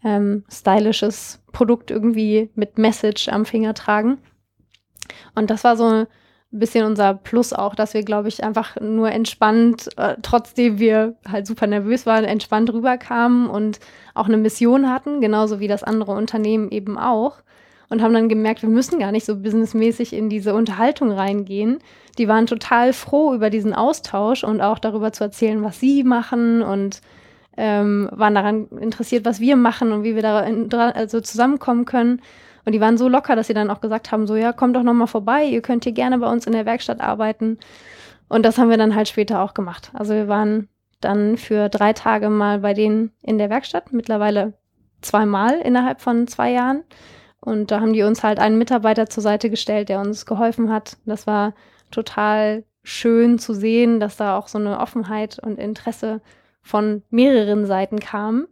ähm, 0.04 0.44
stylisches 0.52 1.42
Produkt 1.52 1.90
irgendwie 1.90 2.50
mit 2.54 2.76
Message 2.76 3.28
am 3.30 3.46
Finger 3.46 3.72
tragen. 3.72 4.18
Und 5.34 5.48
das 5.48 5.64
war 5.64 5.78
so 5.78 5.86
ein 5.86 6.06
bisschen 6.50 6.84
unser 6.84 7.14
Plus 7.14 7.54
auch, 7.54 7.74
dass 7.74 7.94
wir, 7.94 8.02
glaube 8.02 8.28
ich, 8.28 8.44
einfach 8.44 8.78
nur 8.78 9.10
entspannt, 9.10 9.88
äh, 9.96 10.16
trotzdem 10.20 10.78
wir 10.78 11.16
halt 11.26 11.46
super 11.46 11.66
nervös 11.66 12.04
waren, 12.04 12.24
entspannt 12.24 12.70
rüberkamen 12.70 13.48
und 13.48 13.80
auch 14.12 14.26
eine 14.26 14.36
Mission 14.36 14.90
hatten, 14.90 15.22
genauso 15.22 15.60
wie 15.60 15.68
das 15.68 15.82
andere 15.82 16.12
Unternehmen 16.12 16.70
eben 16.70 16.98
auch 16.98 17.38
und 17.88 18.02
haben 18.02 18.14
dann 18.14 18.28
gemerkt, 18.28 18.62
wir 18.62 18.68
müssen 18.68 18.98
gar 18.98 19.12
nicht 19.12 19.24
so 19.24 19.36
businessmäßig 19.36 20.12
in 20.12 20.28
diese 20.28 20.54
Unterhaltung 20.54 21.12
reingehen. 21.12 21.78
Die 22.18 22.28
waren 22.28 22.46
total 22.46 22.92
froh 22.92 23.34
über 23.34 23.50
diesen 23.50 23.74
Austausch 23.74 24.44
und 24.44 24.60
auch 24.60 24.78
darüber 24.78 25.12
zu 25.12 25.24
erzählen, 25.24 25.62
was 25.62 25.80
sie 25.80 26.04
machen 26.04 26.62
und 26.62 27.00
ähm, 27.56 28.08
waren 28.12 28.34
daran 28.34 28.68
interessiert, 28.80 29.24
was 29.24 29.40
wir 29.40 29.56
machen 29.56 29.92
und 29.92 30.02
wie 30.02 30.14
wir 30.14 30.22
da 30.22 30.40
also 30.90 31.20
zusammenkommen 31.20 31.84
können. 31.84 32.20
Und 32.64 32.72
die 32.72 32.80
waren 32.80 32.96
so 32.96 33.08
locker, 33.08 33.36
dass 33.36 33.46
sie 33.46 33.54
dann 33.54 33.70
auch 33.70 33.80
gesagt 33.80 34.10
haben, 34.10 34.26
so 34.26 34.36
ja, 34.36 34.52
kommt 34.52 34.74
doch 34.74 34.82
noch 34.82 34.94
mal 34.94 35.06
vorbei, 35.06 35.44
ihr 35.44 35.60
könnt 35.60 35.84
hier 35.84 35.92
gerne 35.92 36.18
bei 36.18 36.30
uns 36.30 36.46
in 36.46 36.52
der 36.52 36.66
Werkstatt 36.66 37.00
arbeiten. 37.00 37.58
Und 38.28 38.44
das 38.44 38.58
haben 38.58 38.70
wir 38.70 38.78
dann 38.78 38.94
halt 38.94 39.08
später 39.08 39.40
auch 39.42 39.54
gemacht. 39.54 39.90
Also 39.92 40.14
wir 40.14 40.28
waren 40.28 40.68
dann 41.00 41.36
für 41.36 41.68
drei 41.68 41.92
Tage 41.92 42.30
mal 42.30 42.60
bei 42.60 42.72
denen 42.72 43.12
in 43.22 43.38
der 43.38 43.50
Werkstatt, 43.50 43.92
mittlerweile 43.92 44.54
zweimal 45.02 45.58
innerhalb 45.58 46.00
von 46.00 46.26
zwei 46.26 46.50
Jahren. 46.52 46.82
Und 47.44 47.70
da 47.70 47.80
haben 47.80 47.92
die 47.92 48.02
uns 48.02 48.22
halt 48.22 48.38
einen 48.38 48.56
Mitarbeiter 48.56 49.06
zur 49.10 49.22
Seite 49.22 49.50
gestellt, 49.50 49.90
der 49.90 50.00
uns 50.00 50.24
geholfen 50.24 50.72
hat. 50.72 50.96
Das 51.04 51.26
war 51.26 51.52
total 51.90 52.64
schön 52.82 53.38
zu 53.38 53.52
sehen, 53.52 54.00
dass 54.00 54.16
da 54.16 54.38
auch 54.38 54.48
so 54.48 54.56
eine 54.56 54.80
Offenheit 54.80 55.38
und 55.38 55.58
Interesse 55.58 56.22
von 56.62 57.02
mehreren 57.10 57.66
Seiten 57.66 58.00
kam, 58.00 58.46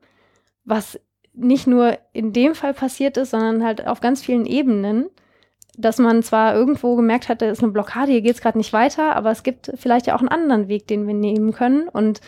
was 0.64 1.00
nicht 1.32 1.66
nur 1.66 1.98
in 2.12 2.34
dem 2.34 2.54
Fall 2.54 2.74
passiert 2.74 3.16
ist, 3.16 3.30
sondern 3.30 3.64
halt 3.64 3.86
auf 3.86 4.00
ganz 4.00 4.22
vielen 4.22 4.44
Ebenen, 4.44 5.08
dass 5.78 5.96
man 5.96 6.22
zwar 6.22 6.54
irgendwo 6.54 6.94
gemerkt 6.94 7.30
hat, 7.30 7.40
da 7.40 7.50
ist 7.50 7.62
eine 7.62 7.72
Blockade, 7.72 8.12
hier 8.12 8.20
geht 8.20 8.34
es 8.34 8.42
gerade 8.42 8.58
nicht 8.58 8.74
weiter, 8.74 9.16
aber 9.16 9.30
es 9.30 9.42
gibt 9.42 9.72
vielleicht 9.76 10.06
ja 10.06 10.14
auch 10.14 10.20
einen 10.20 10.28
anderen 10.28 10.68
Weg, 10.68 10.86
den 10.86 11.06
wir 11.06 11.14
nehmen 11.14 11.52
können. 11.52 11.88
Und 11.88 12.20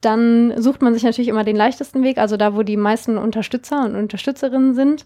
dann 0.00 0.54
sucht 0.62 0.82
man 0.82 0.94
sich 0.94 1.02
natürlich 1.02 1.28
immer 1.28 1.42
den 1.42 1.56
leichtesten 1.56 2.04
Weg, 2.04 2.18
also 2.18 2.36
da, 2.36 2.54
wo 2.54 2.62
die 2.62 2.76
meisten 2.76 3.18
Unterstützer 3.18 3.84
und 3.84 3.96
Unterstützerinnen 3.96 4.74
sind 4.74 5.04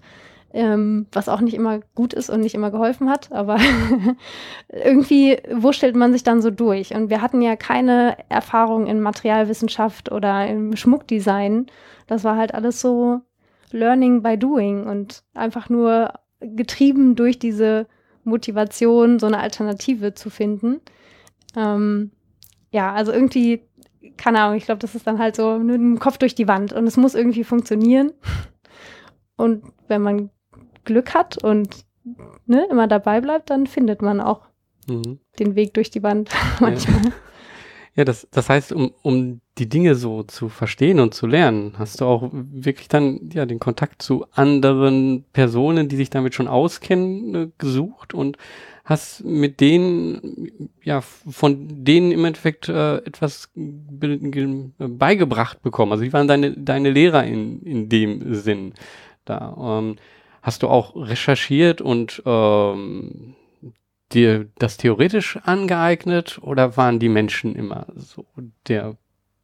ähm, 0.54 1.06
was 1.12 1.28
auch 1.28 1.40
nicht 1.40 1.54
immer 1.54 1.80
gut 1.96 2.14
ist 2.14 2.30
und 2.30 2.40
nicht 2.40 2.54
immer 2.54 2.70
geholfen 2.70 3.10
hat, 3.10 3.32
aber 3.32 3.58
irgendwie 4.68 5.36
wurschtelt 5.50 5.96
man 5.96 6.12
sich 6.12 6.22
dann 6.22 6.40
so 6.40 6.50
durch. 6.50 6.94
Und 6.94 7.10
wir 7.10 7.20
hatten 7.20 7.42
ja 7.42 7.56
keine 7.56 8.16
Erfahrung 8.28 8.86
in 8.86 9.00
Materialwissenschaft 9.00 10.12
oder 10.12 10.46
im 10.46 10.76
Schmuckdesign. 10.76 11.66
Das 12.06 12.22
war 12.22 12.36
halt 12.36 12.54
alles 12.54 12.80
so 12.80 13.20
Learning 13.72 14.22
by 14.22 14.38
Doing 14.38 14.86
und 14.86 15.24
einfach 15.34 15.68
nur 15.68 16.12
getrieben 16.38 17.16
durch 17.16 17.40
diese 17.40 17.88
Motivation, 18.22 19.18
so 19.18 19.26
eine 19.26 19.40
Alternative 19.40 20.14
zu 20.14 20.30
finden. 20.30 20.80
Ähm, 21.56 22.12
ja, 22.70 22.92
also 22.92 23.10
irgendwie, 23.10 23.64
keine 24.16 24.40
Ahnung, 24.40 24.56
ich 24.56 24.66
glaube, 24.66 24.78
das 24.78 24.94
ist 24.94 25.06
dann 25.08 25.18
halt 25.18 25.34
so 25.34 25.58
mit 25.58 25.74
dem 25.74 25.98
Kopf 25.98 26.18
durch 26.18 26.36
die 26.36 26.46
Wand 26.46 26.72
und 26.72 26.86
es 26.86 26.96
muss 26.96 27.16
irgendwie 27.16 27.44
funktionieren. 27.44 28.12
Und 29.36 29.64
wenn 29.88 30.00
man 30.00 30.30
Glück 30.84 31.14
hat 31.14 31.42
und 31.42 31.84
ne, 32.46 32.66
immer 32.70 32.86
dabei 32.86 33.20
bleibt, 33.20 33.50
dann 33.50 33.66
findet 33.66 34.02
man 34.02 34.20
auch 34.20 34.42
mhm. 34.88 35.18
den 35.38 35.54
Weg 35.54 35.74
durch 35.74 35.90
die 35.90 36.02
Wand 36.02 36.30
manchmal. 36.60 37.12
Ja, 37.96 38.04
das, 38.04 38.26
das 38.32 38.48
heißt, 38.48 38.72
um, 38.72 38.92
um 39.02 39.40
die 39.56 39.68
Dinge 39.68 39.94
so 39.94 40.24
zu 40.24 40.48
verstehen 40.48 40.98
und 40.98 41.14
zu 41.14 41.28
lernen, 41.28 41.74
hast 41.78 42.00
du 42.00 42.06
auch 42.06 42.28
wirklich 42.32 42.88
dann 42.88 43.30
ja 43.32 43.46
den 43.46 43.60
Kontakt 43.60 44.02
zu 44.02 44.26
anderen 44.32 45.24
Personen, 45.32 45.88
die 45.88 45.94
sich 45.94 46.10
damit 46.10 46.34
schon 46.34 46.48
auskennen, 46.48 47.34
äh, 47.34 47.48
gesucht 47.56 48.12
und 48.12 48.36
hast 48.84 49.24
mit 49.24 49.60
denen, 49.60 50.70
ja, 50.82 51.00
von 51.00 51.84
denen 51.84 52.10
im 52.10 52.24
Endeffekt 52.24 52.68
äh, 52.68 52.96
etwas 52.98 53.50
beigebracht 53.54 55.62
bekommen. 55.62 55.92
Also 55.92 56.04
wie 56.04 56.12
waren 56.12 56.28
deine, 56.28 56.52
deine 56.52 56.90
Lehrer 56.90 57.24
in, 57.24 57.62
in 57.62 57.88
dem 57.88 58.34
Sinn 58.34 58.74
da? 59.24 59.78
Ähm, 59.78 59.96
Hast 60.44 60.62
du 60.62 60.68
auch 60.68 60.94
recherchiert 60.94 61.80
und 61.80 62.22
ähm, 62.26 63.34
dir 64.12 64.50
das 64.58 64.76
theoretisch 64.76 65.38
angeeignet 65.42 66.38
oder 66.42 66.76
waren 66.76 66.98
die 66.98 67.08
Menschen 67.08 67.56
immer 67.56 67.86
so 67.96 68.26
der, 68.68 68.98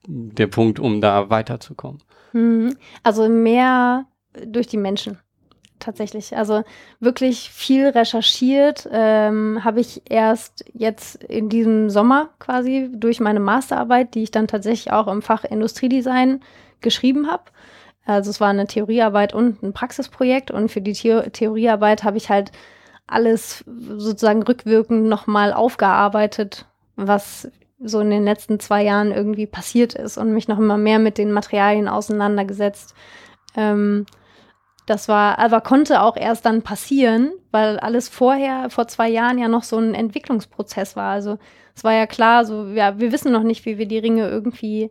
der 0.07 0.47
Punkt, 0.47 0.79
um 0.79 1.01
da 1.01 1.31
weiterzukommen? 1.31 2.03
Mhm. 2.35 2.77
Also 3.03 3.31
mehr 3.31 4.05
durch 4.45 4.67
die 4.67 4.77
Menschen 4.77 5.19
tatsächlich. 5.79 6.37
Also 6.37 6.65
wirklich 6.99 7.49
viel 7.49 7.89
recherchiert 7.89 8.87
ähm, 8.93 9.65
habe 9.65 9.81
ich 9.81 10.03
erst 10.05 10.67
jetzt 10.75 11.25
in 11.25 11.49
diesem 11.49 11.89
Sommer 11.89 12.29
quasi 12.39 12.91
durch 12.93 13.21
meine 13.21 13.41
Masterarbeit, 13.41 14.15
die 14.15 14.25
ich 14.25 14.33
dann 14.33 14.49
tatsächlich 14.49 14.93
auch 14.93 15.09
im 15.09 15.23
Fach 15.23 15.45
Industriedesign 15.45 16.41
geschrieben 16.83 17.31
habe. 17.31 17.45
Also 18.05 18.31
es 18.31 18.41
war 18.41 18.49
eine 18.49 18.67
Theoriearbeit 18.67 19.35
und 19.35 19.63
ein 19.63 19.73
Praxisprojekt 19.73 20.51
und 20.51 20.71
für 20.71 20.81
die 20.81 20.95
The 20.95 21.31
Theoriearbeit 21.31 22.03
habe 22.03 22.17
ich 22.17 22.29
halt 22.31 22.51
alles 23.07 23.65
sozusagen 23.67 24.43
rückwirkend 24.43 25.05
nochmal 25.05 25.53
aufgearbeitet, 25.53 26.67
was 26.97 27.51
so 27.83 28.01
in 28.01 28.11
den 28.11 28.25
letzten 28.25 28.61
zwei 28.61 28.83
Jahren 28.83 29.11
irgendwie 29.11 29.47
passiert 29.47 29.95
ist 29.95 30.19
und 30.19 30.33
mich 30.33 30.49
noch 30.49 30.59
immer 30.59 30.77
mehr 30.77 30.99
mit 30.99 31.19
den 31.19 31.33
Materialien 31.33 31.89
auseinandergesetzt. 31.89 32.95
Ähm, 33.57 34.07
das 34.87 35.09
war, 35.09 35.39
aber 35.39 35.61
konnte 35.61 36.03
auch 36.03 36.17
erst 36.17 36.47
dann 36.47 36.63
passieren, 36.63 37.33
weil 37.53 37.79
alles 37.79 38.09
vorher, 38.09 38.71
vor 38.71 38.89
zwei 38.89 39.09
Jahren 39.09 39.39
ja 39.39 39.49
noch 39.49 39.63
so 39.63 39.79
ein 39.79 39.95
Entwicklungsprozess 39.95 40.97
war. 40.97 41.13
Also 41.13 41.39
es 41.75 41.85
war 41.85 41.93
ja 41.93 42.07
klar, 42.07 42.45
so, 42.45 42.67
ja, 42.67 42.99
wir 42.99 43.13
wissen 43.13 43.33
noch 43.33 43.43
nicht, 43.43 43.65
wie 43.67 43.79
wir 43.79 43.87
die 43.87 43.99
Ringe 43.99 44.29
irgendwie 44.29 44.91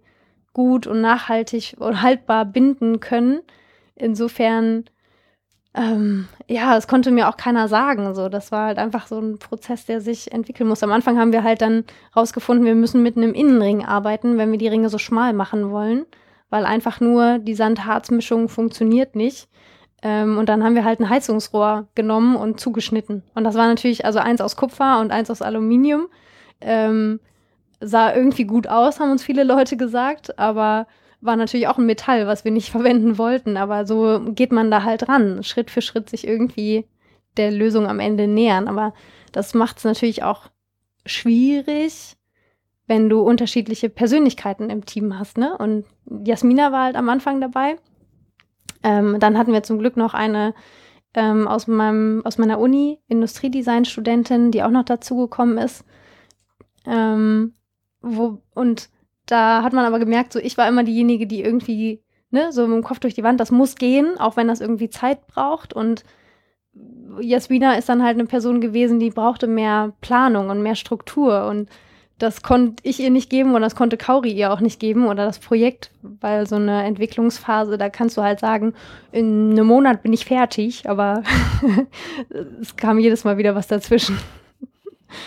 gut 0.54 0.88
und 0.88 1.02
nachhaltig 1.02 1.76
und 1.80 2.02
haltbar 2.02 2.46
binden 2.46 3.00
können. 3.00 3.42
Insofern, 3.96 4.86
ähm, 5.76 6.28
ja, 6.48 6.74
das 6.74 6.88
konnte 6.88 7.12
mir 7.12 7.30
auch 7.30 7.38
keiner 7.38 7.68
sagen. 7.68 8.14
So, 8.16 8.30
das 8.30 8.52
war 8.52 8.68
halt 8.68 8.78
einfach 8.78 9.08
so 9.08 9.20
ein 9.20 9.40
Prozess, 9.40 9.86
der 9.86 10.02
sich 10.02 10.32
entwickeln 10.32 10.70
muss. 10.70 10.84
Am 10.84 10.92
Anfang 10.92 11.20
haben 11.20 11.32
wir 11.32 11.44
halt 11.44 11.62
dann 11.62 11.84
rausgefunden, 12.16 12.66
wir 12.66 12.76
müssen 12.76 13.04
mit 13.04 13.18
einem 13.18 13.34
Innenring 13.34 13.86
arbeiten, 13.86 14.38
wenn 14.38 14.52
wir 14.52 14.58
die 14.58 14.68
Ringe 14.68 14.90
so 14.90 14.98
schmal 14.98 15.34
machen 15.34 15.72
wollen, 15.72 16.06
weil 16.50 16.66
einfach 16.66 17.00
nur 17.00 17.40
die 17.40 17.56
Sand-Harz-Mischung 17.56 18.50
funktioniert 18.50 19.16
nicht. 19.16 19.50
Ähm, 20.02 20.38
und 20.38 20.48
dann 20.48 20.64
haben 20.64 20.76
wir 20.76 20.86
halt 20.86 21.00
ein 21.00 21.10
Heizungsrohr 21.10 21.88
genommen 21.94 22.36
und 22.36 22.60
zugeschnitten. 22.60 23.24
Und 23.36 23.44
das 23.44 23.56
war 23.56 23.68
natürlich 23.68 24.06
also 24.06 24.20
eins 24.20 24.42
aus 24.42 24.56
Kupfer 24.56 25.00
und 25.02 25.12
eins 25.12 25.30
aus 25.30 25.42
Aluminium. 25.42 26.08
Ähm, 26.62 27.20
sah 27.80 28.14
irgendwie 28.14 28.46
gut 28.46 28.68
aus, 28.68 29.00
haben 29.00 29.12
uns 29.12 29.24
viele 29.24 29.44
Leute 29.44 29.78
gesagt, 29.78 30.38
aber 30.38 30.88
war 31.22 31.36
natürlich 31.36 31.68
auch 31.68 31.78
ein 31.78 31.86
Metall, 31.86 32.28
was 32.28 32.46
wir 32.46 32.52
nicht 32.52 32.70
verwenden 32.72 33.18
wollten. 33.18 33.58
Aber 33.58 33.86
so 33.86 34.22
geht 34.34 34.52
man 34.52 34.72
da 34.72 34.84
halt 34.84 35.08
ran, 35.10 35.44
Schritt 35.44 35.72
für 35.72 35.82
Schritt 35.82 36.10
sich 36.10 36.28
irgendwie 36.28 36.88
der 37.38 37.52
Lösung 37.52 37.88
am 37.88 38.00
Ende 38.00 38.28
nähern. 38.28 38.68
Aber 38.68 38.94
das 39.32 39.54
macht 39.54 39.78
es 39.78 39.84
natürlich 39.84 40.24
auch 40.24 40.50
schwierig, 41.06 42.16
wenn 42.88 43.10
du 43.10 43.22
unterschiedliche 43.22 43.90
Persönlichkeiten 43.90 44.70
im 44.70 44.86
Team 44.86 45.18
hast. 45.18 45.38
Ne? 45.38 45.58
Und 45.58 45.86
Jasmina 46.26 46.72
war 46.72 46.86
halt 46.86 46.96
am 46.96 47.10
Anfang 47.10 47.40
dabei. 47.40 47.78
Ähm, 48.82 49.18
dann 49.20 49.38
hatten 49.38 49.54
wir 49.54 49.64
zum 49.64 49.80
Glück 49.80 49.98
noch 49.98 50.14
eine 50.14 50.54
ähm, 51.14 51.48
aus, 51.48 51.68
meinem, 51.68 52.22
aus 52.26 52.38
meiner 52.38 52.60
Uni, 52.60 53.00
Industriedesign-Studentin, 53.08 54.52
die 54.52 54.64
auch 54.64 54.70
noch 54.70 54.86
dazugekommen 54.86 55.58
ist. 55.58 55.84
Ähm, 56.86 57.54
wo, 58.02 58.42
und 58.54 58.90
da 59.26 59.64
hat 59.64 59.74
man 59.74 59.86
aber 59.86 60.00
gemerkt, 60.00 60.34
so 60.34 60.40
ich 60.40 60.58
war 60.58 60.68
immer 60.68 60.84
diejenige, 60.84 61.28
die 61.28 61.42
irgendwie, 61.42 62.02
ne, 62.32 62.52
so 62.52 62.68
mit 62.68 62.78
dem 62.78 62.84
Kopf 62.84 63.00
durch 63.00 63.14
die 63.14 63.24
Wand, 63.24 63.40
das 63.40 63.52
muss 63.52 63.76
gehen, 63.76 64.18
auch 64.18 64.38
wenn 64.38 64.48
das 64.48 64.62
irgendwie 64.62 64.90
Zeit 64.90 65.28
braucht. 65.28 65.74
Und 65.74 66.04
Jasmina 67.20 67.76
ist 67.76 67.90
dann 67.90 68.04
halt 68.04 68.16
eine 68.16 68.26
Person 68.26 68.62
gewesen, 68.62 69.00
die 69.00 69.10
brauchte 69.10 69.48
mehr 69.48 69.94
Planung 70.02 70.50
und 70.50 70.64
mehr 70.64 70.76
Struktur. 70.76 71.46
Und 71.48 71.70
das 72.20 72.42
konnte 72.42 72.84
ich 72.86 73.00
ihr 73.00 73.10
nicht 73.10 73.30
geben 73.30 73.56
und 73.56 73.62
das 73.62 73.76
konnte 73.76 73.96
Kauri 73.98 74.32
ihr 74.32 74.52
auch 74.52 74.60
nicht 74.60 74.80
geben 74.80 75.08
oder 75.08 75.26
das 75.26 75.40
Projekt, 75.40 75.92
weil 76.02 76.46
so 76.48 76.58
eine 76.58 76.84
Entwicklungsphase, 76.84 77.78
da 77.78 77.90
kannst 77.90 78.18
du 78.18 78.22
halt 78.22 78.40
sagen, 78.40 78.74
in 79.12 79.52
einem 79.52 79.68
Monat 79.68 80.04
bin 80.04 80.12
ich 80.12 80.26
fertig, 80.26 80.90
aber 80.90 81.24
es 82.62 82.76
kam 82.76 83.00
jedes 83.00 83.24
Mal 83.24 83.38
wieder 83.38 83.56
was 83.56 83.68
dazwischen. 83.68 84.18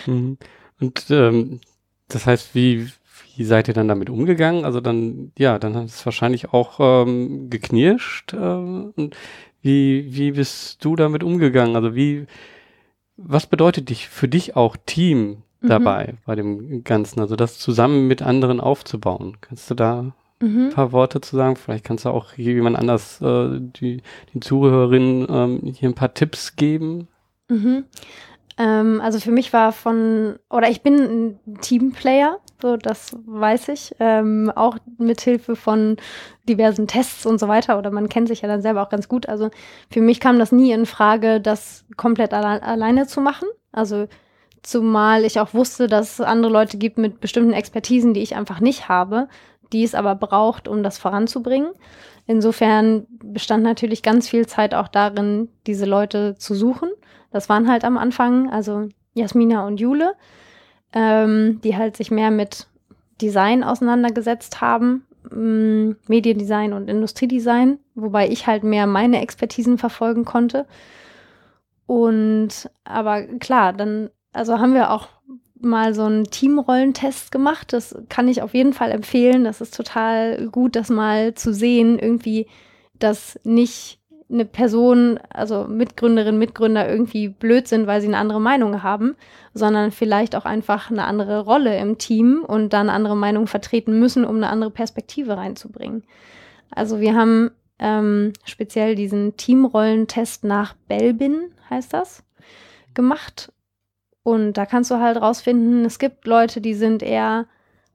Mhm. 0.05 0.37
Und 0.79 1.05
ähm, 1.09 1.59
das 2.07 2.25
heißt, 2.25 2.55
wie, 2.55 2.89
wie 3.35 3.43
seid 3.43 3.67
ihr 3.67 3.73
dann 3.73 3.87
damit 3.87 4.09
umgegangen? 4.09 4.65
Also 4.65 4.81
dann, 4.81 5.31
ja, 5.37 5.59
dann 5.59 5.75
hat 5.75 5.85
es 5.85 6.05
wahrscheinlich 6.05 6.53
auch 6.53 6.79
ähm, 6.79 7.49
geknirscht. 7.49 8.33
Äh, 8.33 8.37
und 8.37 9.15
wie, 9.61 10.15
wie 10.15 10.31
bist 10.31 10.83
du 10.83 10.95
damit 10.95 11.23
umgegangen? 11.23 11.75
Also 11.75 11.95
wie, 11.95 12.25
was 13.17 13.47
bedeutet 13.47 13.89
dich 13.89 14.09
für 14.09 14.27
dich 14.27 14.55
auch 14.55 14.75
Team 14.85 15.43
mhm. 15.61 15.67
dabei 15.67 16.13
mhm. 16.13 16.17
bei 16.25 16.35
dem 16.35 16.83
Ganzen? 16.83 17.19
Also 17.21 17.35
das 17.35 17.59
zusammen 17.59 18.07
mit 18.07 18.21
anderen 18.21 18.59
aufzubauen. 18.59 19.37
Kannst 19.41 19.69
du 19.71 19.75
da 19.75 20.13
mhm. 20.39 20.67
ein 20.67 20.69
paar 20.69 20.91
Worte 20.91 21.21
zu 21.21 21.35
sagen? 21.35 21.55
Vielleicht 21.55 21.85
kannst 21.85 22.05
du 22.05 22.09
auch 22.09 22.33
jemand 22.33 22.77
anders 22.77 23.21
äh, 23.21 23.59
die, 23.59 24.01
den 24.33 24.41
Zuhörerinnen 24.41 25.27
ähm, 25.29 25.73
hier 25.73 25.89
ein 25.89 25.95
paar 25.95 26.13
Tipps 26.13 26.55
geben. 26.55 27.07
Mhm. 27.49 27.85
Ähm, 28.57 29.01
also 29.01 29.19
für 29.19 29.31
mich 29.31 29.53
war 29.53 29.71
von, 29.71 30.37
oder 30.49 30.69
ich 30.69 30.81
bin 30.81 31.39
ein 31.45 31.59
Teamplayer, 31.61 32.37
so 32.61 32.77
das 32.77 33.15
weiß 33.25 33.69
ich, 33.69 33.95
ähm, 33.99 34.51
auch 34.55 34.77
mit 34.97 35.21
Hilfe 35.21 35.55
von 35.55 35.97
diversen 36.47 36.87
Tests 36.87 37.25
und 37.25 37.39
so 37.39 37.47
weiter, 37.47 37.77
oder 37.77 37.91
man 37.91 38.09
kennt 38.09 38.27
sich 38.27 38.41
ja 38.41 38.47
dann 38.47 38.61
selber 38.61 38.83
auch 38.83 38.89
ganz 38.89 39.07
gut. 39.07 39.27
Also 39.27 39.49
für 39.89 40.01
mich 40.01 40.19
kam 40.19 40.39
das 40.39 40.51
nie 40.51 40.71
in 40.71 40.85
Frage, 40.85 41.41
das 41.41 41.85
komplett 41.97 42.33
alle 42.33 42.61
alleine 42.61 43.07
zu 43.07 43.21
machen. 43.21 43.47
Also 43.71 44.07
zumal 44.61 45.25
ich 45.25 45.39
auch 45.39 45.53
wusste, 45.53 45.87
dass 45.87 46.19
es 46.19 46.21
andere 46.21 46.51
Leute 46.51 46.77
gibt 46.77 46.97
mit 46.97 47.19
bestimmten 47.19 47.53
Expertisen, 47.53 48.13
die 48.13 48.21
ich 48.21 48.35
einfach 48.35 48.59
nicht 48.59 48.87
habe, 48.87 49.27
die 49.73 49.83
es 49.83 49.95
aber 49.95 50.15
braucht, 50.15 50.67
um 50.67 50.83
das 50.83 50.99
voranzubringen. 50.99 51.71
Insofern 52.27 53.07
bestand 53.09 53.63
natürlich 53.63 54.03
ganz 54.03 54.29
viel 54.29 54.47
Zeit 54.47 54.73
auch 54.73 54.87
darin, 54.87 55.49
diese 55.67 55.85
Leute 55.85 56.35
zu 56.37 56.55
suchen 56.55 56.89
das 57.33 57.49
waren 57.49 57.67
halt 57.69 57.83
am 57.83 57.97
Anfang, 57.97 58.49
also 58.49 58.87
Jasmina 59.15 59.67
und 59.67 59.79
Jule, 59.79 60.13
ähm, 60.93 61.59
die 61.63 61.75
halt 61.75 61.97
sich 61.97 62.11
mehr 62.11 62.31
mit 62.31 62.67
Design 63.21 63.63
auseinandergesetzt 63.63 64.61
haben, 64.61 65.05
ähm, 65.31 65.97
Mediendesign 66.07 66.73
und 66.73 66.89
Industriedesign, 66.89 67.79
wobei 67.95 68.29
ich 68.29 68.47
halt 68.47 68.63
mehr 68.63 68.87
meine 68.87 69.21
Expertisen 69.21 69.77
verfolgen 69.77 70.25
konnte. 70.25 70.65
Und 71.87 72.69
aber 72.83 73.23
klar, 73.23 73.73
dann, 73.73 74.09
also 74.31 74.59
haben 74.59 74.73
wir 74.73 74.91
auch 74.91 75.07
mal 75.59 75.95
so 75.95 76.03
einen 76.03 76.25
Teamrollentest 76.25 77.31
gemacht. 77.31 77.73
Das 77.73 77.95
kann 78.09 78.27
ich 78.27 78.41
auf 78.41 78.53
jeden 78.53 78.73
Fall 78.73 78.91
empfehlen. 78.91 79.43
Das 79.43 79.61
ist 79.61 79.75
total 79.75 80.47
gut, 80.49 80.75
das 80.75 80.89
mal 80.89 81.33
zu 81.33 81.53
sehen, 81.53 81.97
irgendwie, 81.97 82.47
dass 82.99 83.39
nicht 83.43 83.99
eine 84.33 84.45
Person, 84.45 85.19
also 85.29 85.65
Mitgründerin, 85.65 86.37
Mitgründer 86.37 86.89
irgendwie 86.89 87.29
blöd 87.29 87.67
sind, 87.67 87.87
weil 87.87 88.01
sie 88.01 88.07
eine 88.07 88.17
andere 88.17 88.41
Meinung 88.41 88.83
haben, 88.83 89.15
sondern 89.53 89.91
vielleicht 89.91 90.35
auch 90.35 90.45
einfach 90.45 90.89
eine 90.89 91.05
andere 91.05 91.41
Rolle 91.41 91.77
im 91.77 91.97
Team 91.97 92.43
und 92.45 92.73
dann 92.73 92.89
andere 92.89 93.15
Meinungen 93.15 93.47
vertreten 93.47 93.99
müssen, 93.99 94.25
um 94.25 94.37
eine 94.37 94.49
andere 94.49 94.71
Perspektive 94.71 95.37
reinzubringen. 95.37 96.03
Also 96.71 96.99
wir 96.99 97.15
haben 97.15 97.51
ähm, 97.79 98.33
speziell 98.43 98.95
diesen 98.95 99.37
Teamrollentest 99.37 100.43
nach 100.43 100.73
Belbin, 100.87 101.51
heißt 101.69 101.93
das, 101.93 102.23
gemacht. 102.93 103.51
Und 104.23 104.53
da 104.53 104.65
kannst 104.65 104.89
du 104.89 104.99
halt 104.99 105.21
rausfinden, 105.21 105.85
es 105.85 105.99
gibt 105.99 106.25
Leute, 106.25 106.61
die 106.61 106.73
sind 106.73 107.03
eher 107.03 107.45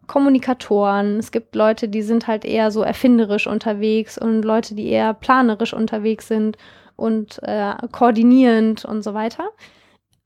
Kommunikatoren, 0.08 1.18
es 1.18 1.30
gibt 1.30 1.54
Leute, 1.54 1.88
die 1.88 2.02
sind 2.02 2.26
halt 2.26 2.44
eher 2.44 2.72
so 2.72 2.82
erfinderisch 2.82 3.46
unterwegs 3.46 4.18
und 4.18 4.42
Leute, 4.42 4.74
die 4.74 4.88
eher 4.88 5.14
planerisch 5.14 5.72
unterwegs 5.72 6.26
sind 6.26 6.56
und 6.96 7.40
äh, 7.42 7.74
koordinierend 7.92 8.84
und 8.84 9.02
so 9.02 9.14
weiter. 9.14 9.50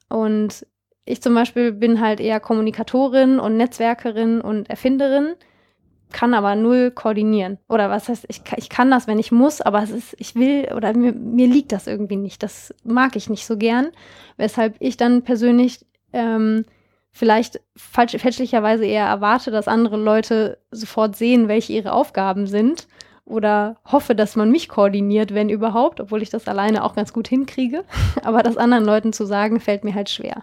Und 0.09 0.67
ich 1.05 1.21
zum 1.21 1.35
Beispiel 1.35 1.73
bin 1.73 2.01
halt 2.01 2.21
eher 2.21 2.41
Kommunikatorin 2.41 3.39
und 3.41 3.57
Netzwerkerin 3.57 4.41
und 4.41 4.71
Erfinderin, 4.71 5.35
kann 6.13 6.33
aber 6.35 6.55
null 6.55 6.91
koordinieren. 6.91 7.59
Oder 7.69 7.91
was 7.91 8.09
heißt, 8.09 8.27
ich, 8.29 8.43
ich 8.57 8.69
kann 8.69 8.91
das, 8.91 9.07
wenn 9.07 9.19
ich 9.19 9.33
muss, 9.33 9.61
aber 9.61 9.83
es 9.83 9.91
ist, 9.91 10.15
ich 10.19 10.35
will 10.37 10.71
oder 10.77 10.97
mir, 10.97 11.13
mir 11.13 11.49
liegt 11.49 11.73
das 11.73 11.87
irgendwie 11.87 12.17
nicht. 12.17 12.43
Das 12.43 12.75
mag 12.85 13.17
ich 13.17 13.29
nicht 13.29 13.47
so 13.47 13.57
gern. 13.57 13.89
Weshalb 14.37 14.77
ich 14.79 14.97
dann 14.97 15.23
persönlich 15.23 15.85
ähm, 16.13 16.65
vielleicht 17.13 17.61
falsch, 17.77 18.17
fälschlicherweise 18.17 18.85
eher 18.85 19.07
erwarte, 19.07 19.51
dass 19.51 19.69
andere 19.69 19.97
Leute 19.97 20.59
sofort 20.71 21.15
sehen, 21.15 21.49
welche 21.49 21.75
ihre 21.75 21.93
Aufgaben 21.93 22.47
sind 22.47 22.89
oder 23.25 23.77
hoffe, 23.85 24.15
dass 24.15 24.35
man 24.35 24.51
mich 24.51 24.69
koordiniert, 24.69 25.33
wenn 25.35 25.49
überhaupt, 25.49 26.01
obwohl 26.01 26.23
ich 26.23 26.31
das 26.31 26.49
alleine 26.49 26.83
auch 26.83 26.95
ganz 26.95 27.13
gut 27.13 27.29
hinkriege. 27.29 27.85
Aber 28.25 28.43
das 28.43 28.57
anderen 28.57 28.85
Leuten 28.85 29.13
zu 29.13 29.25
sagen, 29.25 29.61
fällt 29.61 29.85
mir 29.85 29.95
halt 29.95 30.11
schwer. 30.11 30.43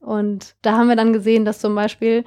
Und 0.00 0.54
da 0.62 0.76
haben 0.76 0.88
wir 0.88 0.96
dann 0.96 1.14
gesehen, 1.14 1.44
dass 1.44 1.58
zum 1.58 1.74
Beispiel 1.74 2.24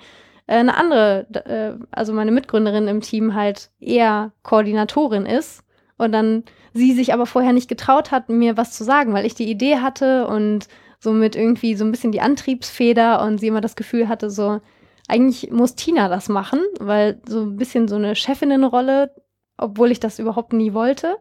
äh, 0.47 0.55
eine 0.55 0.75
andere, 0.75 1.27
äh, 1.45 1.85
also 1.91 2.13
meine 2.13 2.31
Mitgründerin 2.31 2.87
im 2.87 3.01
Team 3.01 3.35
halt 3.35 3.69
eher 3.79 4.31
Koordinatorin 4.41 5.25
ist 5.25 5.63
und 5.97 6.11
dann 6.11 6.43
sie 6.73 6.93
sich 6.93 7.13
aber 7.13 7.25
vorher 7.25 7.53
nicht 7.53 7.69
getraut 7.69 8.11
hat, 8.11 8.29
mir 8.29 8.57
was 8.57 8.71
zu 8.71 8.83
sagen, 8.83 9.13
weil 9.13 9.25
ich 9.25 9.35
die 9.35 9.49
Idee 9.49 9.77
hatte 9.77 10.27
und 10.27 10.67
somit 10.99 11.35
irgendwie 11.35 11.75
so 11.75 11.85
ein 11.85 11.91
bisschen 11.91 12.11
die 12.11 12.21
Antriebsfeder 12.21 13.21
und 13.23 13.39
sie 13.39 13.47
immer 13.47 13.61
das 13.61 13.75
Gefühl 13.75 14.07
hatte, 14.07 14.29
so, 14.29 14.61
eigentlich 15.07 15.51
muss 15.51 15.75
Tina 15.75 16.09
das 16.09 16.29
machen, 16.29 16.59
weil 16.79 17.21
so 17.27 17.41
ein 17.41 17.55
bisschen 17.55 17.87
so 17.87 17.95
eine 17.95 18.15
Chefinnenrolle, 18.15 19.11
obwohl 19.57 19.91
ich 19.91 19.99
das 19.99 20.19
überhaupt 20.19 20.53
nie 20.53 20.73
wollte. 20.73 21.17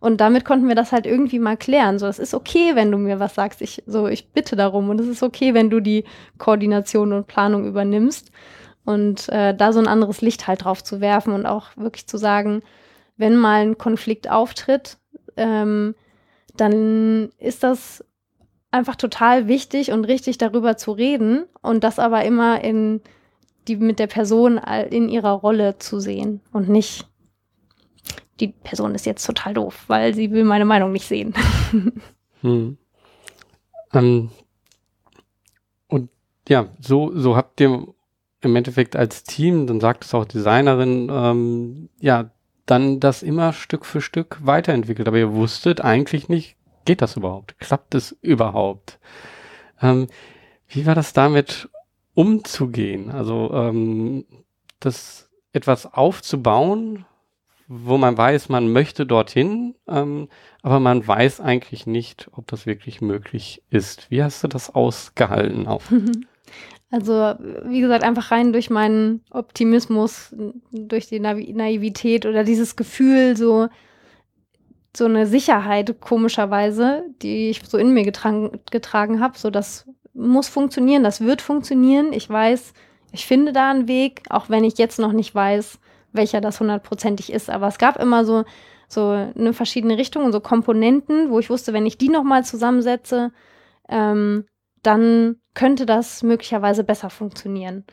Und 0.00 0.20
damit 0.20 0.46
konnten 0.46 0.68
wir 0.68 0.74
das 0.74 0.92
halt 0.92 1.06
irgendwie 1.06 1.38
mal 1.38 1.58
klären. 1.58 1.98
So, 1.98 2.06
es 2.06 2.18
ist 2.18 2.32
okay, 2.32 2.74
wenn 2.74 2.90
du 2.90 2.96
mir 2.96 3.20
was 3.20 3.34
sagst. 3.34 3.60
Ich, 3.60 3.82
so, 3.86 4.08
ich 4.08 4.32
bitte 4.32 4.56
darum. 4.56 4.88
Und 4.88 4.98
es 4.98 5.06
ist 5.06 5.22
okay, 5.22 5.52
wenn 5.52 5.68
du 5.68 5.80
die 5.80 6.04
Koordination 6.38 7.12
und 7.12 7.26
Planung 7.26 7.66
übernimmst. 7.66 8.30
Und 8.86 9.28
äh, 9.28 9.54
da 9.54 9.74
so 9.74 9.78
ein 9.78 9.86
anderes 9.86 10.22
Licht 10.22 10.46
halt 10.48 10.64
drauf 10.64 10.82
zu 10.82 11.02
werfen 11.02 11.34
und 11.34 11.44
auch 11.44 11.76
wirklich 11.76 12.06
zu 12.06 12.16
sagen, 12.16 12.62
wenn 13.18 13.36
mal 13.36 13.60
ein 13.60 13.76
Konflikt 13.76 14.30
auftritt, 14.30 14.96
ähm, 15.36 15.94
dann 16.56 17.28
ist 17.38 17.62
das 17.62 18.02
einfach 18.70 18.96
total 18.96 19.48
wichtig 19.48 19.92
und 19.92 20.04
richtig 20.04 20.38
darüber 20.38 20.76
zu 20.76 20.92
reden 20.92 21.44
und 21.62 21.84
das 21.84 21.98
aber 21.98 22.24
immer 22.24 22.62
in 22.62 23.00
die 23.68 23.76
mit 23.76 23.98
der 23.98 24.06
Person 24.06 24.58
in 24.90 25.08
ihrer 25.08 25.32
Rolle 25.32 25.78
zu 25.78 26.00
sehen 26.00 26.40
und 26.52 26.68
nicht 26.68 27.06
die 28.40 28.48
Person 28.48 28.94
ist 28.94 29.06
jetzt 29.06 29.26
total 29.26 29.54
doof, 29.54 29.84
weil 29.86 30.14
sie 30.14 30.30
will 30.30 30.44
meine 30.44 30.64
Meinung 30.64 30.92
nicht 30.92 31.06
sehen. 31.06 31.34
hm. 32.40 32.78
ähm, 33.92 34.30
und 35.88 36.08
ja, 36.48 36.68
so, 36.80 37.12
so 37.14 37.36
habt 37.36 37.60
ihr 37.60 37.86
im 38.40 38.56
Endeffekt 38.56 38.96
als 38.96 39.24
Team, 39.24 39.66
dann 39.66 39.80
sagt 39.80 40.04
es 40.04 40.14
auch 40.14 40.24
Designerin, 40.24 41.10
ähm, 41.12 41.88
ja, 42.00 42.30
dann 42.66 43.00
das 43.00 43.22
immer 43.22 43.52
Stück 43.52 43.84
für 43.84 44.00
Stück 44.00 44.38
weiterentwickelt. 44.42 45.08
Aber 45.08 45.18
ihr 45.18 45.34
wusstet 45.34 45.80
eigentlich 45.80 46.28
nicht 46.28 46.56
geht 46.84 47.02
das 47.02 47.16
überhaupt? 47.16 47.58
Klappt 47.58 47.94
es 47.94 48.16
überhaupt? 48.22 48.98
Ähm, 49.80 50.06
wie 50.68 50.86
war 50.86 50.94
das 50.94 51.12
damit 51.12 51.68
umzugehen? 52.14 53.10
Also 53.10 53.50
ähm, 53.52 54.24
das 54.78 55.30
etwas 55.52 55.92
aufzubauen, 55.92 57.04
wo 57.66 57.98
man 57.98 58.16
weiß, 58.16 58.48
man 58.48 58.72
möchte 58.72 59.06
dorthin, 59.06 59.74
ähm, 59.88 60.28
aber 60.62 60.80
man 60.80 61.06
weiß 61.06 61.40
eigentlich 61.40 61.86
nicht, 61.86 62.28
ob 62.32 62.48
das 62.48 62.66
wirklich 62.66 63.00
möglich 63.00 63.62
ist. 63.70 64.10
Wie 64.10 64.22
hast 64.22 64.42
du 64.42 64.48
das 64.48 64.74
ausgehalten 64.74 65.66
auch? 65.66 65.82
Also, 66.92 67.12
wie 67.12 67.80
gesagt, 67.80 68.02
einfach 68.02 68.32
rein 68.32 68.52
durch 68.52 68.68
meinen 68.68 69.22
Optimismus, 69.30 70.34
durch 70.72 71.06
die 71.06 71.20
Naivität 71.20 72.26
oder 72.26 72.42
dieses 72.42 72.74
Gefühl, 72.74 73.36
so, 73.36 73.68
so 74.96 75.04
eine 75.04 75.26
Sicherheit, 75.26 76.00
komischerweise, 76.00 77.04
die 77.22 77.50
ich 77.50 77.62
so 77.64 77.78
in 77.78 77.92
mir 77.94 78.04
getragen, 78.04 78.60
getragen 78.70 79.20
habe. 79.20 79.38
So, 79.38 79.50
das 79.50 79.88
muss 80.14 80.48
funktionieren, 80.48 81.04
das 81.04 81.20
wird 81.20 81.42
funktionieren. 81.42 82.12
Ich 82.12 82.28
weiß, 82.28 82.72
ich 83.12 83.26
finde 83.26 83.52
da 83.52 83.70
einen 83.70 83.88
Weg, 83.88 84.22
auch 84.30 84.48
wenn 84.48 84.64
ich 84.64 84.78
jetzt 84.78 84.98
noch 84.98 85.12
nicht 85.12 85.34
weiß, 85.34 85.78
welcher 86.12 86.40
das 86.40 86.60
hundertprozentig 86.60 87.32
ist. 87.32 87.50
Aber 87.50 87.68
es 87.68 87.78
gab 87.78 88.00
immer 88.00 88.24
so, 88.24 88.44
so 88.88 89.10
eine 89.10 89.52
verschiedene 89.52 89.96
Richtung 89.96 90.24
und 90.24 90.32
so 90.32 90.40
Komponenten, 90.40 91.30
wo 91.30 91.38
ich 91.38 91.50
wusste, 91.50 91.72
wenn 91.72 91.86
ich 91.86 91.98
die 91.98 92.08
nochmal 92.08 92.44
zusammensetze, 92.44 93.32
ähm, 93.88 94.46
dann 94.82 95.36
könnte 95.54 95.86
das 95.86 96.22
möglicherweise 96.22 96.84
besser 96.84 97.10
funktionieren. 97.10 97.84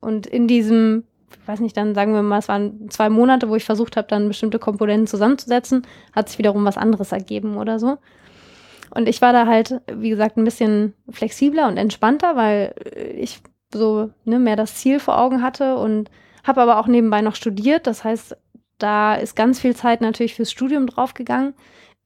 Und 0.00 0.26
in 0.26 0.48
diesem, 0.48 1.04
weiß 1.46 1.60
nicht, 1.60 1.76
dann 1.76 1.94
sagen 1.94 2.12
wir 2.12 2.22
mal, 2.22 2.38
es 2.38 2.48
waren 2.48 2.90
zwei 2.90 3.08
Monate, 3.08 3.48
wo 3.48 3.56
ich 3.56 3.64
versucht 3.64 3.96
habe, 3.96 4.08
dann 4.08 4.28
bestimmte 4.28 4.58
Komponenten 4.58 5.06
zusammenzusetzen, 5.06 5.86
hat 6.12 6.28
sich 6.28 6.38
wiederum 6.38 6.64
was 6.64 6.76
anderes 6.76 7.12
ergeben 7.12 7.56
oder 7.56 7.78
so. 7.78 7.98
Und 8.94 9.08
ich 9.08 9.22
war 9.22 9.32
da 9.32 9.46
halt, 9.46 9.80
wie 9.92 10.10
gesagt, 10.10 10.36
ein 10.36 10.44
bisschen 10.44 10.94
flexibler 11.10 11.68
und 11.68 11.76
entspannter, 11.76 12.36
weil 12.36 12.74
ich 13.16 13.40
so 13.72 14.10
ne, 14.24 14.38
mehr 14.38 14.56
das 14.56 14.74
Ziel 14.74 14.98
vor 14.98 15.18
Augen 15.18 15.42
hatte 15.42 15.76
und 15.76 16.10
habe 16.44 16.60
aber 16.60 16.78
auch 16.78 16.86
nebenbei 16.86 17.20
noch 17.22 17.36
studiert. 17.36 17.86
Das 17.86 18.02
heißt, 18.02 18.36
da 18.78 19.14
ist 19.14 19.36
ganz 19.36 19.60
viel 19.60 19.76
Zeit 19.76 20.00
natürlich 20.00 20.34
fürs 20.34 20.50
Studium 20.50 20.86
draufgegangen 20.86 21.54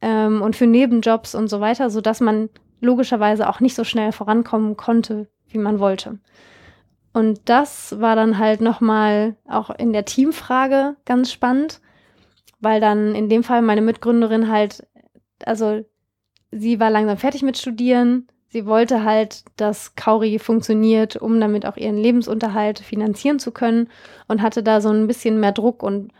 ähm, 0.02 0.42
und 0.42 0.56
für 0.56 0.66
Nebenjobs 0.66 1.34
und 1.34 1.48
so 1.48 1.60
weiter, 1.60 1.88
sodass 1.88 2.20
man 2.20 2.50
logischerweise 2.80 3.48
auch 3.48 3.60
nicht 3.60 3.74
so 3.74 3.84
schnell 3.84 4.12
vorankommen 4.12 4.76
konnte, 4.76 5.28
wie 5.48 5.58
man 5.58 5.78
wollte. 5.78 6.18
Und 7.14 7.42
das 7.44 8.00
war 8.00 8.16
dann 8.16 8.38
halt 8.38 8.60
nochmal 8.60 9.36
auch 9.48 9.70
in 9.70 9.92
der 9.92 10.04
Teamfrage 10.04 10.96
ganz 11.06 11.30
spannend, 11.30 11.80
weil 12.60 12.80
dann 12.80 13.14
in 13.14 13.28
dem 13.28 13.44
Fall 13.44 13.62
meine 13.62 13.82
Mitgründerin 13.82 14.50
halt, 14.50 14.84
also 15.46 15.84
sie 16.50 16.80
war 16.80 16.90
langsam 16.90 17.16
fertig 17.16 17.42
mit 17.42 17.56
Studieren, 17.56 18.26
sie 18.48 18.66
wollte 18.66 19.04
halt, 19.04 19.44
dass 19.56 19.94
Kauri 19.94 20.40
funktioniert, 20.40 21.14
um 21.14 21.38
damit 21.38 21.66
auch 21.66 21.76
ihren 21.76 21.96
Lebensunterhalt 21.96 22.80
finanzieren 22.80 23.38
zu 23.38 23.52
können 23.52 23.88
und 24.26 24.42
hatte 24.42 24.64
da 24.64 24.80
so 24.80 24.90
ein 24.90 25.06
bisschen 25.06 25.38
mehr 25.38 25.52
Druck 25.52 25.84
und 25.84 26.10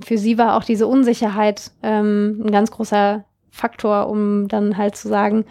für 0.00 0.18
sie 0.18 0.38
war 0.38 0.56
auch 0.56 0.64
diese 0.64 0.86
Unsicherheit 0.86 1.72
ähm, 1.82 2.42
ein 2.44 2.52
ganz 2.52 2.70
großer 2.70 3.24
Faktor, 3.50 4.08
um 4.08 4.46
dann 4.46 4.76
halt 4.76 4.94
zu 4.94 5.08
sagen, 5.08 5.46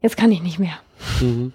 jetzt 0.00 0.16
kann 0.16 0.32
ich 0.32 0.42
nicht 0.42 0.58
mehr. 0.58 0.78
Mhm. 1.20 1.52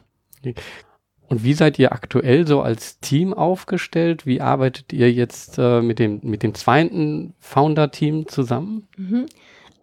Und 1.30 1.44
wie 1.44 1.54
seid 1.54 1.78
ihr 1.78 1.92
aktuell 1.92 2.48
so 2.48 2.62
als 2.62 3.00
Team 3.00 3.34
aufgestellt? 3.34 4.26
Wie 4.26 4.42
arbeitet 4.42 4.94
ihr 4.94 5.12
jetzt 5.12 5.58
äh, 5.58 5.82
mit, 5.82 6.00
dem, 6.00 6.20
mit 6.24 6.44
dem 6.44 6.54
zweiten 6.54 7.34
Founder-Team 7.40 8.28
zusammen? 8.28 8.88
Mhm. 8.98 9.26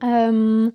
Ähm, 0.02 0.72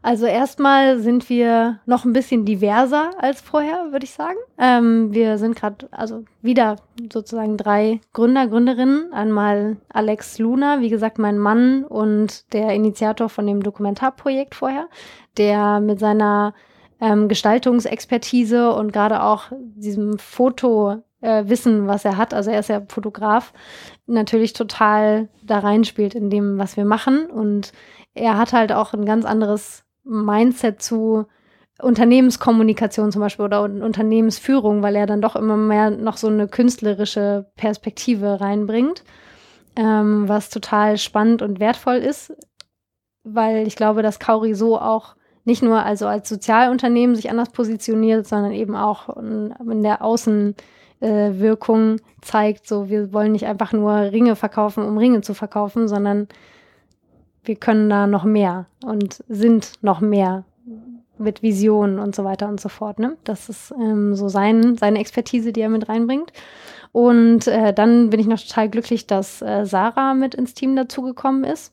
also 0.00 0.26
erstmal 0.26 1.00
sind 1.00 1.28
wir 1.28 1.80
noch 1.84 2.04
ein 2.04 2.12
bisschen 2.12 2.44
diverser 2.44 3.10
als 3.18 3.40
vorher, 3.40 3.88
würde 3.90 4.04
ich 4.04 4.12
sagen. 4.12 4.38
Ähm, 4.56 5.12
wir 5.12 5.38
sind 5.38 5.56
gerade, 5.56 5.88
also 5.90 6.24
wieder 6.40 6.76
sozusagen 7.12 7.56
drei 7.56 8.00
Gründer, 8.12 8.46
Gründerinnen. 8.46 9.12
Einmal 9.12 9.78
Alex 9.88 10.38
Luna, 10.38 10.80
wie 10.80 10.88
gesagt, 10.88 11.18
mein 11.18 11.38
Mann 11.38 11.84
und 11.84 12.52
der 12.52 12.70
Initiator 12.74 13.28
von 13.28 13.46
dem 13.46 13.62
Dokumentarprojekt 13.62 14.54
vorher, 14.54 14.88
der 15.36 15.80
mit 15.80 15.98
seiner 15.98 16.54
ähm, 17.00 17.28
Gestaltungsexpertise 17.28 18.72
und 18.72 18.92
gerade 18.92 19.22
auch 19.22 19.44
diesem 19.60 20.18
Fotowissen, 20.18 21.84
äh, 21.84 21.86
was 21.86 22.04
er 22.04 22.16
hat, 22.16 22.34
also 22.34 22.50
er 22.50 22.60
ist 22.60 22.68
ja 22.68 22.82
Fotograf, 22.88 23.52
natürlich 24.06 24.52
total 24.52 25.28
da 25.42 25.60
reinspielt 25.60 26.14
in 26.14 26.30
dem, 26.30 26.58
was 26.58 26.76
wir 26.76 26.84
machen. 26.84 27.26
Und 27.26 27.72
er 28.14 28.36
hat 28.36 28.52
halt 28.52 28.72
auch 28.72 28.94
ein 28.94 29.04
ganz 29.04 29.24
anderes 29.24 29.84
Mindset 30.04 30.82
zu 30.82 31.26
Unternehmenskommunikation 31.80 33.12
zum 33.12 33.20
Beispiel 33.20 33.44
oder 33.44 33.62
Unternehmensführung, 33.62 34.82
weil 34.82 34.96
er 34.96 35.06
dann 35.06 35.20
doch 35.20 35.36
immer 35.36 35.56
mehr 35.56 35.90
noch 35.90 36.16
so 36.16 36.26
eine 36.26 36.48
künstlerische 36.48 37.46
Perspektive 37.54 38.40
reinbringt, 38.40 39.04
ähm, 39.76 40.28
was 40.28 40.50
total 40.50 40.98
spannend 40.98 41.40
und 41.40 41.60
wertvoll 41.60 41.98
ist, 41.98 42.32
weil 43.22 43.66
ich 43.68 43.76
glaube, 43.76 44.02
dass 44.02 44.18
Kauri 44.18 44.54
so 44.54 44.80
auch 44.80 45.14
nicht 45.48 45.62
nur 45.62 45.82
also 45.82 46.06
als 46.06 46.28
Sozialunternehmen 46.28 47.16
sich 47.16 47.30
anders 47.30 47.48
positioniert, 47.48 48.26
sondern 48.26 48.52
eben 48.52 48.76
auch 48.76 49.16
in 49.16 49.82
der 49.82 50.04
Außenwirkung 50.04 51.96
äh, 51.96 52.00
zeigt, 52.20 52.68
so 52.68 52.90
wir 52.90 53.14
wollen 53.14 53.32
nicht 53.32 53.46
einfach 53.46 53.72
nur 53.72 53.92
Ringe 53.92 54.36
verkaufen, 54.36 54.84
um 54.84 54.98
Ringe 54.98 55.22
zu 55.22 55.32
verkaufen, 55.32 55.88
sondern 55.88 56.28
wir 57.44 57.56
können 57.56 57.88
da 57.88 58.06
noch 58.06 58.24
mehr 58.24 58.66
und 58.84 59.24
sind 59.26 59.72
noch 59.80 60.02
mehr 60.02 60.44
mit 61.16 61.42
Visionen 61.42 61.98
und 61.98 62.14
so 62.14 62.24
weiter 62.24 62.46
und 62.46 62.60
so 62.60 62.68
fort. 62.68 62.98
Ne? 62.98 63.16
Das 63.24 63.48
ist 63.48 63.72
ähm, 63.80 64.14
so 64.14 64.28
sein, 64.28 64.76
seine 64.76 65.00
Expertise, 65.00 65.50
die 65.52 65.62
er 65.62 65.70
mit 65.70 65.88
reinbringt. 65.88 66.30
Und 66.92 67.46
äh, 67.46 67.72
dann 67.72 68.10
bin 68.10 68.20
ich 68.20 68.26
noch 68.26 68.38
total 68.38 68.68
glücklich, 68.68 69.06
dass 69.06 69.40
äh, 69.40 69.64
Sarah 69.64 70.12
mit 70.12 70.34
ins 70.34 70.52
Team 70.52 70.76
dazugekommen 70.76 71.44
ist. 71.44 71.72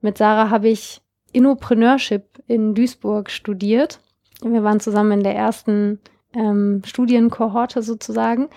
Mit 0.00 0.16
Sarah 0.16 0.50
habe 0.50 0.68
ich 0.68 1.02
Innopreneurship 1.32 2.29
in 2.50 2.74
Duisburg 2.74 3.30
studiert. 3.30 4.00
Wir 4.42 4.64
waren 4.64 4.80
zusammen 4.80 5.12
in 5.12 5.22
der 5.22 5.36
ersten 5.36 6.00
ähm, 6.34 6.82
Studienkohorte 6.84 7.80
sozusagen. 7.80 8.48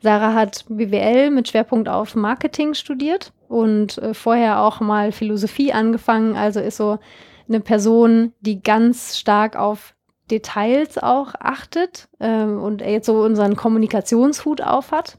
Sarah 0.00 0.34
hat 0.34 0.64
BWL 0.68 1.30
mit 1.30 1.48
Schwerpunkt 1.48 1.88
auf 1.88 2.14
Marketing 2.14 2.74
studiert 2.74 3.32
und 3.48 3.98
äh, 3.98 4.14
vorher 4.14 4.62
auch 4.62 4.80
mal 4.80 5.10
Philosophie 5.10 5.72
angefangen. 5.72 6.36
Also 6.36 6.60
ist 6.60 6.76
so 6.76 6.98
eine 7.48 7.58
Person, 7.58 8.32
die 8.40 8.62
ganz 8.62 9.18
stark 9.18 9.56
auf 9.56 9.94
Details 10.30 10.98
auch 10.98 11.34
achtet 11.40 12.08
ähm, 12.20 12.62
und 12.62 12.80
jetzt 12.80 13.06
so 13.06 13.22
unseren 13.22 13.56
Kommunikationshut 13.56 14.62
aufhat. 14.62 15.18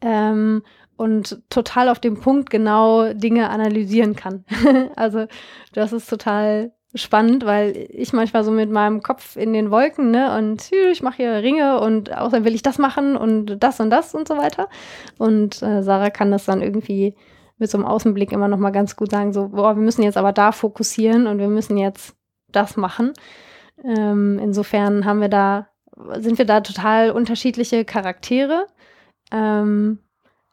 Ähm, 0.00 0.62
und 0.96 1.42
total 1.50 1.88
auf 1.88 2.00
dem 2.00 2.20
Punkt 2.20 2.50
genau 2.50 3.12
Dinge 3.12 3.50
analysieren 3.50 4.16
kann. 4.16 4.44
also 4.96 5.26
das 5.72 5.92
ist 5.92 6.08
total 6.08 6.72
spannend, 6.96 7.46
weil 7.46 7.86
ich 7.90 8.12
manchmal 8.12 8.44
so 8.44 8.50
mit 8.50 8.70
meinem 8.70 9.02
Kopf 9.02 9.36
in 9.36 9.52
den 9.52 9.70
Wolken, 9.70 10.10
ne, 10.10 10.36
und 10.36 10.70
ich 10.72 11.02
mache 11.02 11.16
hier 11.16 11.32
Ringe 11.34 11.80
und 11.80 12.16
außerdem 12.16 12.44
will 12.44 12.54
ich 12.54 12.62
das 12.62 12.78
machen 12.78 13.16
und 13.16 13.58
das 13.62 13.80
und 13.80 13.90
das 13.90 14.14
und 14.14 14.26
so 14.26 14.36
weiter. 14.36 14.68
Und 15.18 15.62
äh, 15.62 15.82
Sarah 15.82 16.10
kann 16.10 16.30
das 16.30 16.44
dann 16.44 16.62
irgendwie 16.62 17.14
mit 17.58 17.70
so 17.70 17.78
einem 17.78 17.86
Außenblick 17.86 18.32
immer 18.32 18.48
noch 18.48 18.58
mal 18.58 18.70
ganz 18.70 18.96
gut 18.96 19.10
sagen, 19.10 19.32
so, 19.32 19.48
boah, 19.48 19.76
wir 19.76 19.82
müssen 19.82 20.02
jetzt 20.02 20.16
aber 20.16 20.32
da 20.32 20.52
fokussieren 20.52 21.26
und 21.26 21.38
wir 21.38 21.48
müssen 21.48 21.76
jetzt 21.76 22.16
das 22.52 22.76
machen. 22.76 23.12
Ähm, 23.84 24.38
insofern 24.42 25.04
haben 25.04 25.20
wir 25.20 25.28
da, 25.28 25.68
sind 26.18 26.38
wir 26.38 26.44
da 26.44 26.60
total 26.60 27.10
unterschiedliche 27.10 27.84
Charaktere. 27.84 28.66
Ähm, 29.32 30.00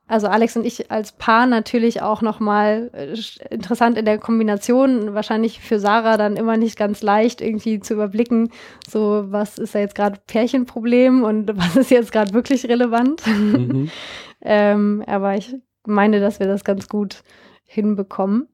also 0.08 0.28
Alex 0.28 0.58
und 0.58 0.66
ich 0.66 0.92
als 0.92 1.14
Paar 1.14 1.48
natürlich 1.48 2.02
auch 2.02 2.22
nochmal 2.22 2.92
äh, 2.94 3.16
interessant 3.54 3.98
in 3.98 4.06
der 4.06 4.18
Kombination, 4.18 5.14
wahrscheinlich 5.14 5.60
für 5.60 5.80
Sarah 5.80 6.18
dann 6.18 6.36
immer 6.36 6.58
nicht 6.58 6.78
ganz 6.78 7.02
leicht 7.02 7.42
irgendwie 7.42 7.80
zu 7.80 7.94
überblicken, 7.94 8.50
so 8.88 9.26
was 9.28 9.58
ist 9.58 9.76
da 9.76 9.80
jetzt 9.80 9.96
gerade 9.96 10.20
Pärchenproblem 10.28 11.24
und 11.24 11.48
was 11.58 11.76
ist 11.78 11.92
jetzt 11.92 12.12
gerade 12.12 12.34
wirklich 12.34 12.68
relevant. 12.68 13.26
Mhm. 13.26 13.90
ähm, 14.42 15.04
aber 15.08 15.36
ich 15.36 15.56
meine, 15.86 16.20
dass 16.20 16.40
wir 16.40 16.48
das 16.48 16.64
ganz 16.64 16.90
gut 16.90 17.24
hinbekommen. 17.64 18.48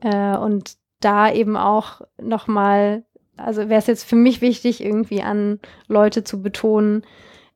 Äh, 0.00 0.36
und 0.36 0.74
da 1.00 1.32
eben 1.32 1.56
auch 1.56 2.02
nochmal, 2.20 3.04
also 3.36 3.68
wäre 3.68 3.80
es 3.80 3.86
jetzt 3.86 4.04
für 4.04 4.16
mich 4.16 4.40
wichtig, 4.40 4.84
irgendwie 4.84 5.22
an 5.22 5.58
Leute 5.88 6.22
zu 6.22 6.42
betonen, 6.42 7.02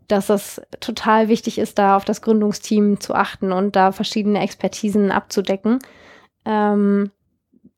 dass 0.08 0.30
es 0.30 0.60
total 0.80 1.28
wichtig 1.28 1.58
ist, 1.58 1.78
da 1.78 1.96
auf 1.96 2.04
das 2.04 2.22
Gründungsteam 2.22 3.00
zu 3.00 3.14
achten 3.14 3.52
und 3.52 3.76
da 3.76 3.92
verschiedene 3.92 4.40
Expertisen 4.40 5.10
abzudecken. 5.10 5.78
Ähm, 6.44 7.10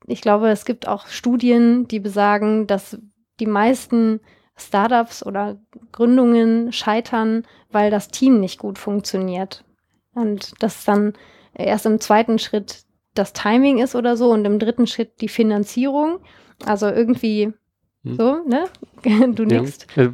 ich 0.06 0.20
glaube, 0.20 0.48
es 0.48 0.64
gibt 0.64 0.88
auch 0.88 1.06
Studien, 1.06 1.86
die 1.88 2.00
besagen, 2.00 2.66
dass 2.66 2.98
die 3.40 3.46
meisten 3.46 4.20
Startups 4.56 5.24
oder 5.24 5.60
Gründungen 5.92 6.72
scheitern, 6.72 7.44
weil 7.70 7.90
das 7.90 8.08
Team 8.08 8.40
nicht 8.40 8.58
gut 8.58 8.78
funktioniert. 8.78 9.64
Und 10.14 10.52
das 10.60 10.84
dann 10.84 11.12
erst 11.54 11.86
im 11.86 12.00
zweiten 12.00 12.38
Schritt 12.38 12.84
das 13.14 13.32
Timing 13.32 13.78
ist 13.78 13.94
oder 13.94 14.16
so 14.16 14.32
und 14.32 14.44
im 14.44 14.58
dritten 14.58 14.86
Schritt 14.86 15.20
die 15.20 15.28
Finanzierung. 15.28 16.20
Also 16.64 16.88
irgendwie 16.88 17.52
hm. 18.04 18.16
so, 18.16 18.42
ne? 18.46 18.64
Du 19.34 19.44
nickst. 19.44 19.86
Ja, 19.94 20.12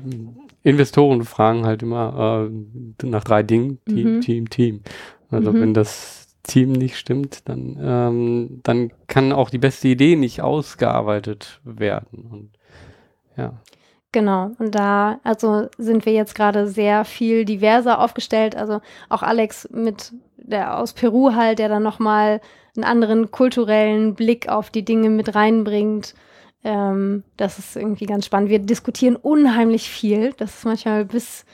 Investoren 0.65 1.25
fragen 1.25 1.67
halt 1.67 1.83
immer 1.83 2.49
äh, 2.51 3.07
nach 3.07 3.23
drei 3.23 3.43
Dingen, 3.43 3.79
Team, 3.85 4.17
mhm. 4.17 4.21
Team, 4.23 4.51
Team. 4.51 4.81
Also 5.31 5.53
mhm. 5.53 5.61
wenn 5.61 5.75
das 5.75 6.27
Team 6.43 6.73
nicht 6.73 6.97
stimmt, 6.97 7.49
dann, 7.49 7.79
ähm, 7.81 8.61
dann 8.63 8.91
kann 9.07 9.33
auch 9.33 9.51
die 9.51 9.59
beste 9.59 9.89
Idee 9.89 10.17
nicht 10.17 10.43
ausgearbeitet 10.43 11.61
werden. 11.65 12.27
Und, 12.31 12.51
ja. 13.37 13.61
Genau, 14.13 14.53
und 14.59 14.75
da 14.75 15.21
also 15.23 15.69
sind 15.77 16.07
wir 16.07 16.13
jetzt 16.13 16.35
gerade 16.35 16.67
sehr 16.67 17.05
viel 17.05 17.45
diverser 17.45 18.01
aufgestellt. 18.01 18.57
Also 18.57 18.81
auch 19.09 19.23
Alex 19.23 19.69
mit 19.71 20.13
der 20.37 20.79
aus 20.79 20.93
Peru 20.93 21.33
halt, 21.35 21.59
der 21.59 21.69
dann 21.69 21.83
nochmal 21.83 22.41
einen 22.77 22.85
anderen 22.85 23.31
kulturellen 23.31 24.15
Blick 24.15 24.49
auf 24.49 24.71
die 24.71 24.85
Dinge 24.85 25.11
mit 25.11 25.35
reinbringt. 25.35 26.15
Ähm, 26.65 27.23
das 27.37 27.59
ist 27.59 27.77
irgendwie 27.77 28.07
ganz 28.07 28.27
spannend. 28.27 28.49
Wir 28.49 28.59
diskutieren 28.59 29.17
unheimlich 29.17 29.89
viel. 29.89 30.33
Das 30.39 30.55
ist 30.57 30.65
manchmal 30.65 31.05
bis 31.05 31.45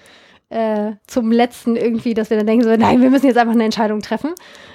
äh, 0.51 0.93
zum 1.07 1.31
letzten 1.33 1.77
irgendwie, 1.77 2.15
dass 2.15 2.31
wir 2.31 2.37
dann 2.37 2.47
denken 2.47 2.65
so, 2.65 2.75
nein, 2.77 3.01
wir 3.01 3.11
müssen 3.11 3.27
jetzt 3.27 3.39
einfach 3.39 3.55
eine 3.55 3.65
Entscheidung 3.65 4.01
treffen. 4.01 4.31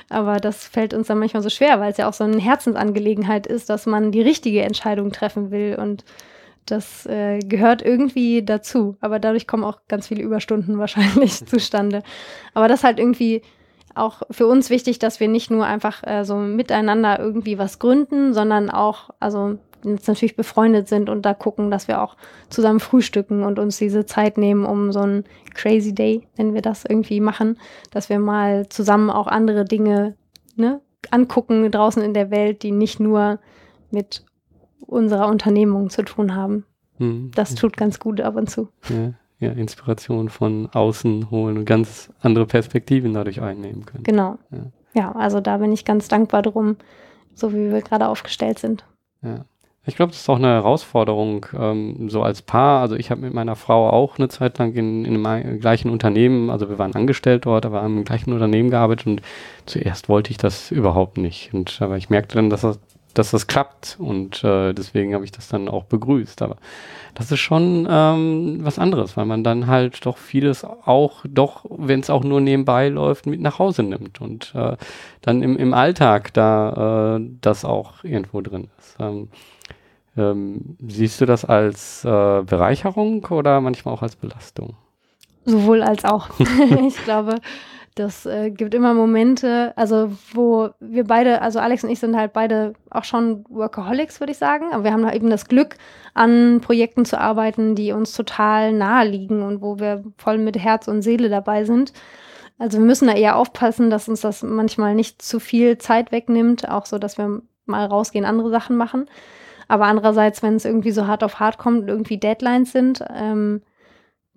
Aber 0.09 0.37
das 0.37 0.65
fällt 0.65 0.93
uns 0.93 1.07
dann 1.07 1.19
manchmal 1.19 1.43
so 1.43 1.49
schwer, 1.49 1.79
weil 1.79 1.91
es 1.91 1.97
ja 1.97 2.07
auch 2.07 2.13
so 2.13 2.23
eine 2.23 2.39
Herzensangelegenheit 2.39 3.47
ist, 3.47 3.69
dass 3.69 3.85
man 3.85 4.11
die 4.11 4.21
richtige 4.21 4.61
Entscheidung 4.61 5.11
treffen 5.11 5.51
will 5.51 5.77
und 5.79 6.03
das 6.65 7.05
äh, 7.05 7.39
gehört 7.39 7.83
irgendwie 7.83 8.43
dazu. 8.43 8.97
Aber 8.99 9.19
dadurch 9.19 9.47
kommen 9.47 9.63
auch 9.63 9.79
ganz 9.87 10.07
viele 10.07 10.23
Überstunden 10.23 10.77
wahrscheinlich 10.79 11.45
zustande. 11.45 12.03
Aber 12.53 12.67
das 12.67 12.83
halt 12.83 12.99
irgendwie 12.99 13.41
auch 13.93 14.23
für 14.29 14.47
uns 14.47 14.69
wichtig, 14.69 14.99
dass 14.99 15.19
wir 15.19 15.27
nicht 15.27 15.51
nur 15.51 15.65
einfach 15.65 16.03
äh, 16.05 16.25
so 16.25 16.35
miteinander 16.35 17.19
irgendwie 17.19 17.57
was 17.57 17.79
gründen, 17.79 18.33
sondern 18.33 18.69
auch, 18.69 19.09
also 19.19 19.57
jetzt 19.85 20.07
natürlich 20.07 20.35
befreundet 20.35 20.87
sind 20.87 21.09
und 21.09 21.23
da 21.23 21.33
gucken, 21.33 21.71
dass 21.71 21.87
wir 21.87 22.01
auch 22.01 22.17
zusammen 22.49 22.79
frühstücken 22.79 23.43
und 23.43 23.59
uns 23.59 23.77
diese 23.77 24.05
Zeit 24.05 24.37
nehmen, 24.37 24.65
um 24.65 24.91
so 24.91 25.01
ein 25.01 25.23
Crazy 25.53 25.93
Day, 25.93 26.27
wenn 26.35 26.53
wir 26.53 26.61
das 26.61 26.85
irgendwie 26.85 27.19
machen, 27.19 27.57
dass 27.91 28.09
wir 28.09 28.19
mal 28.19 28.67
zusammen 28.69 29.09
auch 29.09 29.27
andere 29.27 29.65
Dinge 29.65 30.15
ne, 30.55 30.81
angucken 31.11 31.69
draußen 31.71 32.01
in 32.01 32.13
der 32.13 32.31
Welt, 32.31 32.63
die 32.63 32.71
nicht 32.71 32.99
nur 32.99 33.39
mit 33.91 34.25
unserer 34.79 35.27
Unternehmung 35.27 35.89
zu 35.89 36.03
tun 36.03 36.35
haben. 36.35 36.65
Mhm. 36.97 37.31
Das 37.33 37.55
tut 37.55 37.77
ganz 37.77 37.99
gut 37.99 38.21
ab 38.21 38.35
und 38.35 38.49
zu. 38.49 38.69
Ja 38.89 39.13
ja, 39.39 39.51
Inspiration 39.51 40.29
von 40.29 40.69
außen 40.71 41.29
holen 41.29 41.57
und 41.57 41.65
ganz 41.65 42.11
andere 42.21 42.45
Perspektiven 42.45 43.13
dadurch 43.13 43.41
einnehmen 43.41 43.85
können. 43.85 44.03
Genau. 44.03 44.37
Ja, 44.51 44.71
ja 44.93 45.11
also 45.13 45.41
da 45.41 45.57
bin 45.57 45.71
ich 45.71 45.85
ganz 45.85 46.07
dankbar 46.07 46.41
drum, 46.41 46.77
so 47.33 47.53
wie 47.53 47.71
wir 47.71 47.81
gerade 47.81 48.07
aufgestellt 48.07 48.59
sind. 48.59 48.85
Ja. 49.21 49.45
Ich 49.87 49.95
glaube, 49.95 50.11
das 50.11 50.21
ist 50.21 50.29
auch 50.29 50.37
eine 50.37 50.47
Herausforderung, 50.47 51.45
ähm, 51.57 52.09
so 52.09 52.23
als 52.23 52.41
Paar. 52.41 52.81
Also 52.81 52.95
ich 52.95 53.11
habe 53.11 53.21
mit 53.21 53.33
meiner 53.33 53.55
Frau 53.55 53.89
auch 53.89 54.17
eine 54.17 54.29
Zeit 54.29 54.57
lang 54.57 54.73
in, 54.73 55.05
in 55.05 55.25
einem 55.25 55.59
gleichen 55.59 55.91
Unternehmen, 55.91 56.49
also 56.49 56.69
wir 56.69 56.79
waren 56.79 56.95
angestellt 56.95 57.45
dort, 57.45 57.65
aber 57.65 57.83
im 57.83 58.03
gleichen 58.03 58.33
Unternehmen 58.33 58.71
gearbeitet 58.71 59.07
und 59.07 59.21
zuerst 59.65 60.09
wollte 60.09 60.31
ich 60.31 60.37
das 60.37 60.71
überhaupt 60.71 61.17
nicht. 61.17 61.53
Und 61.53 61.81
aber 61.81 61.97
ich 61.97 62.09
merkte 62.09 62.35
dann, 62.35 62.49
dass 62.49 62.61
das 62.61 62.79
dass 63.15 63.31
das 63.31 63.47
klappt 63.47 63.95
und 63.97 64.43
äh, 64.43 64.73
deswegen 64.73 65.13
habe 65.13 65.23
ich 65.23 65.31
das 65.31 65.47
dann 65.47 65.67
auch 65.69 65.85
begrüßt. 65.85 66.41
Aber 66.41 66.57
das 67.15 67.31
ist 67.31 67.39
schon 67.39 67.87
ähm, 67.89 68.59
was 68.61 68.77
anderes, 68.77 69.17
weil 69.17 69.25
man 69.25 69.43
dann 69.43 69.67
halt 69.67 70.05
doch 70.05 70.17
vieles 70.17 70.63
auch, 70.65 71.25
doch, 71.27 71.65
wenn 71.69 72.01
es 72.01 72.09
auch 72.09 72.23
nur 72.23 72.41
nebenbei 72.41 72.89
läuft, 72.89 73.25
mit 73.25 73.39
nach 73.39 73.57
Hause 73.57 73.83
nimmt 73.83 74.21
und 74.21 74.53
äh, 74.53 74.75
dann 75.21 75.41
im, 75.41 75.57
im 75.57 75.73
Alltag 75.73 76.33
da 76.33 77.17
äh, 77.17 77.21
das 77.41 77.63
auch 77.65 78.03
irgendwo 78.03 78.41
drin 78.41 78.67
ist. 78.77 78.97
Ähm, 78.99 79.29
ähm, 80.17 80.77
siehst 80.87 81.19
du 81.21 81.25
das 81.25 81.45
als 81.45 82.05
äh, 82.05 82.41
Bereicherung 82.43 83.25
oder 83.25 83.61
manchmal 83.61 83.93
auch 83.93 84.01
als 84.01 84.15
Belastung? 84.15 84.75
Sowohl 85.45 85.81
als 85.83 86.05
auch. 86.05 86.29
ich 86.87 87.03
glaube, 87.03 87.39
das 87.95 88.25
äh, 88.25 88.51
gibt 88.51 88.73
immer 88.73 88.93
Momente, 88.93 89.71
also 89.77 90.11
wo 90.33 90.69
wir 90.81 91.05
beide, 91.05 91.41
also 91.41 91.59
Alex 91.59 91.83
und 91.83 91.89
ich 91.89 91.99
sind 91.99 92.17
halt 92.17 92.33
beide 92.33 92.73
auch 92.89 93.05
schon 93.05 93.45
Workaholics, 93.49 94.19
würde 94.19 94.31
ich 94.31 94.37
sagen. 94.37 94.65
Aber 94.73 94.83
wir 94.83 94.91
haben 94.91 95.07
eben 95.09 95.29
das 95.29 95.47
Glück, 95.47 95.77
an 96.13 96.59
Projekten 96.61 97.05
zu 97.05 97.19
arbeiten, 97.19 97.75
die 97.75 97.93
uns 97.93 98.13
total 98.13 98.73
nahe 98.73 99.07
liegen 99.07 99.41
und 99.43 99.61
wo 99.61 99.79
wir 99.79 100.03
voll 100.17 100.37
mit 100.37 100.57
Herz 100.57 100.89
und 100.89 101.03
Seele 101.03 101.29
dabei 101.29 101.63
sind. 101.63 101.93
Also 102.57 102.79
wir 102.79 102.85
müssen 102.85 103.07
da 103.07 103.13
eher 103.13 103.37
aufpassen, 103.37 103.89
dass 103.89 104.09
uns 104.09 104.21
das 104.21 104.43
manchmal 104.43 104.93
nicht 104.95 105.21
zu 105.21 105.39
viel 105.39 105.77
Zeit 105.77 106.11
wegnimmt, 106.11 106.69
auch 106.69 106.85
so, 106.85 106.97
dass 106.99 107.17
wir 107.17 107.41
mal 107.65 107.85
rausgehen, 107.85 108.25
andere 108.25 108.49
Sachen 108.49 108.75
machen. 108.75 109.07
Aber 109.67 109.85
andererseits, 109.85 110.43
wenn 110.43 110.55
es 110.55 110.65
irgendwie 110.65 110.91
so 110.91 111.07
hart 111.07 111.23
auf 111.23 111.39
hart 111.39 111.57
kommt, 111.57 111.87
irgendwie 111.87 112.17
Deadlines 112.17 112.71
sind, 112.71 113.03
ähm, 113.13 113.61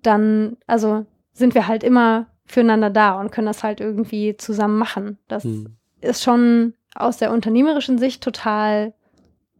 dann, 0.01 0.57
also 0.67 1.05
sind 1.33 1.55
wir 1.55 1.67
halt 1.67 1.83
immer 1.83 2.27
füreinander 2.45 2.89
da 2.89 3.19
und 3.19 3.31
können 3.31 3.47
das 3.47 3.63
halt 3.63 3.79
irgendwie 3.79 4.35
zusammen 4.37 4.77
machen. 4.77 5.17
Das 5.27 5.43
hm. 5.43 5.75
ist 6.01 6.23
schon 6.23 6.73
aus 6.95 7.17
der 7.17 7.31
unternehmerischen 7.31 7.97
Sicht 7.97 8.23
total 8.23 8.93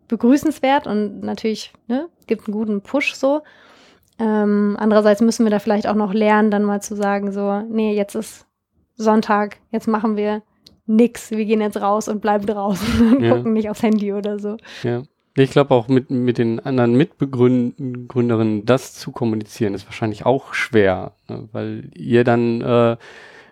begrüßenswert 0.07 0.87
und 0.87 1.21
natürlich 1.21 1.71
ne, 1.87 2.09
gibt 2.27 2.47
einen 2.47 2.57
guten 2.57 2.81
Push 2.81 3.13
so. 3.13 3.41
Ähm, 4.17 4.75
andererseits 4.79 5.21
müssen 5.21 5.45
wir 5.45 5.51
da 5.51 5.59
vielleicht 5.59 5.87
auch 5.87 5.95
noch 5.95 6.13
lernen, 6.13 6.51
dann 6.51 6.63
mal 6.63 6.81
zu 6.81 6.95
sagen, 6.95 7.31
so, 7.31 7.61
nee, 7.69 7.95
jetzt 7.95 8.15
ist 8.15 8.45
Sonntag, 8.95 9.57
jetzt 9.71 9.87
machen 9.87 10.17
wir 10.17 10.41
nix, 10.87 11.31
wir 11.31 11.45
gehen 11.45 11.61
jetzt 11.61 11.79
raus 11.79 12.09
und 12.09 12.19
bleiben 12.19 12.45
draußen 12.45 13.13
und 13.15 13.23
ja. 13.23 13.35
gucken 13.35 13.53
nicht 13.53 13.69
aufs 13.69 13.83
Handy 13.83 14.11
oder 14.11 14.39
so. 14.39 14.57
Ja. 14.83 15.03
Ich 15.35 15.51
glaube 15.51 15.73
auch 15.73 15.87
mit, 15.87 16.09
mit 16.09 16.37
den 16.37 16.59
anderen 16.59 16.95
Mitbegründerinnen 16.95 18.65
das 18.65 18.93
zu 18.93 19.11
kommunizieren 19.11 19.73
ist 19.73 19.85
wahrscheinlich 19.85 20.25
auch 20.25 20.53
schwer, 20.53 21.13
ne? 21.27 21.47
weil 21.51 21.91
ihr 21.93 22.23
dann 22.23 22.61
äh, 22.61 22.97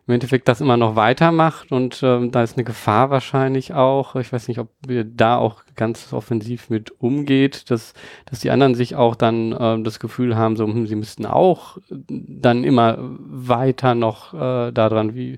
im 0.08 0.14
Endeffekt 0.14 0.48
das 0.48 0.62
immer 0.62 0.78
noch 0.78 0.96
weitermacht 0.96 1.72
und 1.74 2.00
ähm, 2.02 2.32
da 2.32 2.42
ist 2.42 2.56
eine 2.56 2.64
Gefahr 2.64 3.10
wahrscheinlich 3.10 3.74
auch. 3.74 4.16
Ich 4.16 4.32
weiß 4.32 4.48
nicht, 4.48 4.60
ob 4.60 4.70
ihr 4.88 5.04
da 5.04 5.38
auch 5.38 5.64
ganz 5.76 6.14
offensiv 6.14 6.70
mit 6.70 6.92
umgeht, 7.02 7.70
dass, 7.70 7.94
dass 8.26 8.40
die 8.40 8.50
anderen 8.50 8.74
sich 8.74 8.96
auch 8.96 9.16
dann 9.16 9.52
äh, 9.52 9.84
das 9.84 10.00
Gefühl 10.00 10.38
haben, 10.38 10.56
so, 10.56 10.66
hm, 10.66 10.88
sie 10.88 10.96
müssten 10.96 11.26
auch 11.26 11.78
dann 11.90 12.64
immer 12.64 12.98
weiter 13.00 13.96
noch 13.96 14.34
äh, 14.34 14.72
daran, 14.72 15.14
wie, 15.14 15.38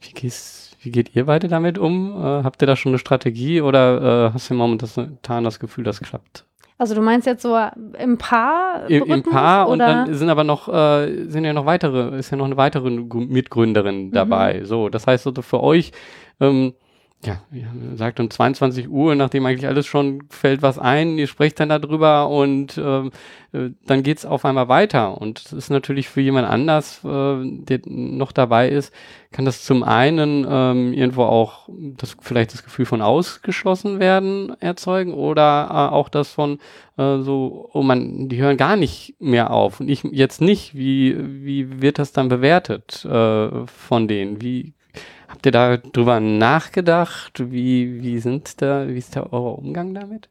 wie 0.00 0.12
gehst 0.12 0.69
wie 0.82 0.90
geht 0.90 1.14
ihr 1.14 1.26
beide 1.26 1.48
damit 1.48 1.78
um? 1.78 2.16
Äh, 2.16 2.42
habt 2.44 2.62
ihr 2.62 2.66
da 2.66 2.76
schon 2.76 2.90
eine 2.90 2.98
Strategie 2.98 3.60
oder 3.60 4.28
äh, 4.28 4.32
hast 4.32 4.50
du 4.50 4.54
momentan 4.54 5.44
das 5.44 5.60
Gefühl, 5.60 5.84
das 5.84 6.00
klappt? 6.00 6.44
Also 6.78 6.94
du 6.94 7.02
meinst 7.02 7.26
jetzt 7.26 7.42
so 7.42 7.58
im 7.98 8.16
Paar? 8.16 8.88
Im, 8.88 9.04
Im 9.04 9.22
Paar 9.22 9.68
oder? 9.68 9.72
und 9.72 9.78
dann 9.80 10.14
sind 10.14 10.30
aber 10.30 10.44
noch, 10.44 10.66
äh, 10.66 11.26
sind 11.26 11.44
ja 11.44 11.52
noch 11.52 11.66
weitere, 11.66 12.16
ist 12.16 12.30
ja 12.30 12.38
noch 12.38 12.46
eine 12.46 12.56
weitere 12.56 12.88
Mitgründerin 12.88 14.06
mhm. 14.06 14.12
dabei. 14.12 14.60
Mhm. 14.60 14.64
So, 14.64 14.88
das 14.88 15.06
heißt 15.06 15.24
so 15.24 15.32
für 15.42 15.62
euch, 15.62 15.92
ähm, 16.40 16.72
ja, 17.22 17.38
sagt 17.96 18.18
um 18.18 18.30
22 18.30 18.88
Uhr, 18.88 19.14
nachdem 19.14 19.44
eigentlich 19.44 19.66
alles 19.66 19.86
schon 19.86 20.22
fällt 20.30 20.62
was 20.62 20.78
ein, 20.78 21.18
ihr 21.18 21.26
sprecht 21.26 21.60
dann 21.60 21.68
darüber 21.68 22.30
und 22.30 22.78
ähm, 22.82 23.10
äh, 23.52 23.70
dann 23.84 24.02
geht's 24.02 24.24
auf 24.24 24.46
einmal 24.46 24.68
weiter. 24.68 25.20
Und 25.20 25.44
das 25.44 25.52
ist 25.52 25.70
natürlich 25.70 26.08
für 26.08 26.22
jemand 26.22 26.48
anders, 26.48 27.04
äh, 27.04 27.42
der 27.42 27.80
noch 27.84 28.32
dabei 28.32 28.70
ist, 28.70 28.94
kann 29.32 29.44
das 29.44 29.64
zum 29.64 29.82
einen 29.82 30.46
ähm, 30.48 30.94
irgendwo 30.94 31.24
auch 31.24 31.68
das 31.98 32.16
vielleicht 32.22 32.54
das 32.54 32.64
Gefühl 32.64 32.86
von 32.86 33.02
ausgeschlossen 33.02 34.00
werden 34.00 34.58
erzeugen 34.60 35.12
oder 35.12 35.68
äh, 35.70 35.94
auch 35.94 36.08
das 36.08 36.30
von 36.30 36.58
äh, 36.96 37.18
so, 37.18 37.68
oh 37.74 37.82
man, 37.82 38.30
die 38.30 38.40
hören 38.40 38.56
gar 38.56 38.76
nicht 38.76 39.16
mehr 39.20 39.50
auf 39.50 39.78
und 39.80 39.90
ich 39.90 40.04
jetzt 40.04 40.40
nicht. 40.40 40.74
Wie, 40.74 41.16
wie 41.18 41.82
wird 41.82 41.98
das 41.98 42.12
dann 42.12 42.30
bewertet 42.30 43.04
äh, 43.04 43.66
von 43.66 44.08
denen? 44.08 44.40
Wie 44.40 44.72
Habt 45.30 45.46
ihr 45.46 45.52
da 45.52 45.76
drüber 45.76 46.18
nachgedacht? 46.18 47.52
Wie, 47.52 48.02
wie 48.02 48.18
sind 48.18 48.60
da, 48.60 48.88
wie 48.88 48.98
ist 48.98 49.14
da 49.14 49.28
euer 49.30 49.58
Umgang 49.58 49.94
damit? 49.94 50.28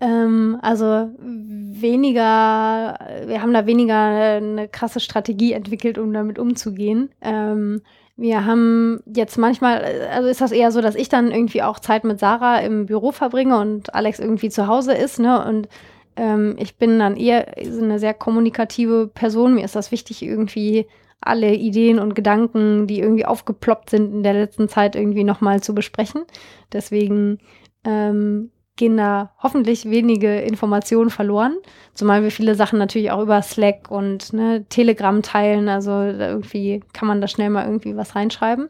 Ähm, 0.00 0.58
also 0.60 1.10
weniger, 1.18 2.98
wir 3.26 3.40
haben 3.40 3.54
da 3.54 3.66
weniger 3.66 4.36
eine 4.36 4.68
krasse 4.68 5.00
Strategie 5.00 5.52
entwickelt, 5.52 5.96
um 5.96 6.12
damit 6.12 6.38
umzugehen. 6.38 7.10
Ähm, 7.22 7.80
wir 8.16 8.44
haben 8.44 9.00
jetzt 9.06 9.38
manchmal, 9.38 9.82
also 10.12 10.28
ist 10.28 10.42
das 10.42 10.52
eher 10.52 10.70
so, 10.70 10.82
dass 10.82 10.94
ich 10.94 11.08
dann 11.08 11.32
irgendwie 11.32 11.62
auch 11.62 11.78
Zeit 11.78 12.04
mit 12.04 12.18
Sarah 12.18 12.58
im 12.58 12.84
Büro 12.86 13.10
verbringe 13.10 13.58
und 13.58 13.94
Alex 13.94 14.18
irgendwie 14.18 14.50
zu 14.50 14.66
Hause 14.66 14.92
ist, 14.92 15.18
ne? 15.18 15.44
Und 15.44 15.68
ähm, 16.16 16.56
ich 16.58 16.76
bin 16.76 16.98
dann 16.98 17.16
eher 17.16 17.56
eine 17.56 17.98
sehr 17.98 18.12
kommunikative 18.12 19.06
Person. 19.06 19.54
Mir 19.54 19.64
ist 19.64 19.76
das 19.76 19.92
wichtig, 19.92 20.22
irgendwie 20.22 20.86
alle 21.22 21.54
Ideen 21.54 21.98
und 21.98 22.14
Gedanken, 22.14 22.86
die 22.86 23.00
irgendwie 23.00 23.26
aufgeploppt 23.26 23.90
sind 23.90 24.12
in 24.12 24.22
der 24.22 24.34
letzten 24.34 24.68
Zeit, 24.68 24.96
irgendwie 24.96 25.24
nochmal 25.24 25.62
zu 25.62 25.74
besprechen. 25.74 26.24
Deswegen 26.72 27.38
ähm, 27.84 28.50
gehen 28.76 28.96
da 28.96 29.32
hoffentlich 29.42 29.88
wenige 29.90 30.40
Informationen 30.40 31.10
verloren. 31.10 31.56
Zumal 31.94 32.22
wir 32.22 32.30
viele 32.30 32.54
Sachen 32.54 32.78
natürlich 32.78 33.10
auch 33.10 33.22
über 33.22 33.40
Slack 33.42 33.90
und 33.90 34.32
ne, 34.32 34.64
Telegram 34.68 35.22
teilen. 35.22 35.68
Also 35.68 35.90
irgendwie 35.92 36.82
kann 36.92 37.08
man 37.08 37.20
da 37.20 37.28
schnell 37.28 37.50
mal 37.50 37.66
irgendwie 37.66 37.96
was 37.96 38.16
reinschreiben. 38.16 38.68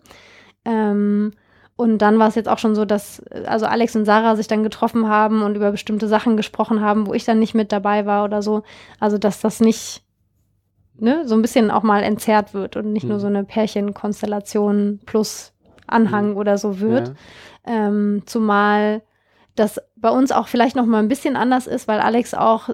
Ähm, 0.64 1.32
und 1.76 1.98
dann 1.98 2.18
war 2.18 2.28
es 2.28 2.34
jetzt 2.34 2.48
auch 2.48 2.58
schon 2.58 2.74
so, 2.74 2.84
dass 2.84 3.22
also 3.46 3.66
Alex 3.66 3.96
und 3.96 4.04
Sarah 4.04 4.36
sich 4.36 4.46
dann 4.46 4.62
getroffen 4.62 5.08
haben 5.08 5.42
und 5.42 5.56
über 5.56 5.70
bestimmte 5.70 6.06
Sachen 6.06 6.36
gesprochen 6.36 6.80
haben, 6.80 7.06
wo 7.06 7.14
ich 7.14 7.24
dann 7.24 7.38
nicht 7.38 7.54
mit 7.54 7.72
dabei 7.72 8.04
war 8.04 8.24
oder 8.24 8.42
so. 8.42 8.62
Also 9.00 9.18
dass 9.18 9.40
das 9.40 9.60
nicht 9.60 10.01
ne, 10.98 11.26
so 11.26 11.34
ein 11.34 11.42
bisschen 11.42 11.70
auch 11.70 11.82
mal 11.82 12.02
entzerrt 12.02 12.54
wird 12.54 12.76
und 12.76 12.92
nicht 12.92 13.04
mhm. 13.04 13.10
nur 13.10 13.20
so 13.20 13.26
eine 13.26 13.44
Pärchenkonstellation 13.44 15.00
plus 15.06 15.52
Anhang 15.86 16.30
mhm. 16.30 16.36
oder 16.36 16.58
so 16.58 16.80
wird. 16.80 17.08
Ja. 17.08 17.88
Ähm, 17.88 18.22
zumal 18.26 19.02
das 19.54 19.80
bei 19.96 20.10
uns 20.10 20.32
auch 20.32 20.48
vielleicht 20.48 20.76
noch 20.76 20.86
mal 20.86 20.98
ein 20.98 21.08
bisschen 21.08 21.36
anders 21.36 21.66
ist, 21.66 21.88
weil 21.88 22.00
Alex 22.00 22.34
auch 22.34 22.70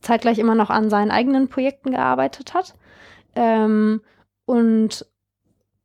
zeitgleich 0.00 0.38
immer 0.38 0.54
noch 0.54 0.70
an 0.70 0.90
seinen 0.90 1.10
eigenen 1.10 1.48
Projekten 1.48 1.90
gearbeitet 1.90 2.54
hat. 2.54 2.74
Ähm, 3.34 4.00
und 4.44 5.06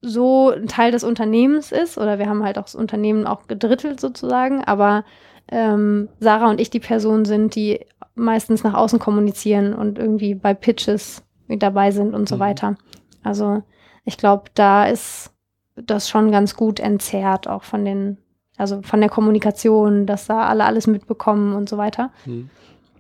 so 0.02 0.52
ein 0.52 0.68
Teil 0.68 0.92
des 0.92 1.04
Unternehmens 1.04 1.72
ist, 1.72 1.98
oder 1.98 2.20
wir 2.20 2.28
haben 2.28 2.44
halt 2.44 2.58
auch 2.58 2.64
das 2.64 2.76
Unternehmen 2.76 3.26
auch 3.26 3.48
gedrittelt 3.48 4.00
sozusagen, 4.00 4.64
aber 4.64 5.04
ähm, 5.50 6.10
Sarah 6.20 6.50
und 6.50 6.62
ich 6.62 6.70
die 6.70 6.80
Person 6.80 7.26
sind, 7.26 7.56
die 7.56 7.86
meistens 8.16 8.64
nach 8.64 8.74
außen 8.74 9.00
kommunizieren 9.00 9.74
und 9.74 9.98
irgendwie 9.98 10.36
bei 10.36 10.54
Pitches 10.54 11.24
dabei 11.48 11.92
sind 11.92 12.14
und 12.14 12.28
so 12.28 12.36
mhm. 12.36 12.40
weiter. 12.40 12.76
Also 13.24 13.64
ich 14.04 14.18
glaube, 14.18 14.46
da 14.54 14.86
ist 14.86 15.32
das 15.76 16.10
schon 16.10 16.32
ganz 16.32 16.56
gut 16.56 16.80
entzerrt, 16.80 17.48
auch 17.48 17.64
von 17.64 17.86
den, 17.86 18.18
also 18.58 18.82
von 18.82 19.00
der 19.00 19.10
Kommunikation, 19.10 20.06
dass 20.06 20.28
da 20.28 20.48
alle 20.48 20.66
alles 20.66 20.88
mitbekommen 20.88 21.54
und 21.54 21.70
so 21.70 21.78
weiter. 21.78 22.12
Mhm. 22.26 22.50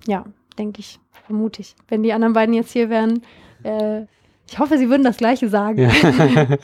Ja, 0.05 0.25
denke 0.57 0.79
ich, 0.79 0.99
vermute 1.25 1.61
ich. 1.61 1.75
Wenn 1.87 2.03
die 2.03 2.13
anderen 2.13 2.33
beiden 2.33 2.53
jetzt 2.53 2.71
hier 2.71 2.89
wären, 2.89 3.21
äh, 3.63 4.03
ich 4.49 4.59
hoffe, 4.59 4.77
sie 4.77 4.89
würden 4.89 5.03
das 5.03 5.17
Gleiche 5.17 5.49
sagen. 5.49 5.79
Ja. 5.79 5.89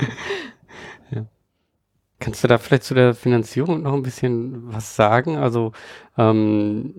ja. 1.12 1.26
Kannst 2.20 2.44
du 2.44 2.48
da 2.48 2.58
vielleicht 2.58 2.84
zu 2.84 2.94
der 2.94 3.14
Finanzierung 3.14 3.82
noch 3.82 3.94
ein 3.94 4.04
bisschen 4.04 4.74
was 4.74 4.96
sagen? 4.96 5.36
Also 5.38 5.74
ähm, 6.18 6.94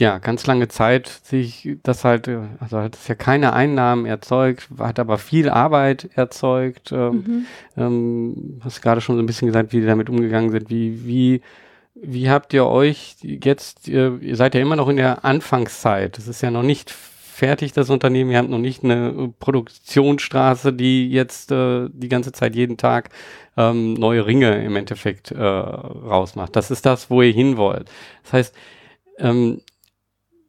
ja, 0.00 0.18
ganz 0.18 0.46
lange 0.46 0.68
Zeit 0.68 1.08
sich 1.08 1.76
das 1.82 2.04
halt, 2.04 2.28
äh, 2.28 2.38
also 2.60 2.78
hat 2.78 2.94
es 2.94 3.08
ja 3.08 3.14
keine 3.14 3.52
Einnahmen 3.52 4.06
erzeugt, 4.06 4.68
hat 4.78 4.98
aber 4.98 5.18
viel 5.18 5.48
Arbeit 5.48 6.10
erzeugt. 6.14 6.92
Ähm, 6.92 7.14
mhm. 7.14 7.46
ähm, 7.76 8.60
hast 8.64 8.82
gerade 8.82 9.00
schon 9.00 9.16
so 9.16 9.22
ein 9.22 9.26
bisschen 9.26 9.46
gesagt, 9.46 9.72
wie 9.72 9.80
die 9.80 9.86
damit 9.86 10.08
umgegangen 10.08 10.50
sind. 10.50 10.70
Wie, 10.70 11.06
wie, 11.06 11.42
wie 11.94 12.30
habt 12.30 12.52
ihr 12.52 12.66
euch 12.66 13.16
jetzt, 13.22 13.88
ihr, 13.88 14.18
seid 14.32 14.54
ja 14.54 14.60
immer 14.60 14.76
noch 14.76 14.88
in 14.88 14.96
der 14.96 15.24
Anfangszeit. 15.24 16.16
Das 16.16 16.28
ist 16.28 16.42
ja 16.42 16.50
noch 16.50 16.62
nicht 16.62 16.90
fertig, 16.90 17.72
das 17.72 17.90
Unternehmen. 17.90 18.30
Ihr 18.30 18.38
habt 18.38 18.50
noch 18.50 18.58
nicht 18.58 18.84
eine 18.84 19.32
Produktionsstraße, 19.38 20.72
die 20.72 21.08
jetzt 21.10 21.52
äh, 21.52 21.88
die 21.92 22.08
ganze 22.08 22.32
Zeit 22.32 22.56
jeden 22.56 22.76
Tag 22.76 23.10
ähm, 23.56 23.94
neue 23.94 24.26
Ringe 24.26 24.64
im 24.64 24.76
Endeffekt 24.76 25.30
äh, 25.30 25.42
rausmacht. 25.42 26.54
Das 26.56 26.70
ist 26.70 26.86
das, 26.86 27.10
wo 27.10 27.22
ihr 27.22 27.32
hin 27.32 27.56
wollt. 27.56 27.90
Das 28.24 28.32
heißt, 28.32 28.54
ähm, 29.18 29.60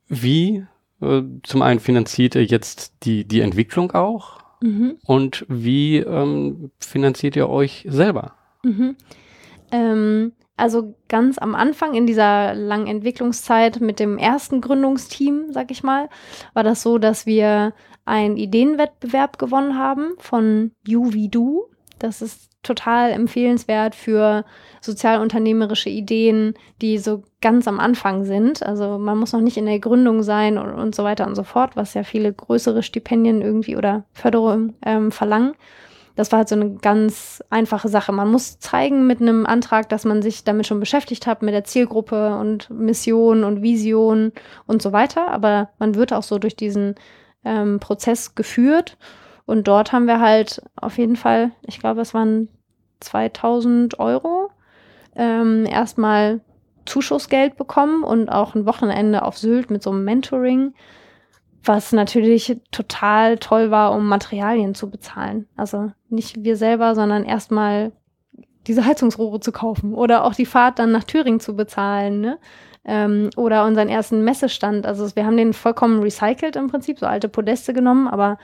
wie 0.10 0.66
äh, 1.02 1.22
zum 1.44 1.62
einen 1.62 1.80
finanziert 1.80 2.36
ihr 2.36 2.44
jetzt 2.44 2.94
die, 3.04 3.26
die 3.26 3.42
Entwicklung 3.42 3.92
auch 3.92 4.40
mhm. 4.62 4.98
und 5.06 5.46
wie 5.48 5.98
ähm, 5.98 6.72
finanziert 6.80 7.36
ihr 7.36 7.50
euch 7.50 7.86
selber? 7.88 8.34
Mhm. 8.64 8.96
Ähm, 9.72 10.34
also 10.58 10.96
ganz 11.08 11.38
am 11.38 11.56
Anfang 11.56 11.94
in 11.94 12.06
dieser 12.06 12.54
langen 12.54 12.88
Entwicklungszeit 12.88 13.80
mit 13.80 14.00
dem 14.00 14.18
ersten 14.18 14.60
Gründungsteam, 14.60 15.46
sag 15.52 15.72
ich 15.72 15.84
mal, 15.84 16.10
war 16.54 16.64
das 16.64 16.82
so, 16.82 16.98
dass 16.98 17.26
wir 17.26 17.74
einen 18.04 18.36
Ideenwettbewerb 18.36 19.40
gewonnen 19.40 19.78
haben 19.78 20.14
von 20.18 20.72
You 20.86 21.14
Wie 21.14 21.30
Du. 21.30 21.70
Das 22.00 22.22
ist 22.22 22.49
total 22.64 23.12
empfehlenswert 23.12 23.96
für 23.96 24.44
sozialunternehmerische 24.82 25.90
Ideen, 25.90 26.54
die 26.82 26.98
so 26.98 27.24
ganz 27.42 27.68
am 27.68 27.80
Anfang 27.80 28.26
sind. 28.26 28.64
Also 28.64 28.98
man 28.98 29.18
muss 29.18 29.34
noch 29.34 29.42
nicht 29.42 29.58
in 29.58 29.66
der 29.66 29.80
Gründung 29.80 30.24
sein 30.24 30.58
und, 30.58 30.74
und 30.74 30.94
so 30.96 31.04
weiter 31.04 31.26
und 31.26 31.36
so 31.36 31.44
fort, 31.44 31.76
was 31.76 31.94
ja 31.94 32.04
viele 32.04 32.34
größere 32.34 32.84
Stipendien 32.84 33.42
irgendwie 33.42 33.78
oder 33.78 34.04
Förderung 34.14 34.74
ähm, 34.86 35.12
verlangen. 35.12 35.54
Das 36.20 36.34
war 36.34 36.40
halt 36.40 36.50
so 36.50 36.56
eine 36.56 36.72
ganz 36.76 37.42
einfache 37.50 37.88
Sache. 37.88 38.12
Man 38.12 38.30
muss 38.30 38.60
zeigen 38.60 39.08
mit 39.08 39.22
einem 39.22 39.46
Antrag, 39.46 39.88
dass 39.88 40.04
man 40.04 40.22
sich 40.22 40.44
damit 40.44 40.68
schon 40.68 40.82
beschäftigt 40.82 41.28
hat, 41.28 41.42
mit 41.42 41.54
der 41.54 41.64
Zielgruppe 41.64 42.36
und 42.36 42.70
Mission 42.70 43.46
und 43.46 43.62
Vision 43.62 44.34
und 44.68 44.82
so 44.82 44.92
weiter. 44.92 45.30
Aber 45.32 45.70
man 45.80 45.96
wird 45.96 46.12
auch 46.12 46.24
so 46.24 46.38
durch 46.38 46.58
diesen 46.58 46.96
ähm, 47.46 47.80
Prozess 47.80 48.36
geführt. 48.36 48.98
Und 49.50 49.68
dort 49.68 49.94
haben 49.94 50.06
wir 50.06 50.20
halt 50.20 50.62
auf 50.76 51.00
jeden 51.00 51.16
Fall, 51.16 51.50
ich 51.66 51.80
glaube, 51.80 52.02
es 52.02 52.14
waren 52.14 52.50
2000 53.00 54.00
Euro, 54.00 54.52
ähm, 55.16 55.66
erstmal 55.66 56.42
Zuschussgeld 56.86 57.58
bekommen 57.58 58.04
und 58.04 58.30
auch 58.30 58.54
ein 58.54 58.68
Wochenende 58.68 59.24
auf 59.24 59.40
Sylt 59.40 59.72
mit 59.72 59.82
so 59.82 59.90
einem 59.90 60.04
Mentoring, 60.04 60.76
was 61.64 61.94
natürlich 61.94 62.62
total 62.70 63.40
toll 63.40 63.72
war, 63.72 63.94
um 63.94 64.08
Materialien 64.08 64.76
zu 64.76 64.92
bezahlen. 64.92 65.48
Also 65.58 65.92
nicht 66.10 66.44
wir 66.44 66.56
selber, 66.56 66.94
sondern 66.94 67.24
erstmal 67.24 67.92
diese 68.68 68.86
Heizungsrohre 68.86 69.40
zu 69.40 69.52
kaufen 69.52 69.96
oder 69.96 70.26
auch 70.26 70.36
die 70.36 70.46
Fahrt 70.46 70.78
dann 70.78 70.92
nach 70.92 71.06
Thüringen 71.06 71.40
zu 71.40 71.56
bezahlen, 71.56 72.22
ne? 72.22 72.38
Ähm, 72.86 73.32
oder 73.36 73.66
unseren 73.66 73.90
ersten 73.90 74.24
Messestand. 74.24 74.86
Also 74.86 75.16
wir 75.16 75.26
haben 75.26 75.38
den 75.38 75.54
vollkommen 75.54 76.04
recycelt 76.04 76.56
im 76.56 76.68
Prinzip, 76.68 77.00
so 77.00 77.08
alte 77.08 77.30
Podeste 77.30 77.74
genommen, 77.74 78.08
aber 78.08 78.38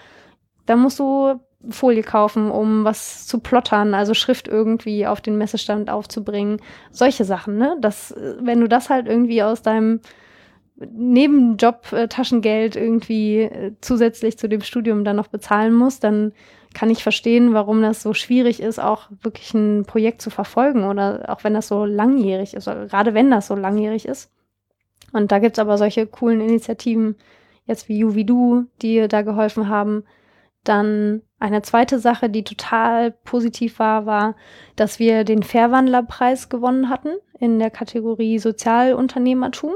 da 0.66 0.76
musst 0.76 1.00
du 1.00 1.40
Folie 1.70 2.04
kaufen, 2.04 2.52
um 2.52 2.84
was 2.84 3.26
zu 3.28 3.40
plottern, 3.40 3.94
also 3.94 4.14
Schrift 4.14 4.48
irgendwie 4.48 5.08
auf 5.08 5.22
den 5.22 5.38
Messestand 5.38 5.90
aufzubringen. 5.90 6.62
Solche 6.92 7.26
Sachen, 7.26 7.58
ne? 7.58 7.78
Das, 7.82 8.14
wenn 8.40 8.60
du 8.60 8.68
das 8.68 8.90
halt 8.90 9.08
irgendwie 9.08 9.42
aus 9.42 9.62
deinem 9.62 10.00
Nebenjob 10.78 11.94
äh, 11.94 12.08
Taschengeld 12.08 12.76
irgendwie 12.76 13.42
äh, 13.42 13.72
zusätzlich 13.80 14.38
zu 14.38 14.50
dem 14.50 14.62
Studium 14.62 15.06
dann 15.06 15.16
noch 15.16 15.28
bezahlen 15.28 15.74
musst, 15.74 16.04
dann 16.04 16.34
kann 16.74 16.90
ich 16.90 17.02
verstehen, 17.02 17.54
warum 17.54 17.82
das 17.82 18.02
so 18.02 18.14
schwierig 18.14 18.62
ist, 18.62 18.80
auch 18.80 19.10
wirklich 19.22 19.54
ein 19.54 19.86
Projekt 19.86 20.22
zu 20.22 20.30
verfolgen 20.30 20.84
oder 20.84 21.30
auch 21.30 21.46
wenn 21.46 21.54
das 21.54 21.70
so 21.70 21.86
langjährig 21.86 22.54
ist, 22.54 22.68
oder 22.68 22.88
gerade 22.88 23.14
wenn 23.14 23.32
das 23.32 23.48
so 23.48 23.56
langjährig 23.56 24.06
ist. 24.06 24.30
Und 25.14 25.32
da 25.32 25.40
gibt's 25.40 25.60
aber 25.60 25.78
solche 25.78 26.06
coolen 26.06 26.42
Initiativen, 26.42 27.16
jetzt 27.66 27.88
wie 27.88 28.00
You 28.00 28.16
wie 28.16 28.26
Du, 28.26 28.66
die 28.82 29.08
da 29.08 29.22
geholfen 29.22 29.70
haben, 29.70 30.04
dann 30.68 31.22
eine 31.40 31.62
zweite 31.62 32.00
Sache, 32.00 32.30
die 32.30 32.44
total 32.44 33.12
positiv 33.12 33.80
war, 33.80 34.06
war, 34.06 34.36
dass 34.76 35.00
wir 35.00 35.24
den 35.24 35.44
Fairwandlerpreis 35.44 36.50
gewonnen 36.50 36.90
hatten 36.90 37.10
in 37.40 37.60
der 37.60 37.70
Kategorie 37.70 38.40
Sozialunternehmertum. 38.40 39.74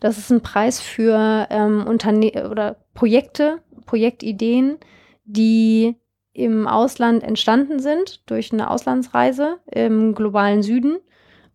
Das 0.00 0.18
ist 0.18 0.30
ein 0.30 0.42
Preis 0.42 0.80
für 0.80 1.46
ähm, 1.50 1.86
Unterne 1.86 2.48
oder 2.50 2.76
Projekte, 2.94 3.62
Projektideen, 3.86 4.78
die 5.24 5.96
im 6.32 6.68
Ausland 6.68 7.22
entstanden 7.22 7.78
sind 7.78 8.28
durch 8.30 8.52
eine 8.52 8.70
Auslandsreise 8.70 9.58
im 9.70 10.14
globalen 10.14 10.62
Süden 10.62 10.98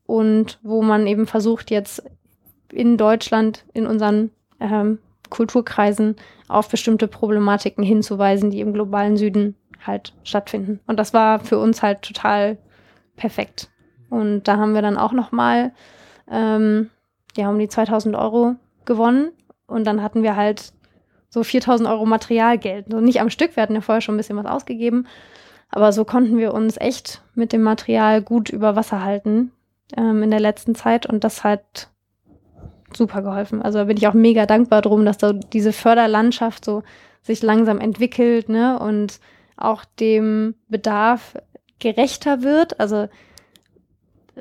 und 0.05 0.59
wo 0.63 0.81
man 0.81 1.05
eben 1.05 1.27
versucht, 1.27 1.69
jetzt 1.69 2.03
in 2.71 2.97
Deutschland 2.97 3.65
in 3.73 3.85
unseren 3.85 4.31
ähm, 4.59 4.99
Kulturkreisen 5.31 6.15
auf 6.47 6.69
bestimmte 6.69 7.07
Problematiken 7.07 7.83
hinzuweisen, 7.83 8.51
die 8.51 8.59
im 8.59 8.73
globalen 8.73 9.17
Süden 9.17 9.55
halt 9.85 10.13
stattfinden. 10.23 10.79
Und 10.85 10.97
das 10.97 11.13
war 11.13 11.39
für 11.39 11.57
uns 11.57 11.81
halt 11.81 12.03
total 12.03 12.59
perfekt. 13.15 13.71
Und 14.09 14.43
da 14.43 14.57
haben 14.57 14.75
wir 14.75 14.83
dann 14.83 14.97
auch 14.97 15.13
noch 15.13 15.31
mal 15.31 15.71
ähm, 16.29 16.91
ja, 17.35 17.49
um 17.49 17.57
die 17.57 17.67
2000 17.67 18.15
Euro 18.15 18.55
gewonnen. 18.85 19.31
Und 19.67 19.85
dann 19.85 20.03
hatten 20.03 20.21
wir 20.21 20.35
halt 20.35 20.73
so 21.29 21.43
4000 21.43 21.89
Euro 21.89 22.05
Materialgeld. 22.05 22.87
Also 22.87 22.99
nicht 22.99 23.21
am 23.21 23.29
Stück, 23.29 23.55
wir 23.55 23.63
hatten 23.63 23.75
ja 23.75 23.81
vorher 23.81 24.01
schon 24.01 24.15
ein 24.15 24.17
bisschen 24.17 24.37
was 24.37 24.45
ausgegeben. 24.45 25.07
Aber 25.69 25.93
so 25.93 26.03
konnten 26.03 26.37
wir 26.37 26.53
uns 26.53 26.77
echt 26.77 27.23
mit 27.33 27.53
dem 27.53 27.63
Material 27.63 28.21
gut 28.21 28.49
über 28.49 28.75
Wasser 28.75 29.03
halten 29.03 29.51
ähm, 29.95 30.23
in 30.23 30.31
der 30.31 30.41
letzten 30.41 30.75
Zeit. 30.75 31.05
Und 31.05 31.23
das 31.23 31.45
halt 31.45 31.89
super 32.97 33.21
geholfen. 33.21 33.61
Also 33.61 33.79
da 33.79 33.85
bin 33.85 33.97
ich 33.97 34.07
auch 34.07 34.13
mega 34.13 34.45
dankbar 34.45 34.81
drum, 34.81 35.05
dass 35.05 35.17
da 35.17 35.33
diese 35.33 35.73
Förderlandschaft 35.73 36.65
so 36.65 36.83
sich 37.21 37.41
langsam 37.41 37.79
entwickelt, 37.79 38.49
ne, 38.49 38.79
und 38.79 39.19
auch 39.57 39.85
dem 39.99 40.55
Bedarf 40.69 41.37
gerechter 41.79 42.41
wird. 42.41 42.79
Also 42.79 43.07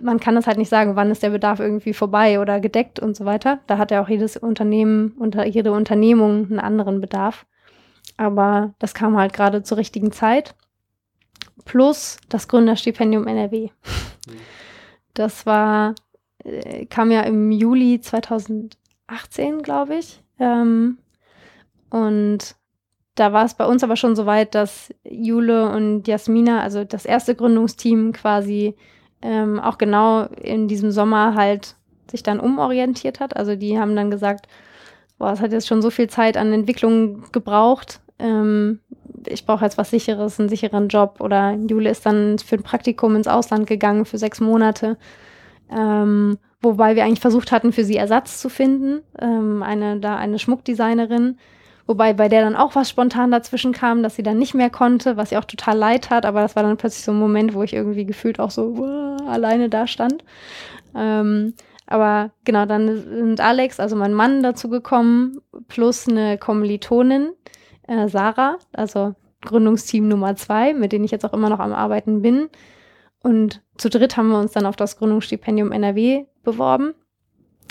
man 0.00 0.20
kann 0.20 0.34
das 0.34 0.46
halt 0.46 0.58
nicht 0.58 0.68
sagen, 0.68 0.96
wann 0.96 1.10
ist 1.10 1.22
der 1.22 1.30
Bedarf 1.30 1.60
irgendwie 1.60 1.92
vorbei 1.92 2.40
oder 2.40 2.60
gedeckt 2.60 3.00
und 3.00 3.16
so 3.16 3.24
weiter. 3.24 3.60
Da 3.66 3.78
hat 3.78 3.90
ja 3.90 4.02
auch 4.02 4.08
jedes 4.08 4.36
Unternehmen, 4.36 5.12
unter, 5.18 5.46
jede 5.46 5.72
Unternehmung 5.72 6.46
einen 6.46 6.60
anderen 6.60 7.00
Bedarf. 7.00 7.46
Aber 8.16 8.74
das 8.78 8.94
kam 8.94 9.16
halt 9.16 9.32
gerade 9.32 9.62
zur 9.62 9.78
richtigen 9.78 10.12
Zeit. 10.12 10.54
Plus 11.64 12.18
das 12.28 12.48
Gründerstipendium 12.48 13.26
NRW. 13.26 13.68
Mhm. 14.26 14.32
Das 15.14 15.44
war 15.44 15.94
äh, 16.44 16.86
kam 16.86 17.10
ja 17.10 17.22
im 17.22 17.50
Juli 17.50 18.00
2018, 18.00 19.62
glaube 19.62 19.96
ich. 19.96 20.22
Ähm, 20.38 20.98
und 21.90 22.56
da 23.14 23.32
war 23.32 23.44
es 23.44 23.54
bei 23.54 23.66
uns 23.66 23.84
aber 23.84 23.96
schon 23.96 24.16
so 24.16 24.26
weit, 24.26 24.54
dass 24.54 24.94
Jule 25.04 25.70
und 25.70 26.06
Jasmina, 26.08 26.62
also 26.62 26.84
das 26.84 27.04
erste 27.04 27.34
Gründungsteam 27.34 28.12
quasi 28.12 28.76
ähm, 29.22 29.60
auch 29.60 29.78
genau 29.78 30.24
in 30.42 30.68
diesem 30.68 30.90
Sommer 30.90 31.34
halt 31.34 31.76
sich 32.10 32.22
dann 32.22 32.40
umorientiert 32.40 33.20
hat. 33.20 33.36
Also 33.36 33.56
die 33.56 33.78
haben 33.78 33.94
dann 33.94 34.10
gesagt, 34.10 34.46
boah, 35.18 35.32
es 35.32 35.40
hat 35.40 35.52
jetzt 35.52 35.68
schon 35.68 35.82
so 35.82 35.90
viel 35.90 36.08
Zeit 36.08 36.36
an 36.36 36.52
Entwicklung 36.52 37.30
gebraucht. 37.32 38.00
Ähm, 38.18 38.80
ich 39.26 39.44
brauche 39.44 39.64
jetzt 39.64 39.78
was 39.78 39.90
Sicheres, 39.90 40.40
einen 40.40 40.48
sicheren 40.48 40.88
Job. 40.88 41.20
Oder 41.20 41.52
Jule 41.52 41.90
ist 41.90 42.06
dann 42.06 42.38
für 42.38 42.56
ein 42.56 42.62
Praktikum 42.62 43.16
ins 43.16 43.28
Ausland 43.28 43.66
gegangen 43.66 44.06
für 44.06 44.18
sechs 44.18 44.40
Monate. 44.40 44.96
Ähm, 45.70 46.38
wobei 46.60 46.96
wir 46.96 47.04
eigentlich 47.04 47.20
versucht 47.20 47.52
hatten, 47.52 47.72
für 47.72 47.84
sie 47.84 47.96
Ersatz 47.96 48.40
zu 48.40 48.48
finden. 48.48 49.02
Ähm, 49.20 49.62
eine, 49.62 49.98
da 50.00 50.16
eine 50.16 50.38
Schmuckdesignerin. 50.38 51.38
Wobei 51.86 52.12
bei 52.12 52.28
der 52.28 52.42
dann 52.42 52.56
auch 52.56 52.76
was 52.76 52.88
spontan 52.88 53.30
dazwischen 53.30 53.72
kam, 53.72 54.02
dass 54.02 54.14
sie 54.14 54.22
dann 54.22 54.38
nicht 54.38 54.54
mehr 54.54 54.70
konnte, 54.70 55.16
was 55.16 55.32
ihr 55.32 55.38
auch 55.38 55.44
total 55.44 55.76
leid 55.76 56.10
hat. 56.10 56.24
Aber 56.24 56.40
das 56.40 56.54
war 56.54 56.62
dann 56.62 56.76
plötzlich 56.76 57.04
so 57.04 57.12
ein 57.12 57.18
Moment, 57.18 57.54
wo 57.54 57.62
ich 57.62 57.72
irgendwie 57.72 58.04
gefühlt 58.04 58.38
auch 58.38 58.50
so 58.50 58.74
uh, 58.78 59.16
alleine 59.26 59.68
da 59.68 59.86
stand. 59.86 60.22
Ähm, 60.94 61.54
aber 61.86 62.30
genau, 62.44 62.66
dann 62.66 62.86
sind 62.88 63.40
Alex, 63.40 63.80
also 63.80 63.96
mein 63.96 64.14
Mann, 64.14 64.44
dazu 64.44 64.68
gekommen, 64.68 65.40
plus 65.66 66.08
eine 66.08 66.38
Kommilitonin, 66.38 67.32
äh, 67.88 68.06
Sarah, 68.06 68.58
also 68.72 69.16
Gründungsteam 69.42 70.06
Nummer 70.06 70.36
zwei, 70.36 70.72
mit 70.72 70.92
denen 70.92 71.04
ich 71.04 71.10
jetzt 71.10 71.24
auch 71.24 71.32
immer 71.32 71.50
noch 71.50 71.58
am 71.58 71.72
Arbeiten 71.72 72.22
bin. 72.22 72.48
Und 73.22 73.62
zu 73.76 73.90
dritt 73.90 74.16
haben 74.16 74.28
wir 74.28 74.38
uns 74.38 74.52
dann 74.52 74.66
auf 74.66 74.76
das 74.76 74.96
Gründungsstipendium 74.96 75.72
NRW 75.72 76.24
beworben. 76.42 76.94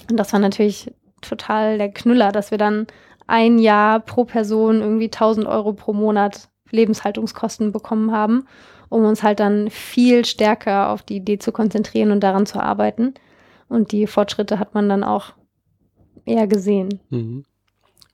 Und 0.09 0.17
das 0.17 0.31
war 0.33 0.39
natürlich 0.39 0.93
total 1.21 1.77
der 1.77 1.91
Knüller, 1.91 2.31
dass 2.31 2.51
wir 2.51 2.57
dann 2.57 2.87
ein 3.27 3.59
Jahr 3.59 3.99
pro 3.99 4.25
Person 4.25 4.81
irgendwie 4.81 5.05
1000 5.05 5.45
Euro 5.47 5.73
pro 5.73 5.93
Monat 5.93 6.49
Lebenshaltungskosten 6.71 7.71
bekommen 7.71 8.11
haben, 8.11 8.45
um 8.89 9.05
uns 9.05 9.23
halt 9.23 9.39
dann 9.39 9.69
viel 9.69 10.25
stärker 10.25 10.89
auf 10.89 11.03
die 11.03 11.17
Idee 11.17 11.39
zu 11.39 11.51
konzentrieren 11.51 12.11
und 12.11 12.21
daran 12.21 12.45
zu 12.45 12.59
arbeiten. 12.59 13.13
Und 13.67 13.91
die 13.91 14.07
Fortschritte 14.07 14.59
hat 14.59 14.73
man 14.73 14.89
dann 14.89 15.03
auch 15.03 15.33
eher 16.25 16.47
gesehen. 16.47 16.99
Mhm. 17.09 17.45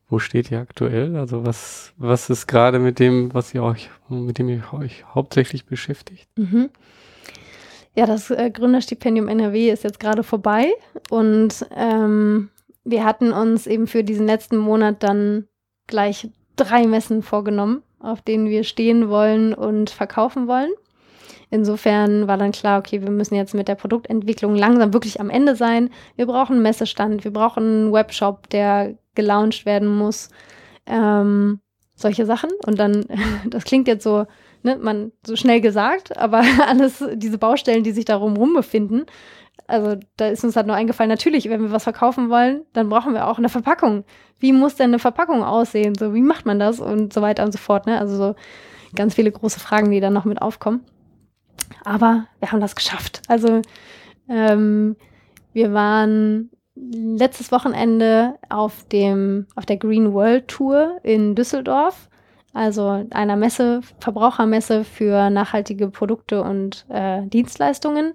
Wo 0.07 0.19
steht 0.19 0.51
ihr 0.51 0.59
aktuell? 0.59 1.15
Also 1.15 1.45
was, 1.45 1.93
was 1.97 2.29
ist 2.29 2.47
gerade 2.47 2.79
mit 2.79 2.99
dem, 2.99 3.33
was 3.33 3.53
ihr 3.53 3.63
euch, 3.63 3.89
mit 4.09 4.38
dem 4.38 4.49
ihr 4.49 4.63
euch 4.73 5.03
hauptsächlich 5.13 5.65
beschäftigt? 5.65 6.27
Mhm. 6.38 6.69
Ja, 7.95 8.05
das 8.05 8.29
äh, 8.29 8.51
Gründerstipendium 8.51 9.29
NRW 9.29 9.71
ist 9.71 9.83
jetzt 9.83 9.99
gerade 9.99 10.23
vorbei 10.23 10.73
und 11.09 11.65
ähm, 11.75 12.49
wir 12.83 13.05
hatten 13.05 13.31
uns 13.31 13.67
eben 13.67 13.87
für 13.87 14.03
diesen 14.03 14.27
letzten 14.27 14.57
Monat 14.57 15.01
dann 15.01 15.47
gleich 15.87 16.29
drei 16.57 16.87
Messen 16.87 17.23
vorgenommen, 17.23 17.83
auf 17.99 18.21
denen 18.21 18.49
wir 18.49 18.63
stehen 18.63 19.09
wollen 19.09 19.53
und 19.53 19.89
verkaufen 19.89 20.47
wollen. 20.47 20.71
Insofern 21.49 22.27
war 22.27 22.37
dann 22.37 22.51
klar, 22.51 22.79
okay, 22.79 23.01
wir 23.01 23.11
müssen 23.11 23.35
jetzt 23.35 23.53
mit 23.53 23.67
der 23.67 23.75
Produktentwicklung 23.75 24.55
langsam 24.55 24.93
wirklich 24.93 25.21
am 25.21 25.29
Ende 25.29 25.55
sein. 25.55 25.89
Wir 26.15 26.25
brauchen 26.25 26.53
einen 26.53 26.63
Messestand, 26.63 27.23
wir 27.23 27.31
brauchen 27.31 27.63
einen 27.63 27.93
Webshop, 27.93 28.49
der 28.49 28.95
gelauncht 29.13 29.65
werden 29.65 29.87
muss. 29.87 30.29
Ähm, 30.85 31.59
solche 31.93 32.25
Sachen. 32.25 32.49
Und 32.65 32.77
dann, 32.77 33.05
das 33.49 33.63
klingt 33.63 33.87
jetzt 33.87 34.03
so, 34.03 34.25
ne, 34.66 34.78
man 34.78 35.11
so 35.26 35.36
schnell 35.36 35.61
gesagt, 35.61 36.18
aber 36.18 36.43
alles, 36.68 37.03
diese 37.13 37.38
Baustellen, 37.38 37.84
die 37.84 37.91
sich 37.91 38.05
darum 38.05 38.36
rum 38.36 38.53
befinden, 38.53 39.05
also 39.68 39.95
da 40.18 40.28
ist 40.28 40.43
uns 40.43 40.55
halt 40.55 40.68
nur 40.68 40.76
eingefallen, 40.76 41.09
natürlich, 41.09 41.49
wenn 41.49 41.61
wir 41.61 41.72
was 41.72 41.84
verkaufen 41.84 42.30
wollen, 42.30 42.66
dann 42.74 42.89
brauchen 42.89 43.13
wir 43.13 43.28
auch 43.28 43.38
eine 43.38 43.49
Verpackung. 43.49 44.03
Wie 44.38 44.53
muss 44.53 44.76
denn 44.76 44.89
eine 44.89 44.99
Verpackung 44.99 45.43
aussehen? 45.43 45.95
So, 45.95 46.13
wie 46.13 46.22
macht 46.22 46.45
man 46.45 46.59
das? 46.59 46.80
Und 46.80 47.13
so 47.13 47.22
weiter 47.22 47.43
und 47.43 47.51
so 47.51 47.57
fort. 47.57 47.88
Ne? 47.88 47.97
Also 47.97 48.16
so 48.16 48.36
ganz 48.93 49.16
viele 49.16 49.32
große 49.32 49.59
Fragen, 49.59 49.89
die 49.89 50.01
dann 50.01 50.13
noch 50.13 50.26
mit 50.26 50.41
aufkommen. 50.41 50.82
Aber 51.84 52.28
wir 52.39 52.51
haben 52.51 52.59
das 52.59 52.76
geschafft. 52.76 53.22
Also 53.28 53.61
ähm, 54.30 54.97
wir 55.53 55.74
waren 55.74 56.51
letztes 56.76 57.51
Wochenende 57.51 58.36
auf 58.49 58.88
dem 58.89 59.47
auf 59.55 59.66
der 59.66 59.78
Green 59.78 60.13
World 60.13 60.47
Tour 60.47 60.99
in 61.03 61.34
Düsseldorf, 61.34 62.09
also 62.56 63.06
einer 63.12 63.36
Messe, 63.36 63.82
Verbrauchermesse 63.99 64.86
für 64.86 65.30
nachhaltige 65.30 65.89
Produkte 65.89 66.41
und 66.41 66.86
äh, 66.89 67.28
Dienstleistungen 67.28 68.14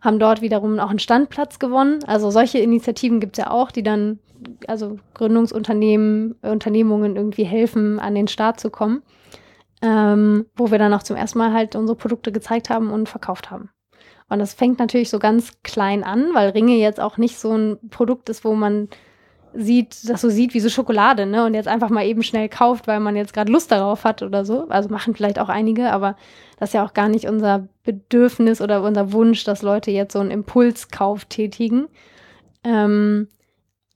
haben 0.00 0.18
dort 0.18 0.40
wiederum 0.40 0.78
auch 0.78 0.90
einen 0.90 1.00
Standplatz 1.00 1.58
gewonnen. 1.58 1.98
Also 2.06 2.30
solche 2.30 2.58
Initiativen 2.58 3.18
gibt 3.18 3.36
es 3.36 3.44
ja 3.44 3.50
auch, 3.50 3.72
die 3.72 3.82
dann, 3.82 4.20
also 4.68 4.98
Gründungsunternehmen, 5.14 6.36
Unternehmungen 6.42 7.16
irgendwie 7.16 7.44
helfen, 7.44 7.98
an 7.98 8.14
den 8.14 8.28
Start 8.28 8.60
zu 8.60 8.70
kommen. 8.70 9.02
Ähm, 9.84 10.46
wo 10.54 10.70
wir 10.70 10.78
dann 10.78 10.94
auch 10.94 11.02
zum 11.02 11.16
ersten 11.16 11.38
Mal 11.38 11.52
halt 11.52 11.74
unsere 11.74 11.96
Produkte 11.96 12.30
gezeigt 12.30 12.70
haben 12.70 12.92
und 12.92 13.08
verkauft 13.08 13.50
haben. 13.50 13.70
Und 14.28 14.38
das 14.38 14.54
fängt 14.54 14.78
natürlich 14.78 15.10
so 15.10 15.18
ganz 15.18 15.60
klein 15.64 16.04
an, 16.04 16.28
weil 16.34 16.50
Ringe 16.50 16.76
jetzt 16.76 17.00
auch 17.00 17.18
nicht 17.18 17.36
so 17.36 17.52
ein 17.52 17.78
Produkt 17.90 18.28
ist, 18.28 18.44
wo 18.44 18.54
man 18.54 18.88
sieht, 19.54 20.08
das 20.08 20.20
so 20.20 20.28
sieht 20.28 20.54
wie 20.54 20.60
so 20.60 20.68
Schokolade, 20.68 21.26
ne? 21.26 21.44
Und 21.44 21.54
jetzt 21.54 21.68
einfach 21.68 21.90
mal 21.90 22.04
eben 22.04 22.22
schnell 22.22 22.48
kauft, 22.48 22.86
weil 22.86 23.00
man 23.00 23.16
jetzt 23.16 23.32
gerade 23.32 23.52
Lust 23.52 23.70
darauf 23.70 24.04
hat 24.04 24.22
oder 24.22 24.44
so. 24.44 24.68
Also 24.68 24.88
machen 24.88 25.14
vielleicht 25.14 25.38
auch 25.38 25.48
einige, 25.48 25.90
aber 25.90 26.16
das 26.58 26.70
ist 26.70 26.74
ja 26.74 26.84
auch 26.84 26.94
gar 26.94 27.08
nicht 27.08 27.26
unser 27.28 27.68
Bedürfnis 27.84 28.60
oder 28.60 28.82
unser 28.82 29.12
Wunsch, 29.12 29.44
dass 29.44 29.62
Leute 29.62 29.90
jetzt 29.90 30.12
so 30.12 30.20
einen 30.20 30.30
Impulskauf 30.30 31.24
tätigen. 31.24 31.88
Ähm, 32.64 33.28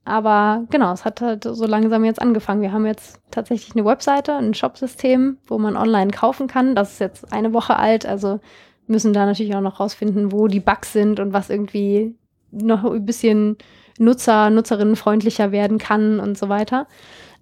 aber 0.05 0.65
genau, 0.69 0.93
es 0.93 1.03
hat 1.03 1.19
halt 1.19 1.43
so 1.43 1.65
langsam 1.65 2.05
jetzt 2.05 2.21
angefangen. 2.21 2.61
Wir 2.61 2.71
haben 2.71 2.85
jetzt 2.85 3.19
tatsächlich 3.29 3.75
eine 3.75 3.85
Webseite, 3.85 4.35
ein 4.35 4.53
Shopsystem, 4.53 5.37
wo 5.47 5.57
man 5.57 5.75
online 5.75 6.11
kaufen 6.11 6.47
kann. 6.47 6.75
Das 6.75 6.93
ist 6.93 6.99
jetzt 6.99 7.33
eine 7.33 7.53
Woche 7.53 7.75
alt, 7.75 8.05
also 8.05 8.39
müssen 8.87 9.11
da 9.11 9.25
natürlich 9.25 9.55
auch 9.55 9.61
noch 9.61 9.81
rausfinden, 9.81 10.31
wo 10.31 10.47
die 10.47 10.61
Bugs 10.61 10.93
sind 10.93 11.19
und 11.19 11.33
was 11.33 11.49
irgendwie 11.49 12.15
noch 12.51 12.85
ein 12.85 13.05
bisschen 13.05 13.57
Nutzer, 13.99 14.49
Nutzerinnenfreundlicher 14.49 15.51
werden 15.51 15.77
kann 15.77 16.19
und 16.19 16.37
so 16.37 16.49
weiter. 16.49 16.87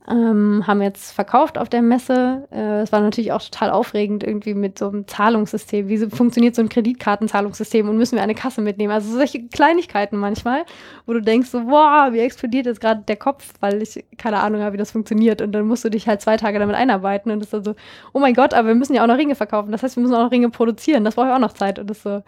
Ähm, 0.07 0.67
haben 0.67 0.83
jetzt 0.83 1.13
verkauft 1.13 1.57
auf 1.57 1.67
der 1.67 1.81
Messe. 1.81 2.47
Äh, 2.51 2.81
es 2.81 2.91
war 2.91 3.01
natürlich 3.01 3.31
auch 3.31 3.41
total 3.41 3.71
aufregend 3.71 4.23
irgendwie 4.23 4.53
mit 4.53 4.77
so 4.77 4.87
einem 4.87 5.07
Zahlungssystem. 5.07 5.87
Wie 5.87 5.97
so, 5.97 6.09
funktioniert 6.11 6.53
so 6.53 6.61
ein 6.61 6.69
Kreditkartenzahlungssystem 6.69 7.89
und 7.89 7.97
müssen 7.97 8.15
wir 8.15 8.21
eine 8.21 8.35
Kasse 8.35 8.61
mitnehmen? 8.61 8.93
Also 8.93 9.11
solche 9.11 9.47
Kleinigkeiten 9.47 10.17
manchmal, 10.17 10.63
wo 11.07 11.13
du 11.13 11.21
denkst 11.21 11.49
so, 11.49 11.65
wow, 11.65 12.13
wie 12.13 12.19
explodiert 12.19 12.67
jetzt 12.67 12.81
gerade 12.81 13.01
der 13.01 13.15
Kopf, 13.15 13.53
weil 13.61 13.81
ich 13.81 14.05
keine 14.19 14.41
Ahnung 14.41 14.61
habe, 14.61 14.73
wie 14.73 14.77
das 14.77 14.91
funktioniert. 14.91 15.41
Und 15.41 15.53
dann 15.53 15.65
musst 15.65 15.83
du 15.83 15.89
dich 15.89 16.07
halt 16.07 16.21
zwei 16.21 16.37
Tage 16.37 16.59
damit 16.59 16.75
einarbeiten 16.75 17.31
und 17.31 17.39
das 17.39 17.47
ist 17.47 17.53
dann 17.53 17.63
so, 17.63 17.75
oh 18.13 18.19
mein 18.19 18.35
Gott, 18.35 18.53
aber 18.53 18.67
wir 18.67 18.75
müssen 18.75 18.93
ja 18.93 19.01
auch 19.01 19.07
noch 19.07 19.17
Ringe 19.17 19.33
verkaufen. 19.33 19.71
Das 19.71 19.81
heißt, 19.81 19.95
wir 19.95 20.03
müssen 20.03 20.13
auch 20.13 20.25
noch 20.25 20.31
Ringe 20.31 20.51
produzieren. 20.51 21.03
Das 21.03 21.15
braucht 21.15 21.29
ja 21.29 21.35
auch 21.35 21.39
noch 21.39 21.53
Zeit. 21.53 21.79
Und 21.79 21.89
das 21.89 22.03
so, 22.03 22.21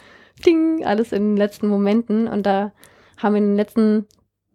ding, 0.45 0.83
alles 0.83 1.11
in 1.11 1.31
den 1.31 1.37
letzten 1.37 1.67
Momenten. 1.67 2.27
Und 2.27 2.45
da 2.45 2.71
haben 3.17 3.33
wir 3.33 3.39
in 3.39 3.49
den 3.49 3.55
letzten 3.55 4.07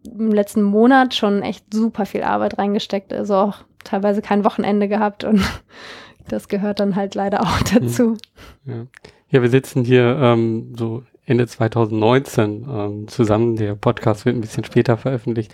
im 0.05 0.31
letzten 0.31 0.61
Monat 0.61 1.13
schon 1.13 1.41
echt 1.41 1.73
super 1.73 2.05
viel 2.05 2.23
Arbeit 2.23 2.57
reingesteckt. 2.57 3.13
Also 3.13 3.35
auch 3.35 3.57
teilweise 3.83 4.21
kein 4.21 4.43
Wochenende 4.43 4.87
gehabt 4.87 5.23
und 5.23 5.41
das 6.27 6.47
gehört 6.47 6.79
dann 6.79 6.95
halt 6.95 7.15
leider 7.15 7.41
auch 7.41 7.59
hm. 7.59 7.65
dazu. 7.73 8.17
Ja, 8.65 8.85
ja 9.29 9.41
wir 9.41 9.49
sitzen 9.49 9.83
hier 9.83 10.17
ähm, 10.21 10.73
so 10.77 11.03
Ende 11.25 11.47
2019 11.47 12.67
ähm, 12.69 13.07
zusammen. 13.07 13.55
Der 13.55 13.75
Podcast 13.75 14.25
wird 14.25 14.35
ein 14.35 14.41
bisschen 14.41 14.65
später 14.65 14.97
veröffentlicht. 14.97 15.53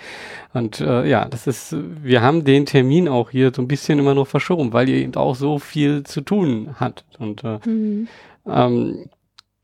Und 0.53 0.81
äh, 0.81 1.07
ja, 1.07 1.25
das 1.25 1.45
ist, 1.45 1.75
wir 2.03 2.21
haben 2.21 2.43
den 2.43 2.65
Termin 2.65 3.07
auch 3.07 3.29
hier 3.29 3.51
so 3.53 3.61
ein 3.61 3.67
bisschen 3.67 3.99
immer 3.99 4.15
noch 4.15 4.27
verschoben, 4.27 4.73
weil 4.73 4.89
ihr 4.89 4.97
eben 4.97 5.15
auch 5.15 5.35
so 5.35 5.59
viel 5.59 6.03
zu 6.03 6.21
tun 6.21 6.75
habt. 6.79 7.05
Und 7.19 7.43
äh, 7.43 7.59
mhm. 7.65 8.07
ähm, 8.47 9.09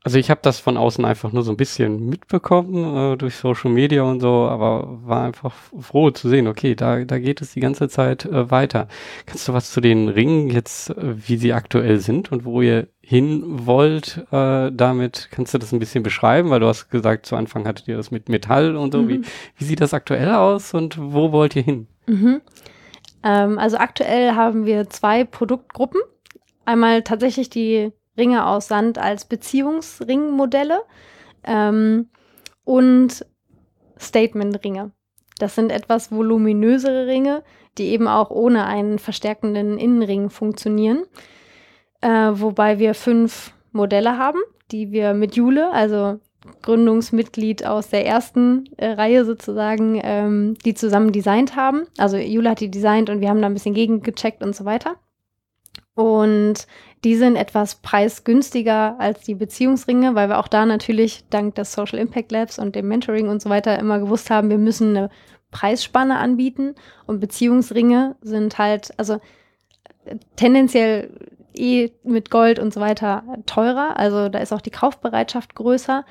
also 0.06 0.20
ich 0.20 0.30
habe 0.30 0.38
das 0.40 0.60
von 0.60 0.76
außen 0.76 1.04
einfach 1.04 1.32
nur 1.32 1.42
so 1.42 1.50
ein 1.50 1.56
bisschen 1.56 2.08
mitbekommen 2.08 3.14
äh, 3.14 3.16
durch 3.16 3.34
Social 3.34 3.72
Media 3.72 4.04
und 4.04 4.20
so, 4.20 4.46
aber 4.46 5.00
war 5.04 5.24
einfach 5.24 5.52
froh 5.80 6.12
zu 6.12 6.28
sehen, 6.28 6.46
okay, 6.46 6.76
da, 6.76 7.04
da 7.04 7.18
geht 7.18 7.40
es 7.40 7.54
die 7.54 7.58
ganze 7.58 7.88
Zeit 7.88 8.24
äh, 8.24 8.48
weiter. 8.48 8.86
Kannst 9.26 9.48
du 9.48 9.52
was 9.52 9.72
zu 9.72 9.80
den 9.80 10.08
Ringen 10.08 10.48
jetzt, 10.48 10.90
äh, 10.90 11.28
wie 11.28 11.36
sie 11.36 11.52
aktuell 11.52 11.98
sind 11.98 12.30
und 12.30 12.44
wo 12.44 12.62
ihr 12.62 12.86
hin 13.00 13.66
wollt 13.66 14.24
äh, 14.30 14.70
damit? 14.70 15.26
Kannst 15.32 15.54
du 15.54 15.58
das 15.58 15.72
ein 15.72 15.80
bisschen 15.80 16.04
beschreiben? 16.04 16.50
Weil 16.50 16.60
du 16.60 16.68
hast 16.68 16.88
gesagt, 16.88 17.26
zu 17.26 17.34
Anfang 17.34 17.66
hattet 17.66 17.88
ihr 17.88 17.96
das 17.96 18.12
mit 18.12 18.28
Metall 18.28 18.76
und 18.76 18.92
so. 18.92 19.02
Mhm. 19.02 19.08
Wie, 19.08 19.22
wie 19.56 19.64
sieht 19.64 19.80
das 19.80 19.92
aktuell 19.92 20.30
aus 20.30 20.72
und 20.72 20.96
wo 21.00 21.32
wollt 21.32 21.56
ihr 21.56 21.62
hin? 21.62 21.88
Mhm. 22.06 22.42
Ähm, 23.24 23.58
also 23.58 23.76
aktuell 23.78 24.36
haben 24.36 24.66
wir 24.66 24.88
zwei 24.88 25.24
Produktgruppen. 25.24 26.00
Einmal 26.64 27.02
tatsächlich 27.02 27.50
die 27.50 27.90
Ringe 28.16 28.46
aus 28.46 28.68
Sand 28.68 28.98
als 28.98 29.24
Beziehungsringmodelle 29.24 30.80
ähm, 31.44 32.08
und 32.64 33.26
Statement-Ringe. 33.98 34.92
Das 35.38 35.54
sind 35.54 35.70
etwas 35.70 36.10
voluminösere 36.10 37.06
Ringe, 37.06 37.42
die 37.78 37.88
eben 37.88 38.08
auch 38.08 38.30
ohne 38.30 38.64
einen 38.64 38.98
verstärkenden 38.98 39.78
Innenring 39.78 40.30
funktionieren. 40.30 41.04
Äh, 42.00 42.08
wobei 42.32 42.78
wir 42.78 42.94
fünf 42.94 43.52
Modelle 43.72 44.18
haben, 44.18 44.40
die 44.70 44.92
wir 44.92 45.14
mit 45.14 45.36
Jule, 45.36 45.70
also 45.72 46.18
Gründungsmitglied 46.62 47.66
aus 47.66 47.88
der 47.90 48.06
ersten 48.06 48.64
äh, 48.76 48.92
Reihe 48.92 49.24
sozusagen, 49.24 50.00
ähm, 50.02 50.56
die 50.64 50.74
zusammen 50.74 51.12
designt 51.12 51.56
haben. 51.56 51.86
Also 51.98 52.16
Jule 52.16 52.50
hat 52.50 52.60
die 52.60 52.70
designt 52.70 53.10
und 53.10 53.20
wir 53.20 53.28
haben 53.28 53.40
da 53.40 53.46
ein 53.46 53.54
bisschen 53.54 53.74
gegengecheckt 53.74 54.42
und 54.42 54.54
so 54.54 54.64
weiter. 54.64 54.96
Und 55.96 56.66
die 57.04 57.16
sind 57.16 57.36
etwas 57.36 57.76
preisgünstiger 57.76 58.96
als 58.98 59.22
die 59.22 59.34
Beziehungsringe, 59.34 60.14
weil 60.14 60.28
wir 60.28 60.38
auch 60.38 60.48
da 60.48 60.66
natürlich 60.66 61.24
dank 61.30 61.54
des 61.54 61.72
Social 61.72 61.98
Impact 61.98 62.30
Labs 62.30 62.58
und 62.58 62.76
dem 62.76 62.86
Mentoring 62.86 63.28
und 63.28 63.40
so 63.40 63.48
weiter 63.48 63.78
immer 63.78 63.98
gewusst 63.98 64.30
haben, 64.30 64.50
wir 64.50 64.58
müssen 64.58 64.96
eine 64.96 65.10
Preisspanne 65.50 66.18
anbieten. 66.18 66.74
Und 67.06 67.18
Beziehungsringe 67.18 68.16
sind 68.20 68.58
halt, 68.58 68.90
also 68.98 69.20
tendenziell 70.36 71.10
eh 71.54 71.92
mit 72.04 72.30
Gold 72.30 72.58
und 72.58 72.74
so 72.74 72.80
weiter 72.80 73.22
teurer. 73.46 73.98
Also 73.98 74.28
da 74.28 74.40
ist 74.40 74.52
auch 74.52 74.60
die 74.60 74.70
Kaufbereitschaft 74.70 75.54
größer. 75.54 76.04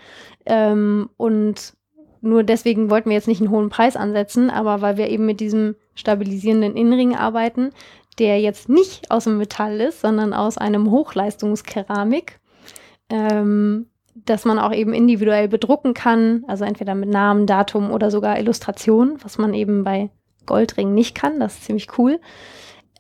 Ähm, 0.48 1.12
und 1.18 1.74
nur 2.22 2.44
deswegen 2.44 2.90
wollten 2.90 3.10
wir 3.10 3.16
jetzt 3.16 3.28
nicht 3.28 3.42
einen 3.42 3.52
hohen 3.52 3.70
Preis 3.70 3.96
ansetzen, 3.96 4.50
aber 4.50 4.82
weil 4.82 4.98
wir 4.98 5.10
eben 5.10 5.28
mit 5.28 5.40
diesem 5.40 5.76
stabilisierenden 5.94 6.76
Innenring 6.76 7.16
arbeiten, 7.16 7.70
der 8.20 8.40
jetzt 8.40 8.70
nicht 8.70 9.12
aus 9.12 9.26
dem 9.26 9.38
Metall 9.38 9.80
ist, 9.82 10.02
sondern 10.02 10.34
aus 10.34 10.58
einem 10.58 10.92
Hochleistungskeramik, 10.92 12.40
ähm, 13.10 13.88
dass 14.14 14.46
man 14.46 14.60
auch 14.60 14.74
eben 14.74 14.94
individuell 14.94 15.48
bedrucken 15.48 15.94
kann, 15.94 16.46
also 16.48 16.64
entweder 16.64 16.96
mit 16.96 17.10
Namen, 17.10 17.46
Datum 17.46 17.92
oder 17.92 18.10
sogar 18.10 18.40
Illustration, 18.40 19.18
was 19.22 19.38
man 19.38 19.54
eben 19.54 19.84
bei 19.84 20.10
Goldringen 20.46 20.94
nicht 20.94 21.16
kann. 21.16 21.40
Das 21.40 21.56
ist 21.56 21.66
ziemlich 21.66 21.98
cool. 21.98 22.20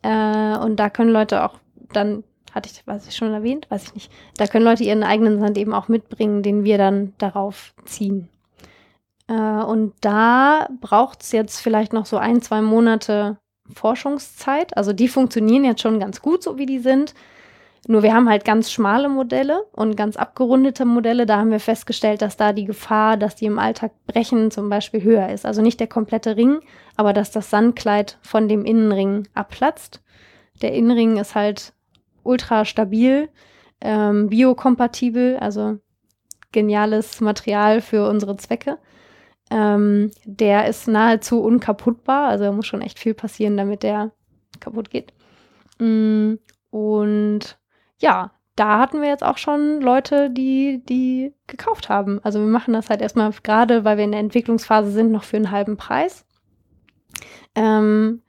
Äh, 0.01 0.57
und 0.57 0.77
da 0.77 0.89
können 0.89 1.11
Leute 1.11 1.43
auch 1.43 1.59
dann, 1.93 2.23
hatte 2.53 2.69
ich, 2.71 2.85
weiß 2.85 3.07
ich 3.07 3.15
schon 3.15 3.33
erwähnt, 3.33 3.69
weiß 3.69 3.85
ich 3.85 3.93
nicht, 3.93 4.11
da 4.37 4.47
können 4.47 4.65
Leute 4.65 4.83
ihren 4.83 5.03
eigenen 5.03 5.39
Sand 5.39 5.57
eben 5.57 5.73
auch 5.73 5.87
mitbringen, 5.87 6.43
den 6.43 6.63
wir 6.63 6.77
dann 6.77 7.13
darauf 7.17 7.73
ziehen. 7.85 8.29
Äh, 9.27 9.33
und 9.33 9.93
da 10.01 10.67
braucht 10.81 11.21
es 11.21 11.31
jetzt 11.31 11.59
vielleicht 11.59 11.93
noch 11.93 12.05
so 12.05 12.17
ein, 12.17 12.41
zwei 12.41 12.61
Monate 12.61 13.37
Forschungszeit. 13.73 14.75
Also 14.77 14.93
die 14.93 15.07
funktionieren 15.07 15.65
jetzt 15.65 15.81
schon 15.81 15.99
ganz 15.99 16.21
gut, 16.21 16.43
so 16.43 16.57
wie 16.57 16.65
die 16.65 16.79
sind. 16.79 17.13
Nur 17.87 18.01
wir 18.01 18.13
haben 18.13 18.29
halt 18.29 18.45
ganz 18.45 18.71
schmale 18.71 19.09
Modelle 19.09 19.65
und 19.71 19.95
ganz 19.95 20.17
abgerundete 20.17 20.85
Modelle. 20.85 21.27
Da 21.27 21.37
haben 21.37 21.51
wir 21.51 21.59
festgestellt, 21.59 22.21
dass 22.21 22.35
da 22.35 22.51
die 22.51 22.65
Gefahr, 22.65 23.15
dass 23.15 23.35
die 23.35 23.45
im 23.45 23.59
Alltag 23.59 23.91
brechen, 24.07 24.49
zum 24.49 24.69
Beispiel 24.69 25.03
höher 25.03 25.29
ist. 25.29 25.45
Also 25.45 25.61
nicht 25.61 25.79
der 25.79 25.87
komplette 25.87 26.35
Ring, 26.35 26.61
aber 26.95 27.13
dass 27.13 27.29
das 27.29 27.51
Sandkleid 27.51 28.17
von 28.23 28.47
dem 28.47 28.65
Innenring 28.65 29.27
abplatzt. 29.35 30.01
Der 30.63 30.73
Innenring 30.73 31.17
ist 31.17 31.35
halt 31.35 31.73
ultra 32.23 32.65
stabil, 32.65 33.29
ähm, 33.81 34.29
biokompatibel, 34.29 35.37
also 35.37 35.77
geniales 36.51 37.21
Material 37.21 37.81
für 37.81 38.09
unsere 38.09 38.35
Zwecke. 38.37 38.79
Ähm, 39.51 40.11
der 40.23 40.67
ist 40.67 40.87
nahezu 40.87 41.41
unkaputtbar, 41.41 42.29
also 42.29 42.51
muss 42.51 42.65
schon 42.65 42.81
echt 42.81 42.97
viel 42.99 43.13
passieren, 43.13 43.57
damit 43.57 43.83
der 43.83 44.11
kaputt 44.59 44.89
geht. 44.89 45.13
Mm, 45.79 46.35
und 46.71 47.57
ja, 47.99 48.31
da 48.55 48.79
hatten 48.79 49.01
wir 49.01 49.09
jetzt 49.09 49.23
auch 49.23 49.37
schon 49.37 49.81
Leute, 49.81 50.29
die 50.29 50.81
die 50.87 51.33
gekauft 51.47 51.89
haben. 51.89 52.19
Also 52.23 52.39
wir 52.39 52.47
machen 52.47 52.73
das 52.73 52.89
halt 52.89 53.01
erstmal 53.01 53.31
gerade, 53.43 53.83
weil 53.83 53.97
wir 53.97 54.05
in 54.05 54.11
der 54.11 54.21
Entwicklungsphase 54.21 54.91
sind, 54.91 55.11
noch 55.11 55.23
für 55.23 55.37
einen 55.37 55.51
halben 55.51 55.77
Preis. 55.77 56.25
Ähm, 57.53 58.21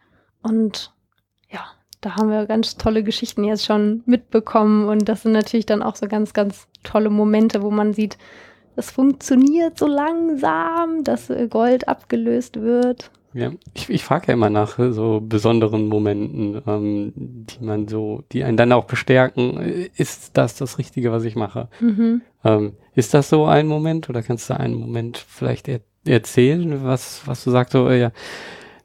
und 0.42 0.92
ja, 1.48 1.64
da 2.00 2.16
haben 2.16 2.30
wir 2.30 2.46
ganz 2.46 2.76
tolle 2.76 3.02
Geschichten 3.02 3.44
jetzt 3.44 3.64
schon 3.64 4.02
mitbekommen 4.06 4.88
und 4.88 5.08
das 5.08 5.22
sind 5.22 5.32
natürlich 5.32 5.66
dann 5.66 5.82
auch 5.82 5.96
so 5.96 6.08
ganz, 6.08 6.32
ganz 6.32 6.68
tolle 6.82 7.10
Momente, 7.10 7.62
wo 7.62 7.70
man 7.70 7.92
sieht, 7.92 8.18
es 8.76 8.90
funktioniert 8.90 9.78
so 9.78 9.86
langsam, 9.86 11.02
dass 11.02 11.32
Gold 11.50 11.88
abgelöst 11.88 12.60
wird. 12.60 13.10
Ja, 13.32 13.52
ich, 13.74 13.90
ich 13.90 14.02
frage 14.02 14.28
ja 14.28 14.34
immer 14.34 14.48
nach 14.48 14.78
äh, 14.78 14.92
so 14.92 15.20
besonderen 15.20 15.88
Momenten, 15.88 16.62
ähm, 16.66 17.12
die 17.14 17.62
man 17.62 17.86
so, 17.86 18.24
die 18.32 18.44
einen 18.44 18.56
dann 18.56 18.72
auch 18.72 18.86
bestärken. 18.86 19.60
Äh, 19.60 19.90
ist 19.96 20.38
das 20.38 20.54
das 20.54 20.78
Richtige, 20.78 21.12
was 21.12 21.24
ich 21.24 21.36
mache? 21.36 21.68
Mhm. 21.80 22.22
Ähm, 22.44 22.72
ist 22.94 23.12
das 23.12 23.28
so 23.28 23.44
ein 23.44 23.66
Moment 23.66 24.08
oder 24.08 24.22
kannst 24.22 24.48
du 24.48 24.58
einen 24.58 24.74
Moment 24.74 25.18
vielleicht 25.18 25.68
er 25.68 25.80
erzählen, 26.06 26.82
was, 26.84 27.26
was 27.26 27.44
du 27.44 27.50
sagst, 27.50 27.72
so, 27.72 27.88
äh, 27.88 28.00
ja, 28.00 28.12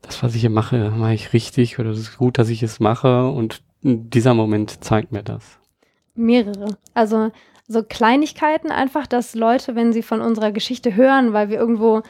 das, 0.02 0.22
was 0.22 0.36
ich 0.36 0.42
hier 0.42 0.50
mache, 0.50 0.92
mache 0.98 1.14
ich 1.14 1.32
richtig 1.32 1.80
oder 1.80 1.92
es 1.92 2.00
ist 2.00 2.18
gut, 2.18 2.38
dass 2.38 2.50
ich 2.50 2.62
es 2.62 2.80
mache 2.80 3.30
und 3.30 3.62
dieser 3.84 4.34
Moment 4.34 4.84
zeigt 4.84 5.14
mir 5.14 5.24
das. 5.24 5.60
Mehrere. 6.14 6.78
Also 6.94 7.32
so 7.72 7.84
Kleinigkeiten 7.84 8.72
einfach, 8.72 9.08
dass 9.08 9.36
Leute, 9.36 9.76
wenn 9.76 9.94
sie 9.94 10.04
von 10.04 10.22
unserer 10.22 10.52
Geschichte 10.52 10.96
hören, 10.96 11.34
weil 11.34 11.50
wir 11.50 11.58
irgendwo 11.58 12.02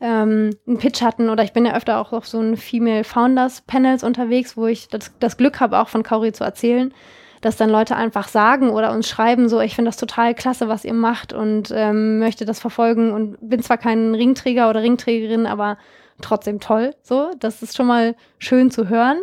ähm, 0.00 0.50
einen 0.66 0.78
Pitch 0.78 1.02
hatten 1.02 1.30
oder 1.30 1.42
ich 1.42 1.52
bin 1.52 1.64
ja 1.64 1.74
öfter 1.74 1.98
auch 1.98 2.12
auf 2.12 2.26
so 2.26 2.38
einen 2.38 2.56
Female 2.56 3.04
Founders 3.04 3.62
Panels 3.62 4.04
unterwegs, 4.04 4.56
wo 4.56 4.66
ich 4.66 4.88
das, 4.88 5.12
das 5.18 5.36
Glück 5.36 5.60
habe, 5.60 5.78
auch 5.78 5.88
von 5.88 6.02
Kauri 6.02 6.32
zu 6.32 6.44
erzählen, 6.44 6.92
dass 7.40 7.56
dann 7.56 7.70
Leute 7.70 7.96
einfach 7.96 8.28
sagen 8.28 8.70
oder 8.70 8.92
uns 8.92 9.08
schreiben, 9.08 9.48
so 9.48 9.60
ich 9.60 9.74
finde 9.74 9.88
das 9.88 9.96
total 9.96 10.34
klasse, 10.34 10.68
was 10.68 10.84
ihr 10.84 10.94
macht 10.94 11.32
und 11.32 11.70
ähm, 11.74 12.18
möchte 12.18 12.44
das 12.44 12.60
verfolgen 12.60 13.12
und 13.12 13.36
bin 13.40 13.62
zwar 13.62 13.78
kein 13.78 14.14
Ringträger 14.14 14.68
oder 14.68 14.82
Ringträgerin, 14.82 15.46
aber 15.46 15.78
trotzdem 16.20 16.60
toll. 16.60 16.94
So, 17.02 17.30
das 17.38 17.62
ist 17.62 17.76
schon 17.76 17.86
mal 17.86 18.16
schön 18.38 18.70
zu 18.70 18.88
hören. 18.88 19.18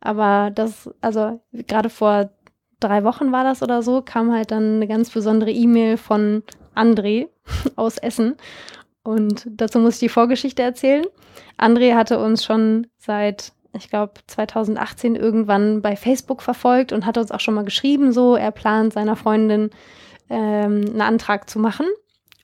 Aber 0.00 0.50
das, 0.50 0.90
also 1.00 1.40
gerade 1.52 1.88
vor 1.88 2.30
drei 2.82 3.04
Wochen 3.04 3.32
war 3.32 3.44
das 3.44 3.62
oder 3.62 3.82
so, 3.82 4.02
kam 4.02 4.32
halt 4.32 4.50
dann 4.50 4.76
eine 4.76 4.86
ganz 4.86 5.10
besondere 5.10 5.50
E-Mail 5.50 5.96
von 5.96 6.42
André 6.74 7.28
aus 7.76 7.98
Essen 7.98 8.36
und 9.02 9.46
dazu 9.50 9.78
muss 9.78 9.94
ich 9.94 10.00
die 10.00 10.08
Vorgeschichte 10.08 10.62
erzählen. 10.62 11.04
André 11.58 11.94
hatte 11.94 12.18
uns 12.18 12.44
schon 12.44 12.86
seit, 12.98 13.52
ich 13.76 13.88
glaube, 13.88 14.14
2018 14.26 15.16
irgendwann 15.16 15.82
bei 15.82 15.96
Facebook 15.96 16.42
verfolgt 16.42 16.92
und 16.92 17.04
hat 17.04 17.18
uns 17.18 17.32
auch 17.32 17.40
schon 17.40 17.54
mal 17.54 17.64
geschrieben, 17.64 18.12
so, 18.12 18.36
er 18.36 18.52
plant 18.52 18.92
seiner 18.92 19.16
Freundin 19.16 19.70
ähm, 20.30 20.84
einen 20.86 21.00
Antrag 21.00 21.50
zu 21.50 21.58
machen 21.58 21.86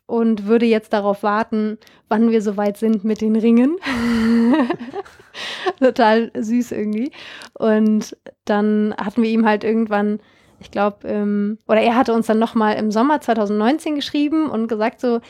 und 0.06 0.46
würde 0.46 0.66
jetzt 0.66 0.92
darauf 0.92 1.22
warten, 1.22 1.78
wann 2.08 2.30
wir 2.30 2.42
soweit 2.42 2.76
sind 2.76 3.04
mit 3.04 3.20
den 3.20 3.36
Ringen. 3.36 3.76
Total 5.80 6.30
süß 6.34 6.72
irgendwie. 6.72 7.12
Und 7.54 8.16
dann 8.44 8.94
hatten 8.98 9.22
wir 9.22 9.30
ihm 9.30 9.46
halt 9.46 9.64
irgendwann, 9.64 10.20
ich 10.60 10.70
glaube, 10.70 11.06
ähm, 11.08 11.58
oder 11.66 11.80
er 11.80 11.96
hatte 11.96 12.12
uns 12.12 12.26
dann 12.26 12.38
nochmal 12.38 12.76
im 12.76 12.90
Sommer 12.90 13.20
2019 13.20 13.94
geschrieben 13.94 14.50
und 14.50 14.68
gesagt 14.68 15.00
so, 15.00 15.20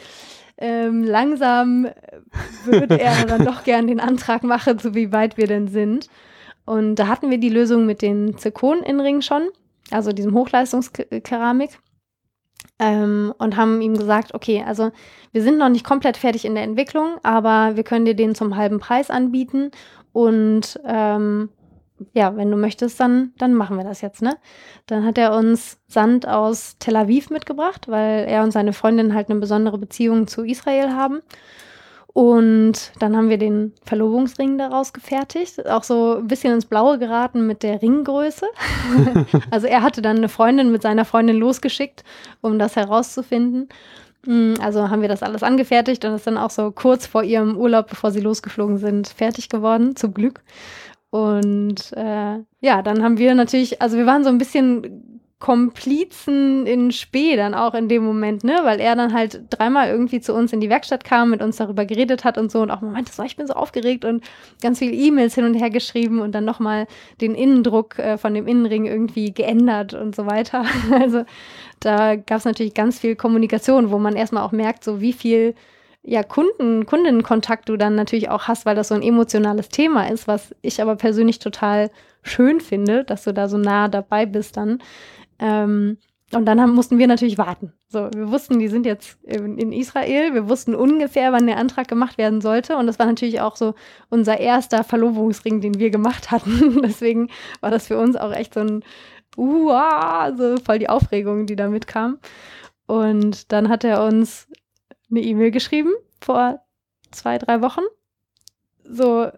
ähm, 0.58 1.04
langsam 1.04 1.88
würde 2.64 3.00
er 3.00 3.24
dann 3.26 3.44
doch 3.44 3.64
gern 3.64 3.86
den 3.86 4.00
Antrag 4.00 4.42
machen, 4.42 4.78
so 4.78 4.94
wie 4.94 5.12
weit 5.12 5.36
wir 5.36 5.46
denn 5.46 5.68
sind. 5.68 6.08
Und 6.64 6.96
da 6.96 7.06
hatten 7.06 7.30
wir 7.30 7.38
die 7.38 7.48
Lösung 7.48 7.86
mit 7.86 8.02
den 8.02 8.36
Zirkon-Innenringen 8.36 9.22
schon, 9.22 9.48
also 9.90 10.12
diesem 10.12 10.34
Hochleistungskeramik. 10.34 11.78
Ähm, 12.80 13.34
und 13.38 13.56
haben 13.56 13.80
ihm 13.80 13.96
gesagt, 13.96 14.34
okay, 14.34 14.62
also 14.64 14.92
wir 15.32 15.42
sind 15.42 15.58
noch 15.58 15.68
nicht 15.68 15.84
komplett 15.84 16.16
fertig 16.16 16.44
in 16.44 16.54
der 16.54 16.62
Entwicklung, 16.62 17.18
aber 17.24 17.76
wir 17.76 17.82
können 17.82 18.04
dir 18.04 18.14
den 18.14 18.36
zum 18.36 18.56
halben 18.56 18.78
Preis 18.78 19.10
anbieten 19.10 19.70
und 20.18 20.80
ähm, 20.84 21.48
ja, 22.12 22.36
wenn 22.36 22.50
du 22.50 22.56
möchtest, 22.56 22.98
dann, 22.98 23.34
dann 23.38 23.54
machen 23.54 23.76
wir 23.76 23.84
das 23.84 24.00
jetzt, 24.00 24.20
ne? 24.20 24.36
Dann 24.86 25.04
hat 25.04 25.16
er 25.16 25.32
uns 25.32 25.78
Sand 25.86 26.26
aus 26.26 26.74
Tel 26.80 26.96
Aviv 26.96 27.30
mitgebracht, 27.30 27.86
weil 27.86 28.24
er 28.26 28.42
und 28.42 28.50
seine 28.50 28.72
Freundin 28.72 29.14
halt 29.14 29.30
eine 29.30 29.38
besondere 29.38 29.78
Beziehung 29.78 30.26
zu 30.26 30.42
Israel 30.42 30.90
haben. 30.90 31.20
Und 32.08 32.90
dann 32.98 33.16
haben 33.16 33.28
wir 33.28 33.38
den 33.38 33.74
Verlobungsring 33.84 34.58
daraus 34.58 34.92
gefertigt. 34.92 35.64
Auch 35.68 35.84
so 35.84 36.16
ein 36.16 36.26
bisschen 36.26 36.52
ins 36.52 36.66
Blaue 36.66 36.98
geraten 36.98 37.46
mit 37.46 37.62
der 37.62 37.80
Ringgröße. 37.80 38.46
also 39.52 39.68
er 39.68 39.82
hatte 39.82 40.02
dann 40.02 40.16
eine 40.16 40.28
Freundin 40.28 40.72
mit 40.72 40.82
seiner 40.82 41.04
Freundin 41.04 41.36
losgeschickt, 41.36 42.02
um 42.40 42.58
das 42.58 42.74
herauszufinden. 42.74 43.68
Mm, 44.26 44.54
also 44.60 44.90
haben 44.90 45.02
wir 45.02 45.08
das 45.08 45.22
alles 45.22 45.42
angefertigt 45.42 46.04
und 46.04 46.14
ist 46.14 46.26
dann 46.26 46.38
auch 46.38 46.50
so 46.50 46.70
kurz 46.70 47.06
vor 47.06 47.22
ihrem 47.22 47.56
Urlaub, 47.56 47.88
bevor 47.88 48.10
sie 48.10 48.20
losgeflogen 48.20 48.78
sind, 48.78 49.08
fertig 49.08 49.48
geworden, 49.48 49.96
zum 49.96 50.14
Glück. 50.14 50.42
Und 51.10 51.92
äh, 51.96 52.38
ja, 52.60 52.82
dann 52.82 53.02
haben 53.02 53.18
wir 53.18 53.34
natürlich, 53.34 53.80
also 53.80 53.96
wir 53.96 54.06
waren 54.06 54.24
so 54.24 54.30
ein 54.30 54.38
bisschen 54.38 55.20
Komplizen 55.40 56.66
in 56.66 56.90
Spee 56.90 57.36
dann 57.36 57.54
auch 57.54 57.74
in 57.74 57.88
dem 57.88 58.02
Moment, 58.04 58.42
ne? 58.42 58.58
Weil 58.64 58.80
er 58.80 58.96
dann 58.96 59.14
halt 59.14 59.42
dreimal 59.50 59.88
irgendwie 59.88 60.20
zu 60.20 60.34
uns 60.34 60.52
in 60.52 60.60
die 60.60 60.68
Werkstatt 60.68 61.04
kam, 61.04 61.30
mit 61.30 61.42
uns 61.42 61.56
darüber 61.56 61.84
geredet 61.84 62.24
hat 62.24 62.38
und 62.38 62.50
so 62.50 62.60
und 62.60 62.72
auch 62.72 62.80
Moment, 62.80 63.08
so, 63.08 63.22
ich 63.22 63.36
bin 63.36 63.46
so 63.46 63.54
aufgeregt 63.54 64.04
und 64.04 64.24
ganz 64.60 64.80
viele 64.80 64.92
E-Mails 64.92 65.36
hin 65.36 65.44
und 65.44 65.54
her 65.54 65.70
geschrieben 65.70 66.20
und 66.20 66.32
dann 66.32 66.44
nochmal 66.44 66.88
den 67.20 67.36
Innendruck 67.36 68.00
äh, 68.00 68.18
von 68.18 68.34
dem 68.34 68.48
Innenring 68.48 68.86
irgendwie 68.86 69.32
geändert 69.32 69.94
und 69.94 70.16
so 70.16 70.26
weiter. 70.26 70.64
Also 70.90 71.24
da 71.80 72.16
gab 72.16 72.38
es 72.38 72.44
natürlich 72.44 72.74
ganz 72.74 72.98
viel 72.98 73.14
Kommunikation, 73.14 73.90
wo 73.90 73.98
man 73.98 74.16
erstmal 74.16 74.42
auch 74.42 74.52
merkt, 74.52 74.82
so 74.82 75.00
wie 75.00 75.12
viel 75.12 75.54
ja, 76.02 76.22
Kunden, 76.22 76.86
Kundinnenkontakt 76.86 77.68
du 77.68 77.76
dann 77.76 77.94
natürlich 77.94 78.30
auch 78.30 78.44
hast, 78.48 78.66
weil 78.66 78.74
das 78.74 78.88
so 78.88 78.94
ein 78.94 79.02
emotionales 79.02 79.68
Thema 79.68 80.08
ist, 80.08 80.26
was 80.26 80.54
ich 80.62 80.80
aber 80.80 80.96
persönlich 80.96 81.38
total 81.38 81.90
schön 82.22 82.60
finde, 82.60 83.04
dass 83.04 83.24
du 83.24 83.32
da 83.32 83.48
so 83.48 83.58
nah 83.58 83.88
dabei 83.88 84.26
bist 84.26 84.56
dann. 84.56 84.78
Ähm, 85.38 85.98
und 86.32 86.44
dann 86.44 86.60
haben, 86.60 86.74
mussten 86.74 86.98
wir 86.98 87.06
natürlich 87.06 87.38
warten. 87.38 87.72
So, 87.88 88.10
wir 88.14 88.30
wussten, 88.30 88.58
die 88.58 88.68
sind 88.68 88.84
jetzt 88.84 89.18
in, 89.22 89.72
Israel. 89.72 90.34
Wir 90.34 90.48
wussten 90.48 90.74
ungefähr, 90.74 91.32
wann 91.32 91.46
der 91.46 91.56
Antrag 91.56 91.88
gemacht 91.88 92.18
werden 92.18 92.42
sollte. 92.42 92.76
Und 92.76 92.86
das 92.86 92.98
war 92.98 93.06
natürlich 93.06 93.40
auch 93.40 93.56
so 93.56 93.74
unser 94.10 94.38
erster 94.38 94.84
Verlobungsring, 94.84 95.62
den 95.62 95.78
wir 95.78 95.88
gemacht 95.90 96.30
hatten. 96.30 96.82
Deswegen 96.84 97.30
war 97.60 97.70
das 97.70 97.86
für 97.86 97.98
uns 97.98 98.14
auch 98.14 98.32
echt 98.32 98.52
so 98.52 98.60
ein, 98.60 98.84
uh, 99.38 99.72
so 100.36 100.58
voll 100.58 100.78
die 100.78 100.90
Aufregung, 100.90 101.46
die 101.46 101.56
da 101.56 101.68
mitkam. 101.68 102.18
Und 102.86 103.50
dann 103.50 103.70
hat 103.70 103.84
er 103.84 104.04
uns 104.04 104.48
eine 105.10 105.20
E-Mail 105.20 105.50
geschrieben 105.50 105.92
vor 106.20 106.60
zwei, 107.10 107.38
drei 107.38 107.62
Wochen. 107.62 107.82
So 108.84 109.30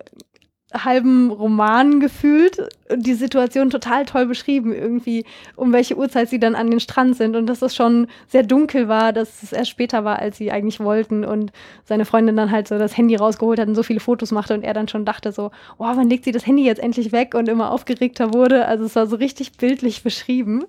halben 0.72 1.30
Roman 1.30 2.00
gefühlt 2.00 2.58
und 2.88 3.06
die 3.06 3.14
Situation 3.14 3.70
total 3.70 4.04
toll 4.04 4.26
beschrieben, 4.26 4.72
irgendwie, 4.72 5.24
um 5.56 5.72
welche 5.72 5.96
Uhrzeit 5.96 6.28
sie 6.28 6.38
dann 6.38 6.54
an 6.54 6.70
den 6.70 6.80
Strand 6.80 7.16
sind 7.16 7.36
und 7.36 7.46
dass 7.46 7.62
es 7.62 7.74
schon 7.74 8.06
sehr 8.28 8.42
dunkel 8.42 8.88
war, 8.88 9.12
dass 9.12 9.42
es 9.42 9.52
erst 9.52 9.70
später 9.70 10.04
war, 10.04 10.18
als 10.18 10.36
sie 10.36 10.50
eigentlich 10.50 10.80
wollten 10.80 11.24
und 11.24 11.52
seine 11.84 12.04
Freundin 12.04 12.36
dann 12.36 12.50
halt 12.50 12.68
so 12.68 12.78
das 12.78 12.96
Handy 12.96 13.16
rausgeholt 13.16 13.58
hat 13.58 13.68
und 13.68 13.74
so 13.74 13.82
viele 13.82 14.00
Fotos 14.00 14.30
machte 14.30 14.54
und 14.54 14.62
er 14.62 14.74
dann 14.74 14.88
schon 14.88 15.04
dachte 15.04 15.32
so, 15.32 15.50
oh, 15.78 15.86
wann 15.86 16.08
legt 16.08 16.24
sie 16.24 16.32
das 16.32 16.46
Handy 16.46 16.64
jetzt 16.64 16.82
endlich 16.82 17.12
weg 17.12 17.34
und 17.34 17.48
immer 17.48 17.72
aufgeregter 17.72 18.32
wurde. 18.32 18.66
Also 18.66 18.84
es 18.84 18.96
war 18.96 19.06
so 19.06 19.16
richtig 19.16 19.52
bildlich 19.52 20.02
beschrieben. 20.02 20.64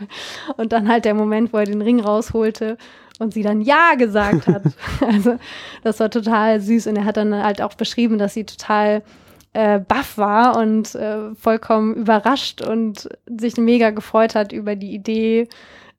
und 0.56 0.72
dann 0.72 0.88
halt 0.88 1.04
der 1.04 1.14
Moment, 1.14 1.52
wo 1.52 1.58
er 1.58 1.64
den 1.64 1.82
Ring 1.82 2.00
rausholte 2.00 2.76
und 3.18 3.32
sie 3.32 3.42
dann 3.42 3.60
Ja 3.60 3.94
gesagt 3.94 4.46
hat. 4.46 4.62
also 5.00 5.38
das 5.82 6.00
war 6.00 6.10
total 6.10 6.60
süß 6.60 6.86
und 6.88 6.96
er 6.96 7.04
hat 7.04 7.16
dann 7.16 7.34
halt 7.34 7.62
auch 7.62 7.74
beschrieben, 7.74 8.18
dass 8.18 8.34
sie 8.34 8.44
total 8.44 9.02
äh, 9.56 9.78
baff 9.78 10.18
war 10.18 10.58
und 10.58 10.94
äh, 10.94 11.34
vollkommen 11.34 11.94
überrascht 11.94 12.60
und 12.60 13.08
sich 13.26 13.56
mega 13.56 13.88
gefreut 13.88 14.34
hat 14.34 14.52
über 14.52 14.76
die 14.76 14.92
Idee. 14.92 15.48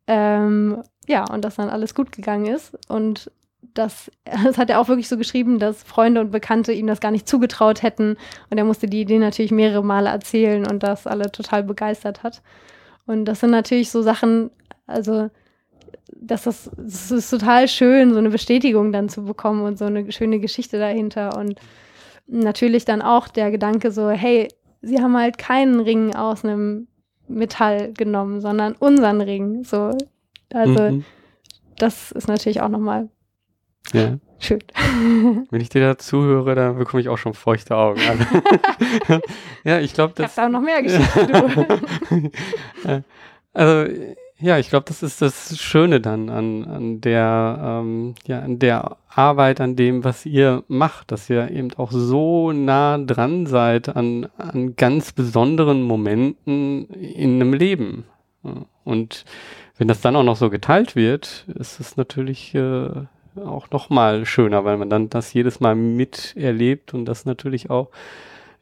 Ähm, 0.05 0.83
ja, 1.07 1.23
und 1.27 1.43
dass 1.43 1.55
dann 1.55 1.69
alles 1.69 1.95
gut 1.95 2.11
gegangen 2.11 2.45
ist. 2.45 2.77
Und 2.87 3.31
das, 3.73 4.11
das 4.43 4.59
hat 4.59 4.69
er 4.69 4.79
auch 4.79 4.89
wirklich 4.89 5.07
so 5.07 5.17
geschrieben, 5.17 5.57
dass 5.57 5.81
Freunde 5.81 6.21
und 6.21 6.29
Bekannte 6.29 6.71
ihm 6.71 6.85
das 6.85 6.99
gar 6.99 7.09
nicht 7.09 7.27
zugetraut 7.27 7.81
hätten. 7.81 8.17
Und 8.51 8.59
er 8.59 8.63
musste 8.63 8.85
die 8.85 9.01
Idee 9.01 9.17
natürlich 9.17 9.51
mehrere 9.51 9.83
Male 9.83 10.09
erzählen 10.09 10.67
und 10.67 10.83
das 10.83 11.07
alle 11.07 11.31
total 11.31 11.63
begeistert 11.63 12.21
hat. 12.21 12.43
Und 13.07 13.25
das 13.25 13.39
sind 13.39 13.49
natürlich 13.49 13.89
so 13.89 14.03
Sachen, 14.03 14.51
also 14.85 15.31
das 16.15 16.45
ist, 16.45 16.69
das 16.77 17.09
ist 17.09 17.31
total 17.31 17.67
schön, 17.67 18.13
so 18.13 18.19
eine 18.19 18.29
Bestätigung 18.29 18.91
dann 18.91 19.09
zu 19.09 19.25
bekommen 19.25 19.63
und 19.63 19.79
so 19.79 19.85
eine 19.85 20.11
schöne 20.11 20.39
Geschichte 20.39 20.77
dahinter. 20.77 21.35
Und 21.35 21.59
natürlich 22.27 22.85
dann 22.85 23.01
auch 23.01 23.27
der 23.27 23.51
Gedanke 23.51 23.91
so, 23.91 24.09
hey, 24.09 24.49
sie 24.81 25.01
haben 25.01 25.17
halt 25.17 25.37
keinen 25.37 25.79
Ring 25.79 26.15
aus 26.15 26.43
einem 26.43 26.87
Metall 27.27 27.93
genommen, 27.93 28.41
sondern 28.41 28.73
unseren 28.73 29.21
Ring. 29.21 29.63
So, 29.63 29.97
also 30.53 30.91
mhm. 30.91 31.05
das 31.77 32.11
ist 32.11 32.27
natürlich 32.27 32.61
auch 32.61 32.69
nochmal 32.69 33.09
ja. 33.93 34.17
schön. 34.39 34.63
Wenn 35.49 35.61
ich 35.61 35.69
dir 35.69 35.81
da 35.81 35.97
zuhöre, 35.97 36.55
dann 36.55 36.77
bekomme 36.77 37.01
ich 37.01 37.09
auch 37.09 37.17
schon 37.17 37.33
feuchte 37.33 37.75
Augen. 37.75 38.01
Ja, 39.63 39.79
ich 39.79 39.93
glaube, 39.93 40.13
das. 40.15 40.31
Ich 40.31 40.37
habe 40.37 40.49
da 40.49 40.59
noch 40.59 40.65
mehr 40.65 40.81
Geschichten. 40.81 42.31
also 43.53 43.91
ja, 44.39 44.59
ich 44.59 44.69
glaube, 44.69 44.85
das 44.87 45.01
ist 45.01 45.21
das 45.21 45.57
Schöne 45.59 45.99
dann 45.99 46.29
an, 46.29 46.65
an 46.65 47.01
der, 47.01 47.59
ähm, 47.81 48.13
ja, 48.27 48.39
an 48.39 48.59
der 48.59 48.97
Arbeit, 49.09 49.59
an 49.59 49.75
dem, 49.75 50.03
was 50.03 50.25
ihr 50.27 50.63
macht, 50.67 51.11
dass 51.11 51.29
ihr 51.29 51.49
eben 51.49 51.73
auch 51.77 51.91
so 51.91 52.51
nah 52.51 52.99
dran 52.99 53.47
seid 53.47 53.95
an, 53.95 54.27
an 54.37 54.75
ganz 54.75 55.11
besonderen 55.11 55.81
Momenten 55.81 56.87
in 56.91 57.35
einem 57.35 57.53
Leben. 57.53 58.05
Und 58.83 59.25
wenn 59.77 59.87
das 59.87 60.01
dann 60.01 60.15
auch 60.15 60.23
noch 60.23 60.37
so 60.37 60.51
geteilt 60.51 60.95
wird, 60.95 61.45
ist 61.55 61.79
es 61.79 61.97
natürlich 61.97 62.53
äh, 62.53 62.89
auch 63.43 63.71
noch 63.71 63.89
mal 63.89 64.25
schöner, 64.25 64.65
weil 64.65 64.77
man 64.77 64.89
dann 64.89 65.09
das 65.09 65.33
jedes 65.33 65.59
Mal 65.59 65.75
miterlebt 65.75 66.93
und 66.93 67.05
das 67.05 67.25
natürlich 67.25 67.69
auch 67.71 67.89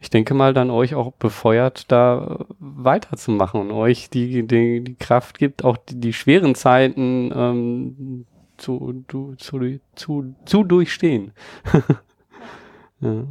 ich 0.05 0.11
denke 0.11 0.35
mal, 0.35 0.53
dann 0.53 0.69
euch 0.69 0.93
auch 0.93 1.13
befeuert, 1.13 1.91
da 1.91 2.45
weiterzumachen 2.59 3.59
und 3.59 3.71
euch 3.71 4.11
die, 4.11 4.45
die, 4.45 4.83
die 4.83 4.93
Kraft 4.93 5.39
gibt, 5.39 5.63
auch 5.63 5.77
die, 5.77 5.99
die 5.99 6.13
schweren 6.13 6.53
Zeiten 6.53 7.31
ähm, 7.35 8.25
zu, 8.57 9.03
zu, 9.07 9.33
zu, 9.39 9.79
zu, 9.95 10.35
zu 10.45 10.63
durchstehen. 10.63 11.31
ja. 13.01 13.25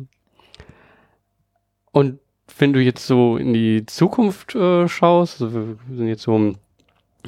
Und 1.92 2.18
wenn 2.58 2.72
du 2.72 2.80
jetzt 2.80 3.06
so 3.06 3.36
in 3.36 3.54
die 3.54 3.86
Zukunft 3.86 4.56
äh, 4.56 4.88
schaust, 4.88 5.42
also 5.42 5.76
wir 5.86 5.96
sind 5.96 6.08
jetzt 6.08 6.22
so 6.22 6.34
im, 6.34 6.56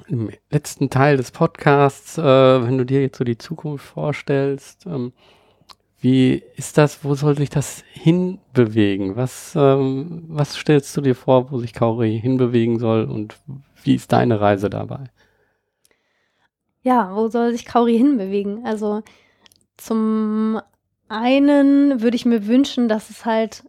im 0.08 0.30
letzten 0.50 0.90
Teil 0.90 1.18
des 1.18 1.30
Podcasts, 1.30 2.18
äh, 2.18 2.22
wenn 2.24 2.78
du 2.78 2.84
dir 2.84 3.00
jetzt 3.00 3.18
so 3.18 3.22
die 3.22 3.38
Zukunft 3.38 3.86
vorstellst, 3.86 4.86
ähm, 4.86 5.12
wie 6.06 6.40
ist 6.54 6.78
das, 6.78 7.02
wo 7.02 7.16
soll 7.16 7.36
sich 7.36 7.50
das 7.50 7.82
hinbewegen? 7.92 9.16
Was, 9.16 9.54
ähm, 9.56 10.22
was 10.28 10.54
stellst 10.54 10.96
du 10.96 11.00
dir 11.00 11.16
vor, 11.16 11.50
wo 11.50 11.58
sich 11.58 11.74
Kauri 11.74 12.20
hinbewegen 12.20 12.78
soll 12.78 13.06
und 13.06 13.36
wie 13.82 13.96
ist 13.96 14.12
deine 14.12 14.40
Reise 14.40 14.70
dabei? 14.70 15.10
Ja, 16.82 17.10
wo 17.16 17.26
soll 17.26 17.50
sich 17.50 17.64
Kauri 17.64 17.98
hinbewegen? 17.98 18.64
Also 18.64 19.02
zum 19.76 20.60
einen 21.08 22.00
würde 22.00 22.14
ich 22.14 22.24
mir 22.24 22.46
wünschen, 22.46 22.86
dass 22.86 23.10
es 23.10 23.24
halt 23.24 23.64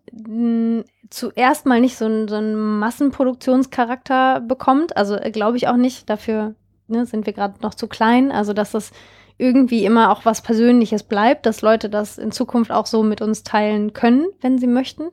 zuerst 1.10 1.66
mal 1.66 1.82
nicht 1.82 1.98
so, 1.98 2.06
ein, 2.06 2.28
so 2.28 2.36
einen 2.36 2.78
Massenproduktionscharakter 2.78 4.42
bekommt. 4.42 4.96
Also 4.96 5.16
äh, 5.16 5.32
glaube 5.32 5.58
ich 5.58 5.68
auch 5.68 5.76
nicht. 5.76 6.08
Dafür 6.08 6.54
ne, 6.88 7.08
sind 7.08 7.26
wir 7.26 7.34
gerade 7.34 7.56
noch 7.64 7.74
zu 7.74 7.88
klein. 7.88 8.32
Also 8.32 8.54
dass 8.54 8.74
das 8.74 8.92
irgendwie 9.38 9.86
immer 9.86 10.12
auch 10.12 10.26
was 10.26 10.42
Persönliches 10.42 11.04
bleibt, 11.04 11.46
dass 11.46 11.62
Leute 11.62 11.90
das 11.90 12.18
in 12.18 12.32
Zukunft 12.32 12.72
auch 12.72 12.86
so 12.86 13.04
mit 13.04 13.22
uns 13.22 13.44
teilen 13.44 13.94
können, 13.94 14.28
wenn 14.42 14.58
sie 14.58 14.68
möchten, 14.68 15.10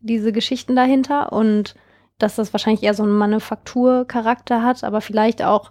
diese 0.00 0.32
Geschichten 0.32 0.74
dahinter 0.74 1.32
und 1.32 1.74
dass 2.18 2.36
das 2.36 2.52
wahrscheinlich 2.52 2.82
eher 2.82 2.94
so 2.94 3.02
einen 3.02 3.16
Manufakturcharakter 3.16 4.62
hat, 4.62 4.84
aber 4.84 5.00
vielleicht 5.00 5.42
auch 5.42 5.70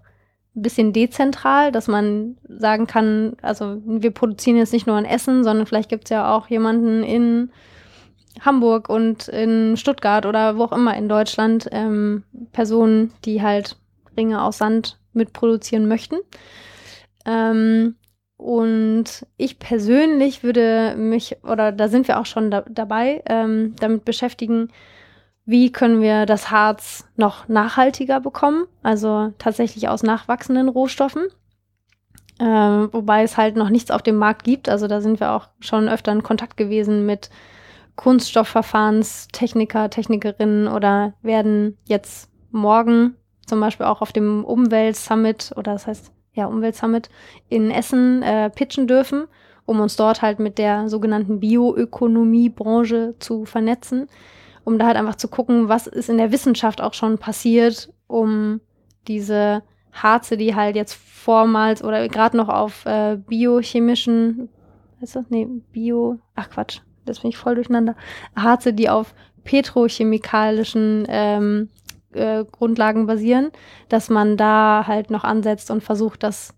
ein 0.56 0.62
bisschen 0.62 0.94
dezentral, 0.94 1.72
dass 1.72 1.88
man 1.88 2.38
sagen 2.48 2.88
kann, 2.88 3.34
also 3.42 3.78
wir 3.86 4.12
produzieren 4.12 4.58
jetzt 4.58 4.74
nicht 4.74 4.88
nur 4.88 4.96
ein 4.96 5.06
Essen, 5.06 5.44
sondern 5.44 5.68
vielleicht 5.68 5.90
gibt 5.90 6.06
es 6.06 6.10
ja 6.10 6.36
auch 6.36 6.48
jemanden 6.48 7.04
in 7.04 7.52
Hamburg 8.42 8.90
und 8.90 9.28
in 9.28 9.78
Stuttgart 9.78 10.26
oder 10.26 10.58
wo 10.58 10.64
auch 10.64 10.72
immer 10.72 10.96
in 10.96 11.10
Deutschland, 11.10 11.68
ähm, 11.72 12.24
Personen, 12.52 13.12
die 13.26 13.42
halt 13.42 13.78
Ringe 14.18 14.42
aus 14.42 14.58
Sand 14.58 14.98
mitproduzieren 15.14 15.88
möchten. 15.88 16.16
Ähm, 17.26 17.96
und 18.38 19.26
ich 19.36 19.60
persönlich 19.60 20.44
würde 20.44 20.96
mich, 20.98 21.38
oder 21.44 21.72
da 21.72 21.90
sind 21.90 22.08
wir 22.08 22.20
auch 22.20 22.26
schon 22.26 22.52
da, 22.52 22.64
dabei, 22.70 23.22
ähm, 23.26 23.76
damit 23.80 24.06
beschäftigen, 24.06 24.70
wie 25.46 25.72
können 25.72 26.02
wir 26.02 26.26
das 26.26 26.52
Harz 26.52 27.06
noch 27.18 27.48
nachhaltiger 27.48 28.22
bekommen, 28.22 28.66
also 28.84 29.34
tatsächlich 29.40 29.90
aus 29.90 30.04
nachwachsenden 30.04 30.70
Rohstoffen. 30.70 31.24
Ähm, 32.40 32.88
wobei 32.94 33.24
es 33.24 33.36
halt 33.36 33.58
noch 33.58 33.70
nichts 33.70 33.92
auf 33.92 34.02
dem 34.02 34.16
Markt 34.16 34.46
gibt. 34.46 34.70
Also 34.70 34.88
da 34.88 35.02
sind 35.02 35.20
wir 35.20 35.34
auch 35.34 35.50
schon 35.60 35.90
öfter 35.90 36.14
in 36.14 36.24
Kontakt 36.24 36.56
gewesen 36.56 37.06
mit 37.06 37.30
Kunststoffverfahrenstechniker, 37.98 39.90
Technikerinnen 39.90 40.70
oder 40.70 41.14
werden 41.22 41.78
jetzt 41.86 42.30
morgen 42.52 43.16
zum 43.46 43.60
Beispiel 43.60 43.88
auch 43.88 44.02
auf 44.02 44.14
dem 44.14 44.46
Umwelt-Summit 44.46 45.52
oder 45.58 45.74
das 45.74 45.88
heißt 45.88 46.14
ja, 46.40 46.48
Umweltsummit 46.48 47.10
in 47.50 47.70
Essen 47.70 48.24
äh, 48.24 48.50
pitchen 48.50 48.88
dürfen, 48.88 49.28
um 49.66 49.80
uns 49.80 49.96
dort 49.96 50.22
halt 50.22 50.40
mit 50.40 50.58
der 50.58 50.90
sogenannten 50.90 51.40
Bioökonomiebranche 51.40 53.16
zu 53.20 53.46
vernetzen, 53.46 54.08
um 54.64 54.80
da 54.80 54.88
halt 54.88 54.98
einfach 54.98 55.16
zu 55.16 55.28
gucken, 55.28 55.70
was 55.70 55.88
ist 55.88 56.10
in 56.10 56.18
der 56.18 56.32
Wissenschaft 56.32 56.82
auch 56.82 56.94
schon 56.94 57.18
passiert, 57.18 57.94
um 58.08 58.62
diese 59.08 59.64
Harze, 59.92 60.38
die 60.38 60.56
halt 60.56 60.76
jetzt 60.76 60.94
vormals 60.94 61.84
oder 61.84 62.08
gerade 62.08 62.38
noch 62.38 62.50
auf 62.50 62.86
äh, 62.86 63.18
biochemischen, 63.18 64.50
weißt 65.02 65.16
du, 65.16 65.26
nee, 65.30 65.48
Bio, 65.72 66.20
ach 66.36 66.50
Quatsch, 66.50 66.80
das 67.06 67.20
bin 67.20 67.30
ich 67.30 67.38
voll 67.38 67.56
durcheinander, 67.56 67.96
Harze, 68.36 68.74
die 68.74 68.90
auf 68.90 69.14
petrochemikalischen 69.44 71.06
ähm, 71.10 71.70
Grundlagen 72.12 73.06
basieren, 73.06 73.52
dass 73.88 74.10
man 74.10 74.38
da 74.38 74.86
halt 74.88 75.12
noch 75.12 75.24
ansetzt 75.24 75.70
und 75.72 75.84
versucht, 75.84 76.24
das 76.24 76.56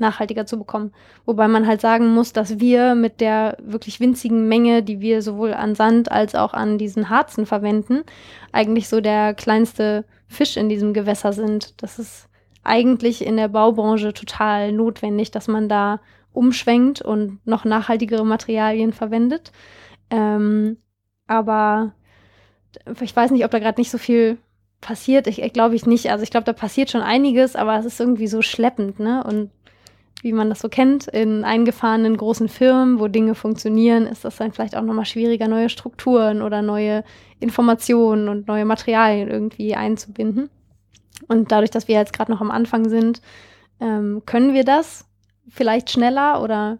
nachhaltiger 0.00 0.46
zu 0.46 0.58
bekommen. 0.58 0.92
Wobei 1.24 1.48
man 1.48 1.66
halt 1.66 1.80
sagen 1.80 2.08
muss, 2.14 2.32
dass 2.32 2.58
wir 2.58 2.94
mit 2.94 3.20
der 3.20 3.56
wirklich 3.62 4.00
winzigen 4.00 4.48
Menge, 4.48 4.82
die 4.82 5.00
wir 5.00 5.22
sowohl 5.22 5.54
an 5.54 5.74
Sand 5.74 6.10
als 6.10 6.34
auch 6.34 6.54
an 6.54 6.78
diesen 6.78 7.10
Harzen 7.10 7.46
verwenden, 7.46 8.02
eigentlich 8.52 8.88
so 8.88 9.00
der 9.00 9.34
kleinste 9.34 10.04
Fisch 10.28 10.56
in 10.56 10.68
diesem 10.68 10.94
Gewässer 10.94 11.32
sind. 11.32 11.82
Das 11.82 11.98
ist 11.98 12.28
eigentlich 12.64 13.24
in 13.24 13.36
der 13.36 13.48
Baubranche 13.48 14.12
total 14.12 14.72
notwendig, 14.72 15.30
dass 15.30 15.48
man 15.48 15.68
da 15.68 16.00
umschwenkt 16.32 17.02
und 17.02 17.46
noch 17.46 17.64
nachhaltigere 17.64 18.24
Materialien 18.24 18.92
verwendet. 18.92 19.52
Ähm, 20.10 20.78
aber 21.26 21.92
ich 23.00 23.14
weiß 23.14 23.30
nicht, 23.30 23.44
ob 23.44 23.50
da 23.50 23.58
gerade 23.58 23.80
nicht 23.80 23.90
so 23.90 23.98
viel 23.98 24.38
passiert, 24.82 25.26
ich, 25.26 25.40
ich 25.40 25.52
glaube 25.54 25.74
ich 25.74 25.86
nicht. 25.86 26.10
Also 26.10 26.22
ich 26.22 26.30
glaube, 26.30 26.44
da 26.44 26.52
passiert 26.52 26.90
schon 26.90 27.00
einiges, 27.00 27.56
aber 27.56 27.78
es 27.78 27.86
ist 27.86 28.00
irgendwie 28.00 28.26
so 28.26 28.42
schleppend, 28.42 29.00
ne? 29.00 29.24
Und 29.24 29.50
wie 30.20 30.32
man 30.32 30.50
das 30.50 30.60
so 30.60 30.68
kennt, 30.68 31.08
in 31.08 31.42
eingefahrenen 31.44 32.16
großen 32.16 32.48
Firmen, 32.48 33.00
wo 33.00 33.08
Dinge 33.08 33.34
funktionieren, 33.34 34.06
ist 34.06 34.24
das 34.24 34.36
dann 34.36 34.52
vielleicht 34.52 34.76
auch 34.76 34.82
nochmal 34.82 35.06
schwieriger, 35.06 35.48
neue 35.48 35.68
Strukturen 35.68 36.42
oder 36.42 36.62
neue 36.62 37.02
Informationen 37.40 38.28
und 38.28 38.46
neue 38.46 38.64
Materialien 38.64 39.28
irgendwie 39.28 39.74
einzubinden. 39.74 40.50
Und 41.26 41.50
dadurch, 41.50 41.70
dass 41.70 41.88
wir 41.88 41.96
jetzt 41.96 42.12
gerade 42.12 42.30
noch 42.30 42.40
am 42.40 42.50
Anfang 42.50 42.88
sind, 42.88 43.20
ähm, 43.80 44.22
können 44.26 44.52
wir 44.52 44.64
das 44.64 45.06
vielleicht 45.48 45.90
schneller 45.90 46.40
oder 46.42 46.78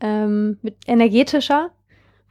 ähm, 0.00 0.58
mit 0.62 0.76
energetischer, 0.86 1.70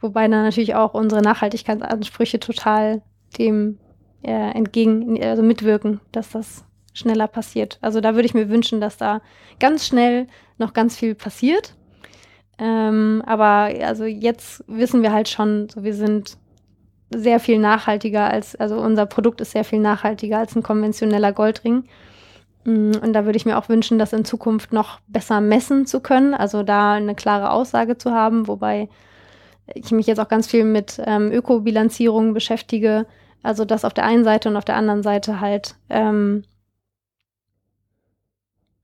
wobei 0.00 0.28
dann 0.28 0.42
natürlich 0.42 0.74
auch 0.74 0.92
unsere 0.92 1.22
Nachhaltigkeitsansprüche 1.22 2.40
total 2.40 3.02
dem 3.38 3.78
äh, 4.26 4.50
entgegen, 4.50 5.22
also 5.22 5.42
mitwirken, 5.42 6.00
dass 6.12 6.30
das 6.30 6.64
schneller 6.92 7.28
passiert. 7.28 7.78
Also 7.80 8.00
da 8.00 8.14
würde 8.14 8.26
ich 8.26 8.34
mir 8.34 8.48
wünschen, 8.48 8.80
dass 8.80 8.96
da 8.96 9.20
ganz 9.60 9.86
schnell 9.86 10.26
noch 10.58 10.72
ganz 10.72 10.96
viel 10.96 11.14
passiert. 11.14 11.74
Ähm, 12.58 13.22
aber 13.26 13.70
also 13.86 14.04
jetzt 14.04 14.64
wissen 14.66 15.02
wir 15.02 15.12
halt 15.12 15.28
schon, 15.28 15.68
so 15.68 15.84
wir 15.84 15.94
sind 15.94 16.38
sehr 17.14 17.38
viel 17.38 17.58
nachhaltiger 17.58 18.28
als, 18.28 18.56
also 18.56 18.76
unser 18.78 19.06
Produkt 19.06 19.40
ist 19.40 19.52
sehr 19.52 19.64
viel 19.64 19.78
nachhaltiger 19.78 20.38
als 20.38 20.56
ein 20.56 20.62
konventioneller 20.62 21.32
Goldring. 21.32 21.84
Mm, 22.64 22.92
und 23.02 23.12
da 23.12 23.26
würde 23.26 23.36
ich 23.36 23.46
mir 23.46 23.58
auch 23.58 23.68
wünschen, 23.68 23.98
das 23.98 24.12
in 24.12 24.24
Zukunft 24.24 24.72
noch 24.72 25.00
besser 25.06 25.40
messen 25.40 25.86
zu 25.86 26.00
können, 26.00 26.34
also 26.34 26.62
da 26.62 26.94
eine 26.94 27.14
klare 27.14 27.50
Aussage 27.50 27.96
zu 27.98 28.10
haben, 28.10 28.48
wobei 28.48 28.88
ich 29.74 29.92
mich 29.92 30.06
jetzt 30.06 30.18
auch 30.18 30.28
ganz 30.28 30.46
viel 30.46 30.64
mit 30.64 31.00
ähm, 31.04 31.30
Ökobilanzierung 31.30 32.34
beschäftige. 32.34 33.06
Also 33.46 33.64
das 33.64 33.84
auf 33.84 33.94
der 33.94 34.04
einen 34.04 34.24
Seite 34.24 34.48
und 34.48 34.56
auf 34.56 34.64
der 34.64 34.76
anderen 34.76 35.02
Seite 35.02 35.40
halt. 35.40 35.76
Ähm, 35.88 36.44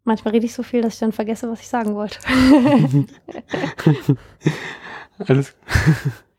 manchmal 0.04 0.32
rede 0.34 0.46
ich 0.46 0.54
so 0.54 0.62
viel, 0.62 0.82
dass 0.82 0.94
ich 0.94 1.00
dann 1.00 1.12
vergesse, 1.12 1.50
was 1.50 1.60
ich 1.60 1.68
sagen 1.68 1.94
wollte. 1.94 2.18
Alles. 5.28 5.54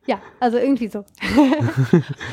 Ja, 0.06 0.20
also 0.42 0.58
irgendwie 0.58 0.90
so. 0.90 1.06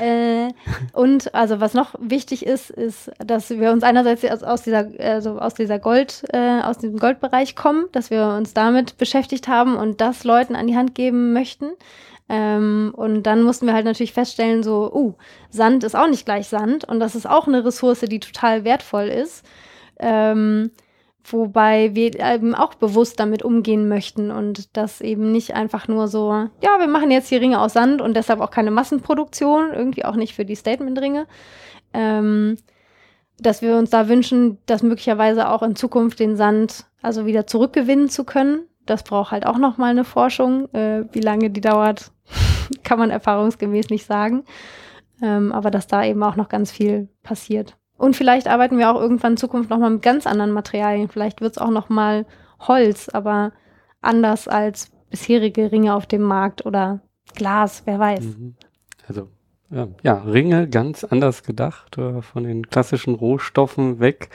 äh, 0.01 0.49
und 0.93 1.33
also 1.37 1.61
was 1.61 1.73
noch 1.73 1.95
wichtig 2.01 2.45
ist, 2.45 2.69
ist, 2.71 3.13
dass 3.25 3.49
wir 3.49 3.71
uns 3.71 3.85
einerseits 3.85 4.25
aus, 4.25 4.43
aus 4.43 4.63
dieser, 4.63 4.89
also 4.99 5.39
aus 5.39 5.55
dieser 5.55 5.79
Gold, 5.79 6.25
äh, 6.33 6.63
aus 6.63 6.79
diesem 6.79 6.99
Goldbereich 6.99 7.55
kommen, 7.55 7.85
dass 7.93 8.11
wir 8.11 8.27
uns 8.37 8.55
damit 8.55 8.99
beschäftigt 8.99 9.47
haben 9.47 9.77
und 9.77 10.01
das 10.01 10.25
Leuten 10.25 10.57
an 10.57 10.67
die 10.67 10.77
Hand 10.77 10.97
geben 10.97 11.33
möchten. 11.33 11.71
Ähm, 12.33 12.93
und 12.97 13.25
dann 13.25 13.43
mussten 13.43 13.67
wir 13.67 13.75
halt 13.75 13.85
natürlich 13.85 14.13
feststellen, 14.13 14.63
so, 14.63 14.93
uh, 14.95 15.15
Sand 15.51 15.83
ist 15.83 15.97
auch 15.97 16.09
nicht 16.09 16.25
gleich 16.25 16.47
Sand 16.49 16.85
und 16.85 17.01
das 17.01 17.17
ist 17.17 17.29
auch 17.29 17.49
eine 17.49 17.65
Ressource, 17.65 18.01
die 18.01 18.21
total 18.21 18.65
wertvoll 18.65 19.09
ist. 19.09 19.45
Ähm, 19.99 20.71
Wobei 21.25 21.95
wir 21.95 22.19
eben 22.19 22.55
auch 22.55 22.75
bewusst 22.75 23.21
damit 23.21 23.43
umgehen 23.43 23.89
möchten 23.89 24.31
und 24.31 24.77
das 24.77 25.01
eben 25.01 25.31
nicht 25.33 25.55
einfach 25.55 25.87
nur 25.87 26.09
so, 26.09 26.31
ja, 26.63 26.79
wir 26.79 26.89
machen 26.89 27.11
jetzt 27.11 27.29
hier 27.29 27.41
Ringe 27.41 27.61
aus 27.61 27.75
Sand 27.75 28.01
und 28.01 28.15
deshalb 28.15 28.41
auch 28.41 28.51
keine 28.51 28.71
Massenproduktion, 28.71 29.73
irgendwie 29.73 30.05
auch 30.05 30.17
nicht 30.17 30.35
für 30.35 30.45
die 30.45 30.55
Statement-Ringe. 30.55 31.27
Ähm, 31.93 32.57
dass 33.39 33.63
wir 33.63 33.77
uns 33.77 33.91
da 33.91 34.09
wünschen, 34.09 34.59
dass 34.67 34.83
möglicherweise 34.83 35.49
auch 35.49 35.63
in 35.63 35.77
Zukunft 35.77 36.21
den 36.21 36.37
Sand 36.37 36.87
also 37.03 37.27
wieder 37.27 37.47
zurückgewinnen 37.47 38.09
zu 38.09 38.25
können. 38.25 38.67
Das 38.91 39.05
braucht 39.05 39.31
halt 39.31 39.47
auch 39.47 39.59
nochmal 39.59 39.91
eine 39.91 40.05
Forschung. 40.05 40.73
Äh, 40.75 41.05
wie 41.13 41.21
lange 41.21 41.51
die 41.51 41.61
dauert, 41.61 42.13
kann 42.83 42.99
man 42.99 43.11
erfahrungsgemäß 43.11 43.91
nicht 43.91 44.07
sagen. 44.07 44.45
Ähm, 45.23 45.53
aber 45.53 45.71
dass 45.71 45.87
da 45.87 46.05
eben 46.05 46.23
auch 46.23 46.37
noch 46.37 46.49
ganz 46.49 46.71
viel 46.71 47.09
passiert. 47.23 47.77
Und 47.97 48.17
vielleicht 48.17 48.49
arbeiten 48.49 48.79
wir 48.79 48.91
auch 48.91 49.01
irgendwann 49.01 49.35
in 49.35 49.37
Zukunft 49.37 49.71
nochmal 49.71 49.91
mit 49.91 50.03
ganz 50.03 50.27
anderen 50.27 50.53
Materialien. 50.53 51.09
Vielleicht 51.09 51.41
wird 51.41 51.53
es 51.53 51.59
auch 51.59 51.71
nochmal 51.71 52.27
Holz, 52.59 53.09
aber 53.11 53.53
anders 54.01 54.49
als 54.49 54.91
bisherige 55.11 55.71
Ringe 55.71 55.95
auf 55.95 56.07
dem 56.07 56.23
Markt 56.23 56.65
oder 56.65 57.01
Glas, 57.35 57.83
wer 57.85 57.99
weiß. 57.99 58.25
Mhm. 58.25 58.55
Also 59.07 59.29
ja, 59.71 59.89
ja, 60.03 60.15
Ringe 60.15 60.69
ganz 60.69 61.05
anders 61.05 61.45
gedacht, 61.45 61.97
äh, 61.99 62.23
von 62.23 62.45
den 62.45 62.69
klassischen 62.69 63.15
Rohstoffen 63.15 64.01
weg. 64.01 64.31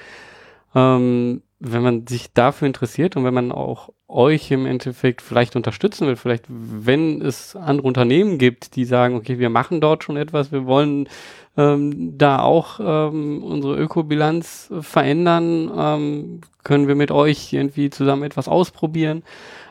Ähm, 0.73 1.41
wenn 1.59 1.81
man 1.81 2.07
sich 2.07 2.33
dafür 2.33 2.67
interessiert 2.67 3.15
und 3.15 3.23
wenn 3.23 3.33
man 3.33 3.51
auch 3.51 3.89
euch 4.07 4.51
im 4.51 4.65
Endeffekt 4.65 5.21
vielleicht 5.21 5.55
unterstützen 5.55 6.07
will, 6.07 6.15
vielleicht 6.15 6.45
wenn 6.47 7.21
es 7.21 7.55
andere 7.55 7.87
Unternehmen 7.87 8.37
gibt, 8.37 8.75
die 8.75 8.85
sagen, 8.85 9.15
okay, 9.15 9.39
wir 9.39 9.49
machen 9.49 9.81
dort 9.81 10.03
schon 10.03 10.17
etwas, 10.17 10.51
wir 10.51 10.65
wollen 10.65 11.09
ähm, 11.57 12.17
da 12.17 12.39
auch 12.39 12.79
ähm, 12.79 13.41
unsere 13.43 13.77
Ökobilanz 13.77 14.71
verändern, 14.81 15.71
ähm, 15.75 16.41
können 16.63 16.87
wir 16.87 16.95
mit 16.95 17.11
euch 17.11 17.53
irgendwie 17.53 17.89
zusammen 17.89 18.23
etwas 18.23 18.47
ausprobieren. 18.47 19.23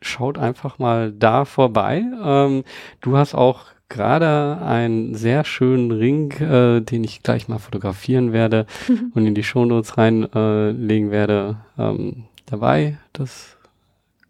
schaut 0.02 0.38
einfach 0.38 0.78
mal 0.78 1.14
da 1.14 1.46
vorbei. 1.46 2.04
Ähm, 2.22 2.66
du 3.00 3.16
hast 3.16 3.34
auch 3.34 3.77
gerade 3.90 4.62
einen 4.62 5.16
sehr 5.16 5.44
schönen 5.44 5.92
Ring, 5.92 6.32
äh, 6.42 6.82
den 6.82 7.04
ich 7.04 7.24
gleich 7.24 7.48
mal 7.48 7.60
fotografieren 7.60 8.34
werde 8.34 8.66
und 9.14 9.26
in 9.26 9.36
die 9.36 9.44
Shownotes 9.44 9.98
reinlegen 9.98 11.10
äh, 11.10 11.12
werde, 11.12 11.58
ähm, 11.78 12.26
dabei. 12.46 12.98
Das 13.14 13.58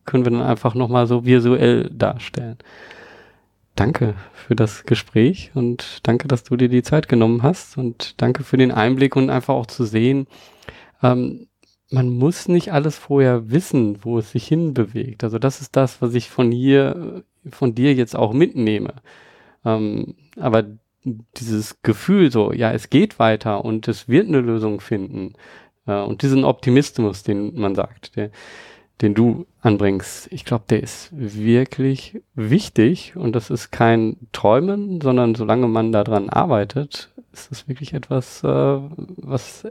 können 0.05 0.25
wir 0.25 0.31
dann 0.31 0.41
einfach 0.41 0.75
nochmal 0.75 1.07
so 1.07 1.25
visuell 1.25 1.89
darstellen. 1.91 2.57
Danke 3.75 4.15
für 4.33 4.55
das 4.55 4.85
Gespräch 4.85 5.51
und 5.53 5.99
danke, 6.03 6.27
dass 6.27 6.43
du 6.43 6.55
dir 6.55 6.69
die 6.69 6.81
Zeit 6.81 7.07
genommen 7.07 7.43
hast 7.43 7.77
und 7.77 8.19
danke 8.21 8.43
für 8.43 8.57
den 8.57 8.71
Einblick 8.71 9.15
und 9.15 9.29
einfach 9.29 9.53
auch 9.53 9.67
zu 9.67 9.85
sehen, 9.85 10.25
ähm, 11.03 11.47
man 11.89 12.09
muss 12.09 12.47
nicht 12.47 12.73
alles 12.73 12.97
vorher 12.97 13.49
wissen, 13.49 13.99
wo 14.01 14.17
es 14.19 14.31
sich 14.31 14.47
hinbewegt. 14.47 15.23
Also 15.23 15.39
das 15.39 15.61
ist 15.61 15.75
das, 15.75 16.01
was 16.01 16.13
ich 16.15 16.29
von 16.29 16.51
hier, 16.51 17.23
von 17.49 17.75
dir 17.75 17.93
jetzt 17.93 18.15
auch 18.15 18.33
mitnehme. 18.33 18.95
Ähm, 19.65 20.15
aber 20.37 20.65
dieses 21.03 21.81
Gefühl 21.83 22.31
so, 22.31 22.51
ja, 22.51 22.71
es 22.71 22.89
geht 22.89 23.19
weiter 23.19 23.63
und 23.63 23.87
es 23.87 24.09
wird 24.09 24.27
eine 24.27 24.41
Lösung 24.41 24.81
finden. 24.81 25.33
Äh, 25.85 26.01
und 26.01 26.21
diesen 26.21 26.43
Optimismus, 26.43 27.23
den 27.23 27.59
man 27.59 27.75
sagt, 27.75 28.15
der, 28.15 28.31
den 29.01 29.13
du 29.13 29.45
anbringst, 29.61 30.31
ich 30.31 30.43
glaube, 30.43 30.65
der 30.69 30.81
ist 30.81 31.09
wirklich 31.11 32.21
wichtig 32.33 33.15
und 33.15 33.35
das 33.35 33.49
ist 33.49 33.71
kein 33.71 34.17
Träumen, 34.31 35.01
sondern 35.01 35.35
solange 35.35 35.67
man 35.67 35.91
daran 35.91 36.29
arbeitet, 36.29 37.11
ist 37.31 37.51
es 37.51 37.67
wirklich 37.67 37.93
etwas, 37.93 38.43
äh, 38.43 38.47
was 38.47 39.67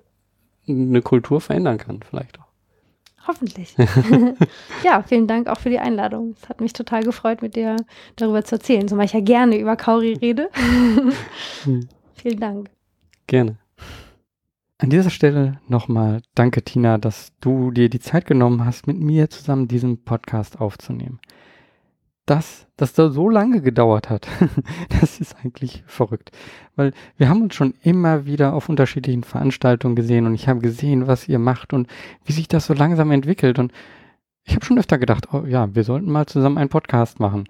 eine 0.68 1.02
Kultur 1.02 1.40
verändern 1.40 1.78
kann, 1.78 2.00
vielleicht 2.02 2.38
auch. 2.40 2.45
Hoffentlich. 3.26 3.74
ja, 4.84 5.02
vielen 5.02 5.26
Dank 5.26 5.48
auch 5.48 5.58
für 5.58 5.70
die 5.70 5.78
Einladung. 5.78 6.34
Es 6.40 6.48
hat 6.48 6.60
mich 6.60 6.72
total 6.72 7.02
gefreut, 7.02 7.42
mit 7.42 7.56
dir 7.56 7.76
darüber 8.16 8.44
zu 8.44 8.56
erzählen, 8.56 8.86
zumal 8.86 9.06
ich 9.06 9.12
ja 9.12 9.20
gerne 9.20 9.58
über 9.58 9.76
Kauri 9.76 10.14
rede. 10.14 10.48
hm. 11.64 11.88
Vielen 12.14 12.40
Dank. 12.40 12.70
Gerne. 13.26 13.58
An 14.78 14.90
dieser 14.90 15.10
Stelle 15.10 15.60
nochmal 15.68 16.20
danke, 16.34 16.62
Tina, 16.62 16.98
dass 16.98 17.32
du 17.40 17.70
dir 17.70 17.88
die 17.88 18.00
Zeit 18.00 18.26
genommen 18.26 18.64
hast, 18.64 18.86
mit 18.86 18.98
mir 18.98 19.30
zusammen 19.30 19.68
diesen 19.68 20.04
Podcast 20.04 20.60
aufzunehmen 20.60 21.20
dass 22.26 22.66
das 22.76 22.92
da 22.92 23.08
so 23.08 23.30
lange 23.30 23.62
gedauert 23.62 24.10
hat, 24.10 24.26
das 25.00 25.20
ist 25.20 25.36
eigentlich 25.42 25.82
verrückt. 25.86 26.32
Weil 26.74 26.92
wir 27.16 27.28
haben 27.28 27.42
uns 27.42 27.54
schon 27.54 27.74
immer 27.82 28.26
wieder 28.26 28.52
auf 28.52 28.68
unterschiedlichen 28.68 29.24
Veranstaltungen 29.24 29.96
gesehen 29.96 30.26
und 30.26 30.34
ich 30.34 30.48
habe 30.48 30.60
gesehen, 30.60 31.06
was 31.06 31.28
ihr 31.28 31.38
macht 31.38 31.72
und 31.72 31.88
wie 32.24 32.32
sich 32.32 32.48
das 32.48 32.66
so 32.66 32.74
langsam 32.74 33.10
entwickelt. 33.12 33.58
Und 33.58 33.72
ich 34.44 34.54
habe 34.54 34.64
schon 34.64 34.78
öfter 34.78 34.98
gedacht, 34.98 35.32
oh 35.32 35.44
ja, 35.46 35.74
wir 35.74 35.84
sollten 35.84 36.10
mal 36.10 36.26
zusammen 36.26 36.58
einen 36.58 36.68
Podcast 36.68 37.20
machen. 37.20 37.48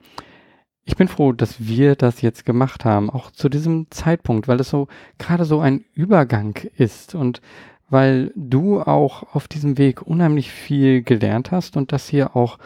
Ich 0.85 0.97
bin 0.97 1.09
froh, 1.09 1.33
dass 1.33 1.67
wir 1.67 1.97
das 1.97 2.23
jetzt 2.23 2.47
gemacht 2.47 2.85
haben, 2.85 3.11
auch 3.11 3.33
zu 3.33 3.49
diesem 3.49 3.91
Zeitpunkt, 3.91 4.47
weil 4.47 4.61
es 4.61 4.71
so 4.71 4.87
gerade 5.19 5.45
so 5.45 5.59
ein 5.59 5.85
Übergang 5.95 6.57
ist 6.77 7.17
und 7.17 7.41
weil 7.89 8.33
du 8.37 8.81
auch 8.81 9.35
auf 9.35 9.49
diesem 9.49 9.79
Weg 9.79 10.03
unheimlich 10.03 10.51
viel 10.51 11.03
gelernt 11.03 11.51
hast 11.51 11.77
und 11.77 11.93
das 11.93 12.09
hier 12.09 12.37
auch 12.37 12.59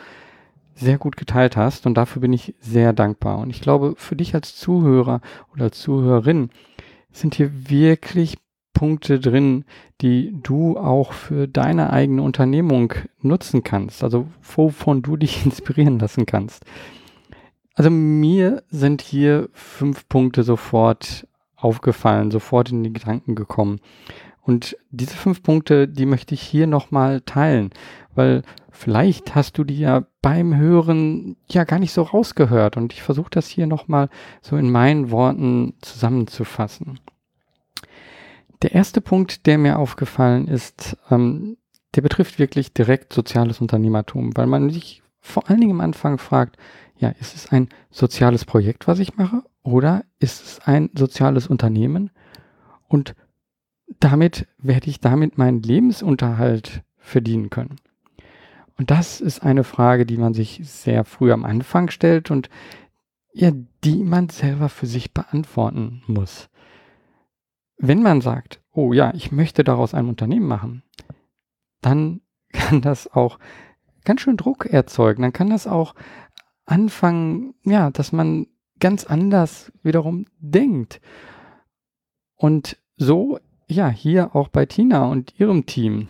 sehr 0.80 0.98
gut 0.98 1.16
geteilt 1.16 1.56
hast 1.56 1.86
und 1.86 1.94
dafür 1.94 2.22
bin 2.22 2.32
ich 2.32 2.54
sehr 2.60 2.92
dankbar. 2.92 3.38
Und 3.38 3.50
ich 3.50 3.60
glaube, 3.60 3.94
für 3.96 4.16
dich 4.16 4.34
als 4.34 4.56
Zuhörer 4.56 5.20
oder 5.52 5.70
Zuhörerin 5.70 6.50
sind 7.12 7.34
hier 7.34 7.70
wirklich 7.70 8.38
Punkte 8.72 9.20
drin, 9.20 9.64
die 10.00 10.32
du 10.42 10.78
auch 10.78 11.12
für 11.12 11.46
deine 11.46 11.92
eigene 11.92 12.22
Unternehmung 12.22 12.94
nutzen 13.20 13.62
kannst, 13.62 14.02
also 14.02 14.26
wovon 14.42 15.02
du 15.02 15.16
dich 15.16 15.44
inspirieren 15.44 15.98
lassen 15.98 16.24
kannst. 16.24 16.64
Also 17.74 17.90
mir 17.90 18.62
sind 18.70 19.02
hier 19.02 19.48
fünf 19.52 20.08
Punkte 20.08 20.42
sofort 20.42 21.26
aufgefallen, 21.56 22.30
sofort 22.30 22.70
in 22.70 22.82
die 22.82 22.92
Gedanken 22.92 23.34
gekommen. 23.34 23.80
Und 24.42 24.76
diese 24.90 25.14
fünf 25.14 25.42
Punkte, 25.42 25.86
die 25.86 26.06
möchte 26.06 26.34
ich 26.34 26.42
hier 26.42 26.66
nochmal 26.66 27.20
teilen, 27.20 27.70
weil 28.14 28.42
vielleicht 28.70 29.34
hast 29.34 29.58
du 29.58 29.64
die 29.64 29.78
ja 29.78 30.04
beim 30.22 30.56
Hören 30.56 31.36
ja 31.48 31.64
gar 31.64 31.78
nicht 31.78 31.92
so 31.92 32.02
rausgehört 32.02 32.76
und 32.76 32.92
ich 32.92 33.02
versuche 33.02 33.30
das 33.30 33.48
hier 33.48 33.66
nochmal 33.66 34.08
so 34.40 34.56
in 34.56 34.70
meinen 34.70 35.11
Worten 35.11 35.74
zusammenzufassen. 35.80 37.00
Der 38.62 38.72
erste 38.72 39.00
Punkt, 39.00 39.46
der 39.46 39.58
mir 39.58 39.78
aufgefallen 39.78 40.48
ist, 40.48 40.96
ähm, 41.11 41.56
der 41.94 42.02
betrifft 42.02 42.38
wirklich 42.38 42.72
direkt 42.72 43.12
soziales 43.12 43.61
Unternehmertum, 43.61 44.36
weil 44.36 44.46
man 44.46 44.70
sich 44.70 45.02
vor 45.20 45.48
allen 45.48 45.61
Dingen 45.61 45.72
am 45.72 45.80
Anfang 45.80 46.18
fragt, 46.18 46.56
ja, 46.96 47.08
ist 47.08 47.34
es 47.34 47.50
ein 47.50 47.68
soziales 47.90 48.44
Projekt, 48.44 48.86
was 48.86 48.98
ich 48.98 49.16
mache, 49.16 49.42
oder 49.62 50.04
ist 50.18 50.44
es 50.44 50.61
ein 50.61 50.90
soziales 50.94 51.46
Unternehmen? 51.46 52.11
Und 52.88 53.14
damit 53.98 54.46
werde 54.58 54.88
ich 54.88 55.00
damit 55.00 55.38
meinen 55.38 55.62
Lebensunterhalt 55.62 56.82
verdienen 56.98 57.50
können. 57.50 57.76
Und 58.80 58.90
das 58.90 59.20
ist 59.20 59.42
eine 59.42 59.62
Frage, 59.62 60.06
die 60.06 60.16
man 60.16 60.32
sich 60.32 60.62
sehr 60.64 61.04
früh 61.04 61.32
am 61.32 61.44
Anfang 61.44 61.90
stellt 61.90 62.30
und 62.30 62.48
ja, 63.34 63.52
die 63.84 64.02
man 64.02 64.30
selber 64.30 64.70
für 64.70 64.86
sich 64.86 65.12
beantworten 65.12 66.02
muss. 66.06 66.48
Wenn 67.76 68.00
man 68.00 68.22
sagt, 68.22 68.62
oh 68.72 68.94
ja, 68.94 69.12
ich 69.12 69.32
möchte 69.32 69.64
daraus 69.64 69.92
ein 69.92 70.08
Unternehmen 70.08 70.46
machen, 70.46 70.82
dann 71.82 72.22
kann 72.54 72.80
das 72.80 73.06
auch 73.12 73.38
ganz 74.06 74.22
schön 74.22 74.38
Druck 74.38 74.64
erzeugen. 74.64 75.20
Dann 75.20 75.34
kann 75.34 75.50
das 75.50 75.66
auch 75.66 75.94
anfangen, 76.64 77.52
ja, 77.64 77.90
dass 77.90 78.12
man 78.12 78.46
ganz 78.78 79.04
anders 79.04 79.70
wiederum 79.82 80.24
denkt. 80.38 81.02
Und 82.34 82.78
so, 82.96 83.40
ja, 83.66 83.90
hier 83.90 84.34
auch 84.34 84.48
bei 84.48 84.64
Tina 84.64 85.04
und 85.04 85.38
ihrem 85.38 85.66
Team, 85.66 86.08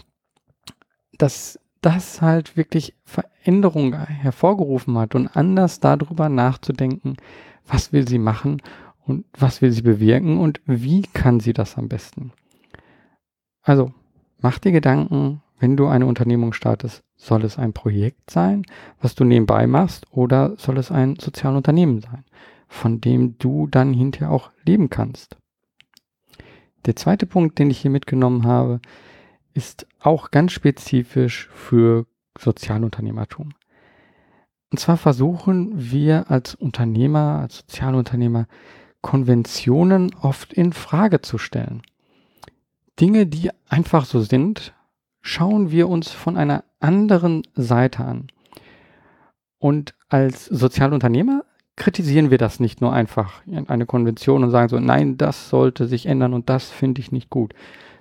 dass 1.19 1.59
das 1.81 2.21
halt 2.21 2.57
wirklich 2.57 2.95
Veränderung 3.05 3.95
hervorgerufen 3.95 4.99
hat 4.99 5.15
und 5.15 5.29
anders 5.29 5.81
darüber 5.81 6.29
nachzudenken, 6.29 7.17
was 7.67 7.93
will 7.93 8.07
sie 8.07 8.19
machen 8.19 8.63
und 9.07 9.25
was 9.39 9.63
will 9.63 9.73
sie 9.73 9.83
bewirken 9.83 10.39
und 10.39 10.61
wie 10.67 11.03
kann 11.03 11.41
sie 11.41 11.53
das 11.53 11.79
am 11.79 11.89
besten. 11.89 12.33
Also, 13.63 13.93
mach 14.41 14.59
dir 14.59 14.73
Gedanken, 14.73 15.43
wenn 15.59 15.77
du 15.77 15.87
eine 15.87 16.07
Unternehmung 16.07 16.53
startest, 16.53 17.03
soll 17.17 17.45
es 17.45 17.59
ein 17.59 17.73
Projekt 17.73 18.31
sein, 18.31 18.65
was 19.01 19.15
du 19.15 19.25
nebenbei 19.25 19.67
machst, 19.67 20.07
oder 20.11 20.57
soll 20.57 20.79
es 20.79 20.91
ein 20.91 21.17
Sozialunternehmen 21.17 22.01
sein, 22.01 22.25
von 22.67 23.01
dem 23.01 23.37
du 23.39 23.67
dann 23.67 23.93
hinterher 23.93 24.31
auch 24.31 24.51
leben 24.65 24.89
kannst? 24.89 25.37
Der 26.87 26.97
zweite 26.97 27.27
Punkt, 27.27 27.59
den 27.59 27.71
ich 27.71 27.79
hier 27.81 27.91
mitgenommen 27.91 28.45
habe, 28.47 28.81
ist 29.55 29.87
auch 30.01 30.31
ganz 30.31 30.53
spezifisch 30.53 31.49
für 31.53 32.07
Sozialunternehmertum. 32.39 33.51
Und 34.71 34.79
zwar 34.79 34.97
versuchen 34.97 35.73
wir 35.75 36.31
als 36.31 36.55
Unternehmer, 36.55 37.41
als 37.43 37.59
Sozialunternehmer, 37.59 38.47
Konventionen 39.01 40.15
oft 40.21 40.53
in 40.53 40.73
Frage 40.73 41.23
zu 41.23 41.39
stellen. 41.39 41.83
Dinge, 43.01 43.27
die 43.27 43.51
einfach 43.69 44.05
so 44.05 44.21
sind, 44.21 44.75
schauen 45.23 45.71
wir 45.71 45.89
uns 45.89 46.11
von 46.11 46.37
einer 46.37 46.65
anderen 46.79 47.43
Seite 47.55 48.05
an. 48.05 48.29
Und 49.59 49.95
als 50.09 50.47
Sozialunternehmer 50.47 51.45
kritisieren 51.77 52.31
wir 52.31 52.39
das 52.39 52.61
nicht 52.61 52.81
nur 52.81 52.93
einfach 52.93 53.45
in 53.47 53.69
eine 53.69 53.87
Konvention 53.87 54.45
und 54.45 54.51
sagen 54.51 54.69
so, 54.69 54.79
nein, 54.79 55.17
das 55.17 55.49
sollte 55.49 55.87
sich 55.87 56.07
ändern 56.07 56.35
und 56.35 56.49
das 56.51 56.71
finde 56.71 57.01
ich 57.01 57.11
nicht 57.11 57.31
gut, 57.31 57.55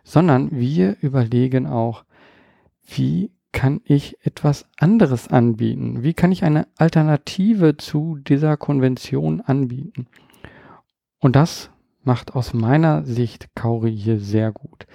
sondern 0.04 0.52
wir 0.52 0.98
überlegen 1.02 1.68
auch, 1.68 2.04
wie 2.86 3.32
kann 3.52 3.82
ich 3.84 4.18
etwas 4.24 4.68
anderes 4.78 5.28
anbieten? 5.28 6.04
Wie 6.04 6.14
kann 6.14 6.32
ich 6.32 6.44
eine 6.44 6.68
Alternative 6.78 7.78
zu 7.78 8.18
dieser 8.18 8.58
Konvention 8.58 9.42
anbieten? 9.42 10.08
Und 11.20 11.36
das 11.36 11.70
macht 12.04 12.36
aus 12.36 12.54
meiner 12.54 13.04
Sicht 13.06 13.50
Kauri 13.56 13.96
hier 13.96 14.20
sehr 14.20 14.52
gut. 14.52 14.86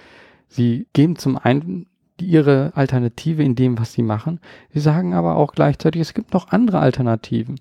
Sie 0.47 0.87
geben 0.93 1.17
zum 1.17 1.37
einen 1.37 1.87
ihre 2.19 2.71
Alternative 2.75 3.43
in 3.43 3.55
dem, 3.55 3.77
was 3.77 3.93
sie 3.93 4.03
machen. 4.03 4.39
Sie 4.73 4.79
sagen 4.79 5.13
aber 5.13 5.35
auch 5.35 5.51
gleichzeitig, 5.51 6.01
es 6.01 6.13
gibt 6.13 6.33
noch 6.33 6.49
andere 6.49 6.79
Alternativen. 6.79 7.59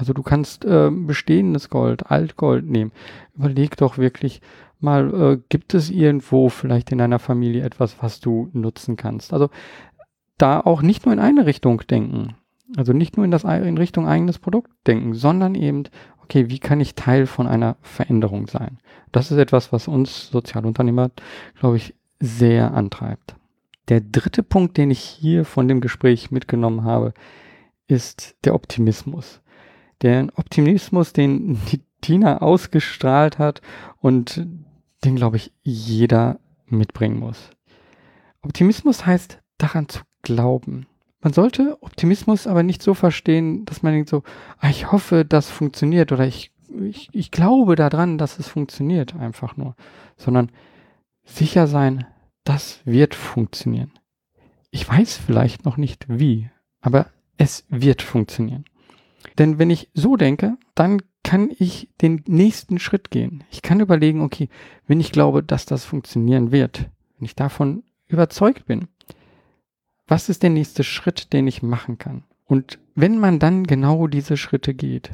Also 0.00 0.14
du 0.14 0.22
kannst 0.22 0.64
äh, 0.64 0.90
bestehendes 0.90 1.68
Gold, 1.68 2.10
Altgold 2.10 2.64
nehmen. 2.64 2.90
Überleg 3.36 3.76
doch 3.76 3.98
wirklich 3.98 4.40
mal, 4.80 5.12
äh, 5.12 5.38
gibt 5.50 5.74
es 5.74 5.90
irgendwo 5.90 6.48
vielleicht 6.48 6.90
in 6.90 6.96
deiner 6.96 7.18
Familie 7.18 7.62
etwas, 7.64 8.02
was 8.02 8.18
du 8.18 8.48
nutzen 8.54 8.96
kannst? 8.96 9.34
Also 9.34 9.50
da 10.38 10.58
auch 10.58 10.80
nicht 10.80 11.04
nur 11.04 11.12
in 11.12 11.20
eine 11.20 11.44
Richtung 11.44 11.82
denken. 11.90 12.34
Also 12.78 12.94
nicht 12.94 13.18
nur 13.18 13.26
in, 13.26 13.30
das, 13.30 13.44
in 13.44 13.76
Richtung 13.76 14.08
eigenes 14.08 14.38
Produkt 14.38 14.70
denken, 14.86 15.12
sondern 15.12 15.54
eben, 15.54 15.82
okay, 16.22 16.48
wie 16.48 16.60
kann 16.60 16.80
ich 16.80 16.94
Teil 16.94 17.26
von 17.26 17.46
einer 17.46 17.76
Veränderung 17.82 18.46
sein? 18.46 18.78
Das 19.12 19.30
ist 19.30 19.36
etwas, 19.36 19.70
was 19.70 19.86
uns 19.86 20.30
Sozialunternehmer, 20.30 21.10
glaube 21.58 21.76
ich, 21.76 21.94
sehr 22.20 22.72
antreibt. 22.72 23.36
Der 23.90 24.00
dritte 24.00 24.42
Punkt, 24.42 24.78
den 24.78 24.90
ich 24.90 25.00
hier 25.00 25.44
von 25.44 25.68
dem 25.68 25.82
Gespräch 25.82 26.30
mitgenommen 26.30 26.84
habe, 26.84 27.12
ist 27.86 28.34
der 28.44 28.54
Optimismus. 28.54 29.42
Der 30.02 30.28
Optimismus, 30.36 31.12
den 31.12 31.58
die 31.70 31.80
Tina 32.00 32.38
ausgestrahlt 32.38 33.38
hat 33.38 33.60
und 34.00 34.46
den, 35.04 35.16
glaube 35.16 35.36
ich, 35.36 35.52
jeder 35.62 36.40
mitbringen 36.66 37.18
muss. 37.18 37.50
Optimismus 38.42 39.04
heißt, 39.04 39.38
daran 39.58 39.88
zu 39.88 40.00
glauben. 40.22 40.86
Man 41.20 41.32
sollte 41.34 41.76
Optimismus 41.82 42.46
aber 42.46 42.62
nicht 42.62 42.82
so 42.82 42.94
verstehen, 42.94 43.66
dass 43.66 43.82
man 43.82 43.92
denkt 43.92 44.08
so, 44.08 44.22
ah, 44.58 44.70
ich 44.70 44.90
hoffe, 44.90 45.24
das 45.24 45.50
funktioniert 45.50 46.12
oder 46.12 46.26
ich, 46.26 46.50
ich, 46.82 47.10
ich 47.12 47.30
glaube 47.30 47.76
daran, 47.76 48.16
dass 48.16 48.38
es 48.38 48.48
funktioniert 48.48 49.14
einfach 49.14 49.56
nur, 49.56 49.76
sondern 50.16 50.50
sicher 51.24 51.66
sein, 51.66 52.06
das 52.44 52.80
wird 52.86 53.14
funktionieren. 53.14 53.92
Ich 54.70 54.88
weiß 54.88 55.18
vielleicht 55.18 55.64
noch 55.66 55.76
nicht 55.76 56.06
wie, 56.08 56.48
aber 56.80 57.06
es 57.36 57.66
wird 57.68 58.00
funktionieren. 58.00 58.64
Denn 59.38 59.58
wenn 59.58 59.70
ich 59.70 59.90
so 59.94 60.16
denke, 60.16 60.56
dann 60.74 61.02
kann 61.22 61.50
ich 61.58 61.88
den 62.00 62.22
nächsten 62.26 62.78
Schritt 62.78 63.10
gehen. 63.10 63.44
Ich 63.50 63.62
kann 63.62 63.80
überlegen, 63.80 64.22
okay, 64.22 64.48
wenn 64.86 65.00
ich 65.00 65.12
glaube, 65.12 65.42
dass 65.42 65.66
das 65.66 65.84
funktionieren 65.84 66.52
wird, 66.52 66.88
wenn 67.18 67.26
ich 67.26 67.34
davon 67.34 67.84
überzeugt 68.08 68.66
bin, 68.66 68.88
was 70.06 70.28
ist 70.28 70.42
der 70.42 70.50
nächste 70.50 70.82
Schritt, 70.82 71.32
den 71.32 71.46
ich 71.46 71.62
machen 71.62 71.98
kann? 71.98 72.24
Und 72.46 72.78
wenn 72.94 73.18
man 73.18 73.38
dann 73.38 73.64
genau 73.64 74.08
diese 74.08 74.36
Schritte 74.36 74.74
geht, 74.74 75.12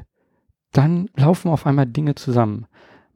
dann 0.73 1.11
laufen 1.17 1.51
auf 1.51 1.67
einmal 1.67 1.87
Dinge 1.87 2.15
zusammen. 2.15 2.67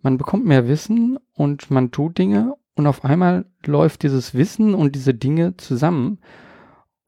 Man 0.03 0.19
bekommt 0.19 0.45
mehr 0.45 0.69
Wissen 0.69 1.19
und 1.35 1.71
man 1.71 1.91
tut 1.91 2.19
Dinge 2.19 2.55
und 2.75 2.87
auf 2.87 3.05
einmal 3.05 3.47
läuft 3.65 4.03
dieses 4.03 4.35
Wissen 4.35 4.75
und 4.75 4.95
diese 4.95 5.15
Dinge 5.15 5.57
zusammen 5.57 6.19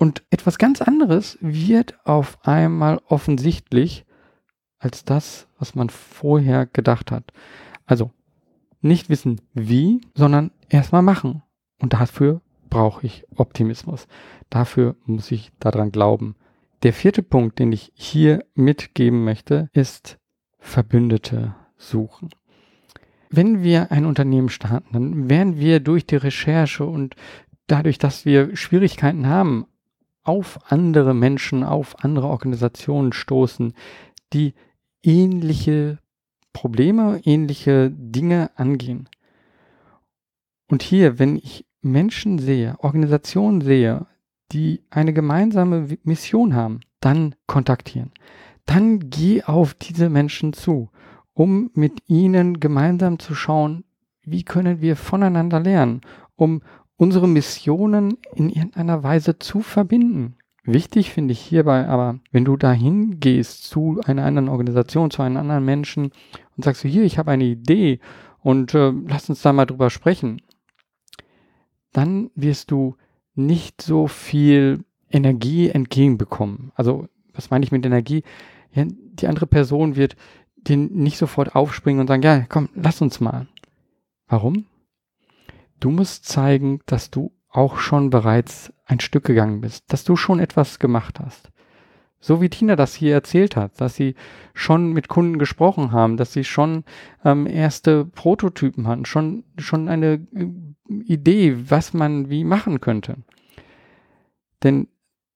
und 0.02 0.24
etwas 0.30 0.58
ganz 0.58 0.82
anderes 0.82 1.38
wird 1.40 1.94
auf 2.04 2.44
einmal 2.44 3.00
offensichtlich 3.06 4.04
als 4.80 5.04
das, 5.04 5.46
was 5.60 5.76
man 5.76 5.90
vorher 5.90 6.66
gedacht 6.66 7.12
hat. 7.12 7.32
Also 7.86 8.10
nicht 8.80 9.10
wissen 9.10 9.40
wie, 9.54 10.00
sondern 10.16 10.50
erstmal 10.68 11.02
machen. 11.02 11.44
Und 11.78 11.92
dafür 11.92 12.40
brauche 12.68 13.06
ich 13.06 13.24
Optimismus. 13.36 14.08
Dafür 14.50 14.96
muss 15.04 15.30
ich 15.30 15.52
daran 15.60 15.92
glauben. 15.92 16.34
Der 16.82 16.92
vierte 16.92 17.22
Punkt, 17.22 17.60
den 17.60 17.70
ich 17.70 17.92
hier 17.94 18.44
mitgeben 18.56 19.22
möchte, 19.22 19.68
ist 19.72 20.18
Verbündete 20.58 21.54
suchen 21.76 22.30
wenn 23.34 23.62
wir 23.62 23.90
ein 23.90 24.04
Unternehmen 24.04 24.50
starten, 24.50 24.88
dann 24.92 25.30
werden 25.30 25.58
wir 25.58 25.80
durch 25.80 26.04
die 26.06 26.16
Recherche 26.16 26.84
und 26.84 27.16
dadurch, 27.66 27.96
dass 27.96 28.26
wir 28.26 28.54
Schwierigkeiten 28.54 29.26
haben, 29.26 29.66
auf 30.24 30.58
andere 30.70 31.14
Menschen, 31.14 31.64
auf 31.64 32.04
andere 32.04 32.28
Organisationen 32.28 33.12
stoßen, 33.12 33.74
die 34.32 34.54
ähnliche 35.02 35.98
Probleme, 36.52 37.20
ähnliche 37.24 37.90
Dinge 37.90 38.50
angehen. 38.56 39.08
Und 40.68 40.82
hier, 40.82 41.18
wenn 41.18 41.36
ich 41.36 41.66
Menschen 41.80 42.38
sehe, 42.38 42.76
Organisationen 42.78 43.60
sehe, 43.60 44.06
die 44.52 44.82
eine 44.90 45.12
gemeinsame 45.12 45.98
Mission 46.04 46.54
haben, 46.54 46.80
dann 47.00 47.34
kontaktieren. 47.46 48.12
Dann 48.64 49.10
geh 49.10 49.42
auf 49.42 49.74
diese 49.74 50.08
Menschen 50.08 50.52
zu 50.52 50.90
um 51.34 51.70
mit 51.74 52.02
ihnen 52.08 52.60
gemeinsam 52.60 53.18
zu 53.18 53.34
schauen, 53.34 53.84
wie 54.22 54.44
können 54.44 54.80
wir 54.80 54.96
voneinander 54.96 55.60
lernen, 55.60 56.02
um 56.36 56.62
unsere 57.02 57.26
Missionen 57.26 58.16
in 58.32 58.48
irgendeiner 58.48 59.02
Weise 59.02 59.36
zu 59.36 59.60
verbinden. 59.60 60.36
Wichtig 60.62 61.10
finde 61.10 61.32
ich 61.32 61.40
hierbei 61.40 61.88
aber, 61.88 62.20
wenn 62.30 62.44
du 62.44 62.56
dahin 62.56 63.18
gehst 63.18 63.64
zu 63.64 64.00
einer 64.04 64.24
anderen 64.24 64.48
Organisation, 64.48 65.10
zu 65.10 65.22
einem 65.22 65.36
anderen 65.36 65.64
Menschen 65.64 66.12
und 66.56 66.64
sagst, 66.64 66.82
hier, 66.82 67.02
ich 67.02 67.18
habe 67.18 67.32
eine 67.32 67.42
Idee 67.42 67.98
und 68.38 68.72
äh, 68.74 68.92
lass 69.08 69.28
uns 69.28 69.42
da 69.42 69.52
mal 69.52 69.66
drüber 69.66 69.90
sprechen, 69.90 70.42
dann 71.92 72.30
wirst 72.36 72.70
du 72.70 72.94
nicht 73.34 73.82
so 73.82 74.06
viel 74.06 74.84
Energie 75.10 75.70
entgegenbekommen. 75.70 76.70
Also, 76.76 77.08
was 77.34 77.50
meine 77.50 77.64
ich 77.64 77.72
mit 77.72 77.84
Energie? 77.84 78.22
Ja, 78.72 78.84
die 78.86 79.26
andere 79.26 79.48
Person 79.48 79.96
wird 79.96 80.14
den 80.54 80.92
nicht 80.92 81.18
sofort 81.18 81.56
aufspringen 81.56 82.00
und 82.00 82.06
sagen, 82.06 82.22
ja, 82.22 82.46
komm, 82.48 82.68
lass 82.76 83.02
uns 83.02 83.18
mal. 83.18 83.48
Warum? 84.28 84.66
Du 85.82 85.90
musst 85.90 86.26
zeigen, 86.26 86.78
dass 86.86 87.10
du 87.10 87.32
auch 87.48 87.78
schon 87.78 88.08
bereits 88.08 88.72
ein 88.86 89.00
Stück 89.00 89.24
gegangen 89.24 89.60
bist, 89.60 89.92
dass 89.92 90.04
du 90.04 90.14
schon 90.14 90.38
etwas 90.38 90.78
gemacht 90.78 91.18
hast. 91.18 91.50
So 92.20 92.40
wie 92.40 92.48
Tina 92.48 92.76
das 92.76 92.94
hier 92.94 93.14
erzählt 93.14 93.56
hat, 93.56 93.80
dass 93.80 93.96
sie 93.96 94.14
schon 94.54 94.92
mit 94.92 95.08
Kunden 95.08 95.40
gesprochen 95.40 95.90
haben, 95.90 96.16
dass 96.16 96.32
sie 96.32 96.44
schon 96.44 96.84
ähm, 97.24 97.48
erste 97.48 98.04
Prototypen 98.04 98.86
hatten, 98.86 99.06
schon, 99.06 99.42
schon 99.58 99.88
eine 99.88 100.24
äh, 100.32 100.46
Idee, 101.02 101.56
was 101.68 101.94
man 101.94 102.30
wie 102.30 102.44
machen 102.44 102.80
könnte. 102.80 103.16
Denn 104.62 104.86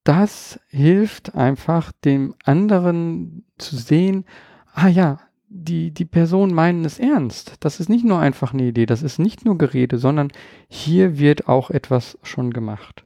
das 0.04 0.60
hilft 0.68 1.34
einfach 1.34 1.90
dem 2.04 2.36
anderen 2.44 3.46
zu 3.58 3.76
sehen, 3.76 4.24
ah 4.72 4.86
ja, 4.86 5.18
die, 5.48 5.90
die 5.92 6.04
Personen 6.04 6.54
meinen 6.54 6.84
es 6.84 6.98
ernst. 6.98 7.54
Das 7.60 7.80
ist 7.80 7.88
nicht 7.88 8.04
nur 8.04 8.18
einfach 8.18 8.52
eine 8.52 8.64
Idee, 8.64 8.86
das 8.86 9.02
ist 9.02 9.18
nicht 9.18 9.44
nur 9.44 9.58
Gerede, 9.58 9.98
sondern 9.98 10.32
hier 10.68 11.18
wird 11.18 11.48
auch 11.48 11.70
etwas 11.70 12.18
schon 12.22 12.52
gemacht. 12.52 13.04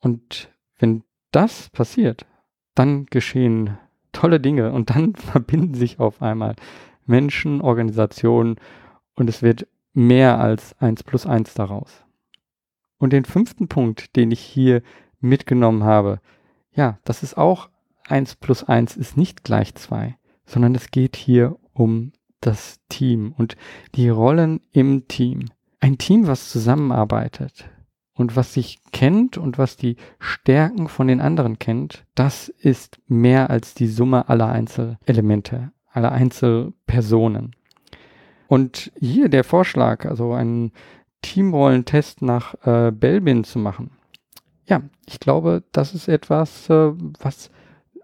Und 0.00 0.50
wenn 0.78 1.02
das 1.30 1.70
passiert, 1.70 2.26
dann 2.74 3.06
geschehen 3.06 3.78
tolle 4.12 4.40
Dinge 4.40 4.72
und 4.72 4.90
dann 4.90 5.14
verbinden 5.16 5.74
sich 5.74 6.00
auf 6.00 6.22
einmal 6.22 6.56
Menschen, 7.06 7.60
Organisationen 7.60 8.56
und 9.14 9.28
es 9.28 9.42
wird 9.42 9.66
mehr 9.92 10.40
als 10.40 10.78
eins 10.80 11.02
plus 11.02 11.26
eins 11.26 11.54
daraus. 11.54 12.04
Und 12.98 13.12
den 13.12 13.24
fünften 13.24 13.68
Punkt, 13.68 14.16
den 14.16 14.30
ich 14.30 14.40
hier 14.40 14.82
mitgenommen 15.20 15.84
habe, 15.84 16.20
ja, 16.72 16.98
das 17.04 17.22
ist 17.22 17.36
auch 17.36 17.68
eins 18.08 18.34
plus 18.34 18.64
eins 18.64 18.96
ist 18.96 19.16
nicht 19.16 19.44
gleich 19.44 19.74
zwei, 19.74 20.16
sondern 20.46 20.74
es 20.74 20.90
geht 20.90 21.16
hier 21.16 21.56
um 21.72 22.12
das 22.40 22.80
Team 22.88 23.34
und 23.36 23.56
die 23.94 24.08
Rollen 24.08 24.60
im 24.72 25.08
Team. 25.08 25.46
Ein 25.80 25.98
Team, 25.98 26.26
was 26.26 26.50
zusammenarbeitet 26.50 27.70
und 28.14 28.36
was 28.36 28.54
sich 28.54 28.78
kennt 28.92 29.38
und 29.38 29.58
was 29.58 29.76
die 29.76 29.96
Stärken 30.18 30.88
von 30.88 31.08
den 31.08 31.20
anderen 31.20 31.58
kennt, 31.58 32.04
das 32.14 32.48
ist 32.48 33.00
mehr 33.06 33.50
als 33.50 33.74
die 33.74 33.88
Summe 33.88 34.28
aller 34.28 34.48
Einzelelemente, 34.48 35.72
aller 35.90 36.12
Einzelpersonen. 36.12 37.56
Und 38.46 38.92
hier 39.00 39.28
der 39.28 39.44
Vorschlag, 39.44 40.04
also 40.04 40.32
einen 40.32 40.72
Teamrollentest 41.22 42.22
nach 42.22 42.54
äh, 42.66 42.92
Belbin 42.92 43.44
zu 43.44 43.58
machen. 43.58 43.92
Ja, 44.66 44.82
ich 45.06 45.18
glaube, 45.20 45.64
das 45.72 45.94
ist 45.94 46.08
etwas, 46.08 46.68
äh, 46.68 46.92
was 47.20 47.50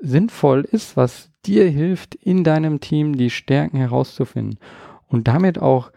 sinnvoll 0.00 0.62
ist, 0.62 0.96
was 0.96 1.29
dir 1.46 1.68
hilft, 1.68 2.14
in 2.14 2.44
deinem 2.44 2.80
Team 2.80 3.16
die 3.16 3.30
Stärken 3.30 3.78
herauszufinden 3.78 4.58
und 5.06 5.28
damit 5.28 5.58
auch 5.58 5.92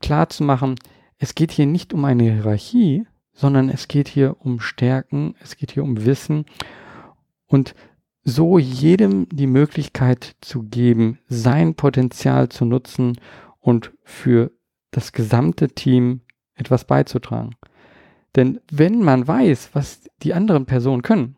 klar 0.00 0.28
zu 0.28 0.44
machen, 0.44 0.76
es 1.18 1.34
geht 1.34 1.52
hier 1.52 1.66
nicht 1.66 1.94
um 1.94 2.04
eine 2.04 2.24
Hierarchie, 2.24 3.06
sondern 3.32 3.68
es 3.68 3.88
geht 3.88 4.08
hier 4.08 4.36
um 4.40 4.60
Stärken, 4.60 5.34
es 5.40 5.56
geht 5.56 5.72
hier 5.72 5.84
um 5.84 6.04
Wissen 6.04 6.44
und 7.46 7.74
so 8.24 8.58
jedem 8.58 9.28
die 9.30 9.46
Möglichkeit 9.46 10.36
zu 10.40 10.62
geben, 10.62 11.18
sein 11.28 11.74
Potenzial 11.74 12.48
zu 12.48 12.64
nutzen 12.64 13.18
und 13.60 13.92
für 14.04 14.52
das 14.90 15.12
gesamte 15.12 15.68
Team 15.68 16.20
etwas 16.54 16.84
beizutragen. 16.84 17.56
Denn 18.36 18.60
wenn 18.70 19.02
man 19.02 19.26
weiß, 19.26 19.70
was 19.72 20.02
die 20.22 20.34
anderen 20.34 20.66
Personen 20.66 21.02
können, 21.02 21.36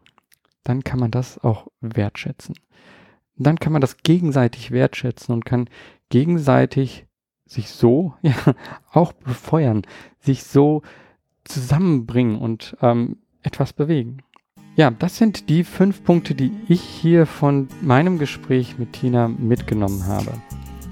dann 0.63 0.85
kann 0.85 1.01
man 1.01 1.11
das 1.11 1.43
auch 1.43 1.69
wertschätzen. 1.81 2.55
Dann 3.37 3.59
kann 3.59 3.73
man 3.73 3.81
das 3.81 3.99
gegenseitig 3.99 4.71
wertschätzen 4.71 5.35
und 5.35 5.45
kann 5.45 5.69
gegenseitig 6.09 7.07
sich 7.47 7.69
so 7.71 8.15
ja, 8.23 8.35
auch 8.93 9.13
befeuern, 9.13 9.83
sich 10.21 10.45
so 10.45 10.83
zusammenbringen 11.45 12.39
und 12.39 12.77
ähm, 12.81 13.19
etwas 13.43 13.73
bewegen. 13.73 14.19
Ja, 14.77 14.91
das 14.91 15.19
sind 15.19 15.49
die 15.51 15.63
fünf 15.63 16.03
Punkte, 16.03 16.35
die 16.35 16.51
ich 16.69 16.81
hier 16.81 17.27
von 17.27 17.69
meinem 17.81 18.19
Gespräch 18.19 18.77
mit 18.79 18.95
Tina 18.95 19.29
mitgenommen 19.29 20.07
habe. 20.07 20.33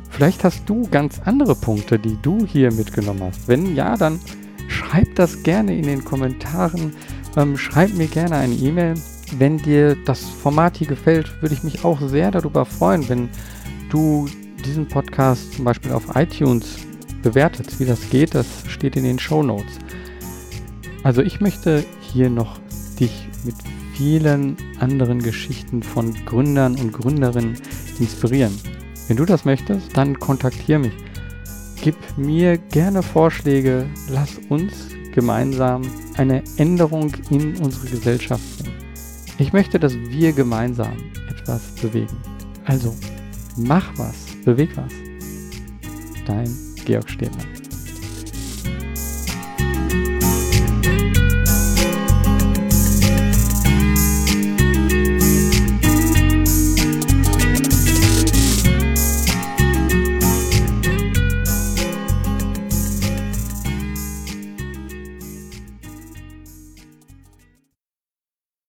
Vielleicht 0.09 0.44
hast 0.44 0.69
du 0.69 0.86
ganz 0.89 1.20
andere 1.24 1.56
Punkte, 1.56 1.98
die 1.98 2.16
du 2.23 2.47
hier 2.47 2.70
mitgenommen 2.70 3.23
hast. 3.23 3.48
Wenn 3.48 3.74
ja, 3.74 3.97
dann 3.97 4.20
schreib 4.69 5.14
das 5.16 5.43
gerne 5.43 5.77
in 5.77 5.85
den 5.85 6.05
Kommentaren. 6.05 6.94
Ähm, 7.36 7.56
schreib 7.56 7.94
mir 7.94 8.06
gerne 8.06 8.36
eine 8.36 8.55
E-Mail. 8.55 8.94
Wenn 9.38 9.56
dir 9.56 9.96
das 10.04 10.20
Format 10.20 10.76
hier 10.76 10.86
gefällt, 10.86 11.40
würde 11.40 11.54
ich 11.54 11.62
mich 11.62 11.84
auch 11.84 12.00
sehr 12.00 12.30
darüber 12.30 12.66
freuen, 12.66 13.09
wenn 13.09 13.28
du 13.88 14.28
diesen 14.64 14.86
Podcast 14.86 15.54
zum 15.54 15.64
Beispiel 15.64 15.92
auf 15.92 16.14
iTunes 16.14 16.76
bewertet. 17.22 17.78
Wie 17.80 17.86
das 17.86 18.10
geht, 18.10 18.34
das 18.34 18.46
steht 18.68 18.96
in 18.96 19.04
den 19.04 19.18
Show 19.18 19.42
Notes. 19.42 19.78
Also 21.02 21.22
ich 21.22 21.40
möchte 21.40 21.84
hier 22.00 22.28
noch 22.28 22.59
dich 23.00 23.28
mit 23.44 23.54
vielen 23.94 24.56
anderen 24.78 25.20
Geschichten 25.20 25.82
von 25.82 26.14
Gründern 26.26 26.76
und 26.76 26.92
Gründerinnen 26.92 27.56
inspirieren. 27.98 28.52
Wenn 29.09 29.16
du 29.16 29.24
das 29.24 29.44
möchtest, 29.44 29.96
dann 29.96 30.18
kontaktiere 30.18 30.78
mich. 30.78 30.92
Gib 31.82 31.96
mir 32.16 32.59
gerne 32.59 33.02
Vorschläge. 33.02 33.86
Lass 34.09 34.38
uns 34.48 34.72
gemeinsam 35.14 35.82
eine 36.16 36.42
Änderung 36.56 37.12
in 37.30 37.56
unsere 37.56 37.86
Gesellschaft 37.88 38.42
bringen. 38.62 38.81
Ich 39.38 39.52
möchte, 39.52 39.78
dass 39.78 39.94
wir 39.94 40.32
gemeinsam 40.32 40.96
etwas 41.28 41.62
bewegen. 41.80 42.16
Also, 42.64 42.94
mach 43.56 43.96
was, 43.98 44.14
beweg 44.44 44.70
was. 44.76 44.92
Dein 46.26 46.48
Georg 46.84 47.09
Stehmann. 47.09 47.52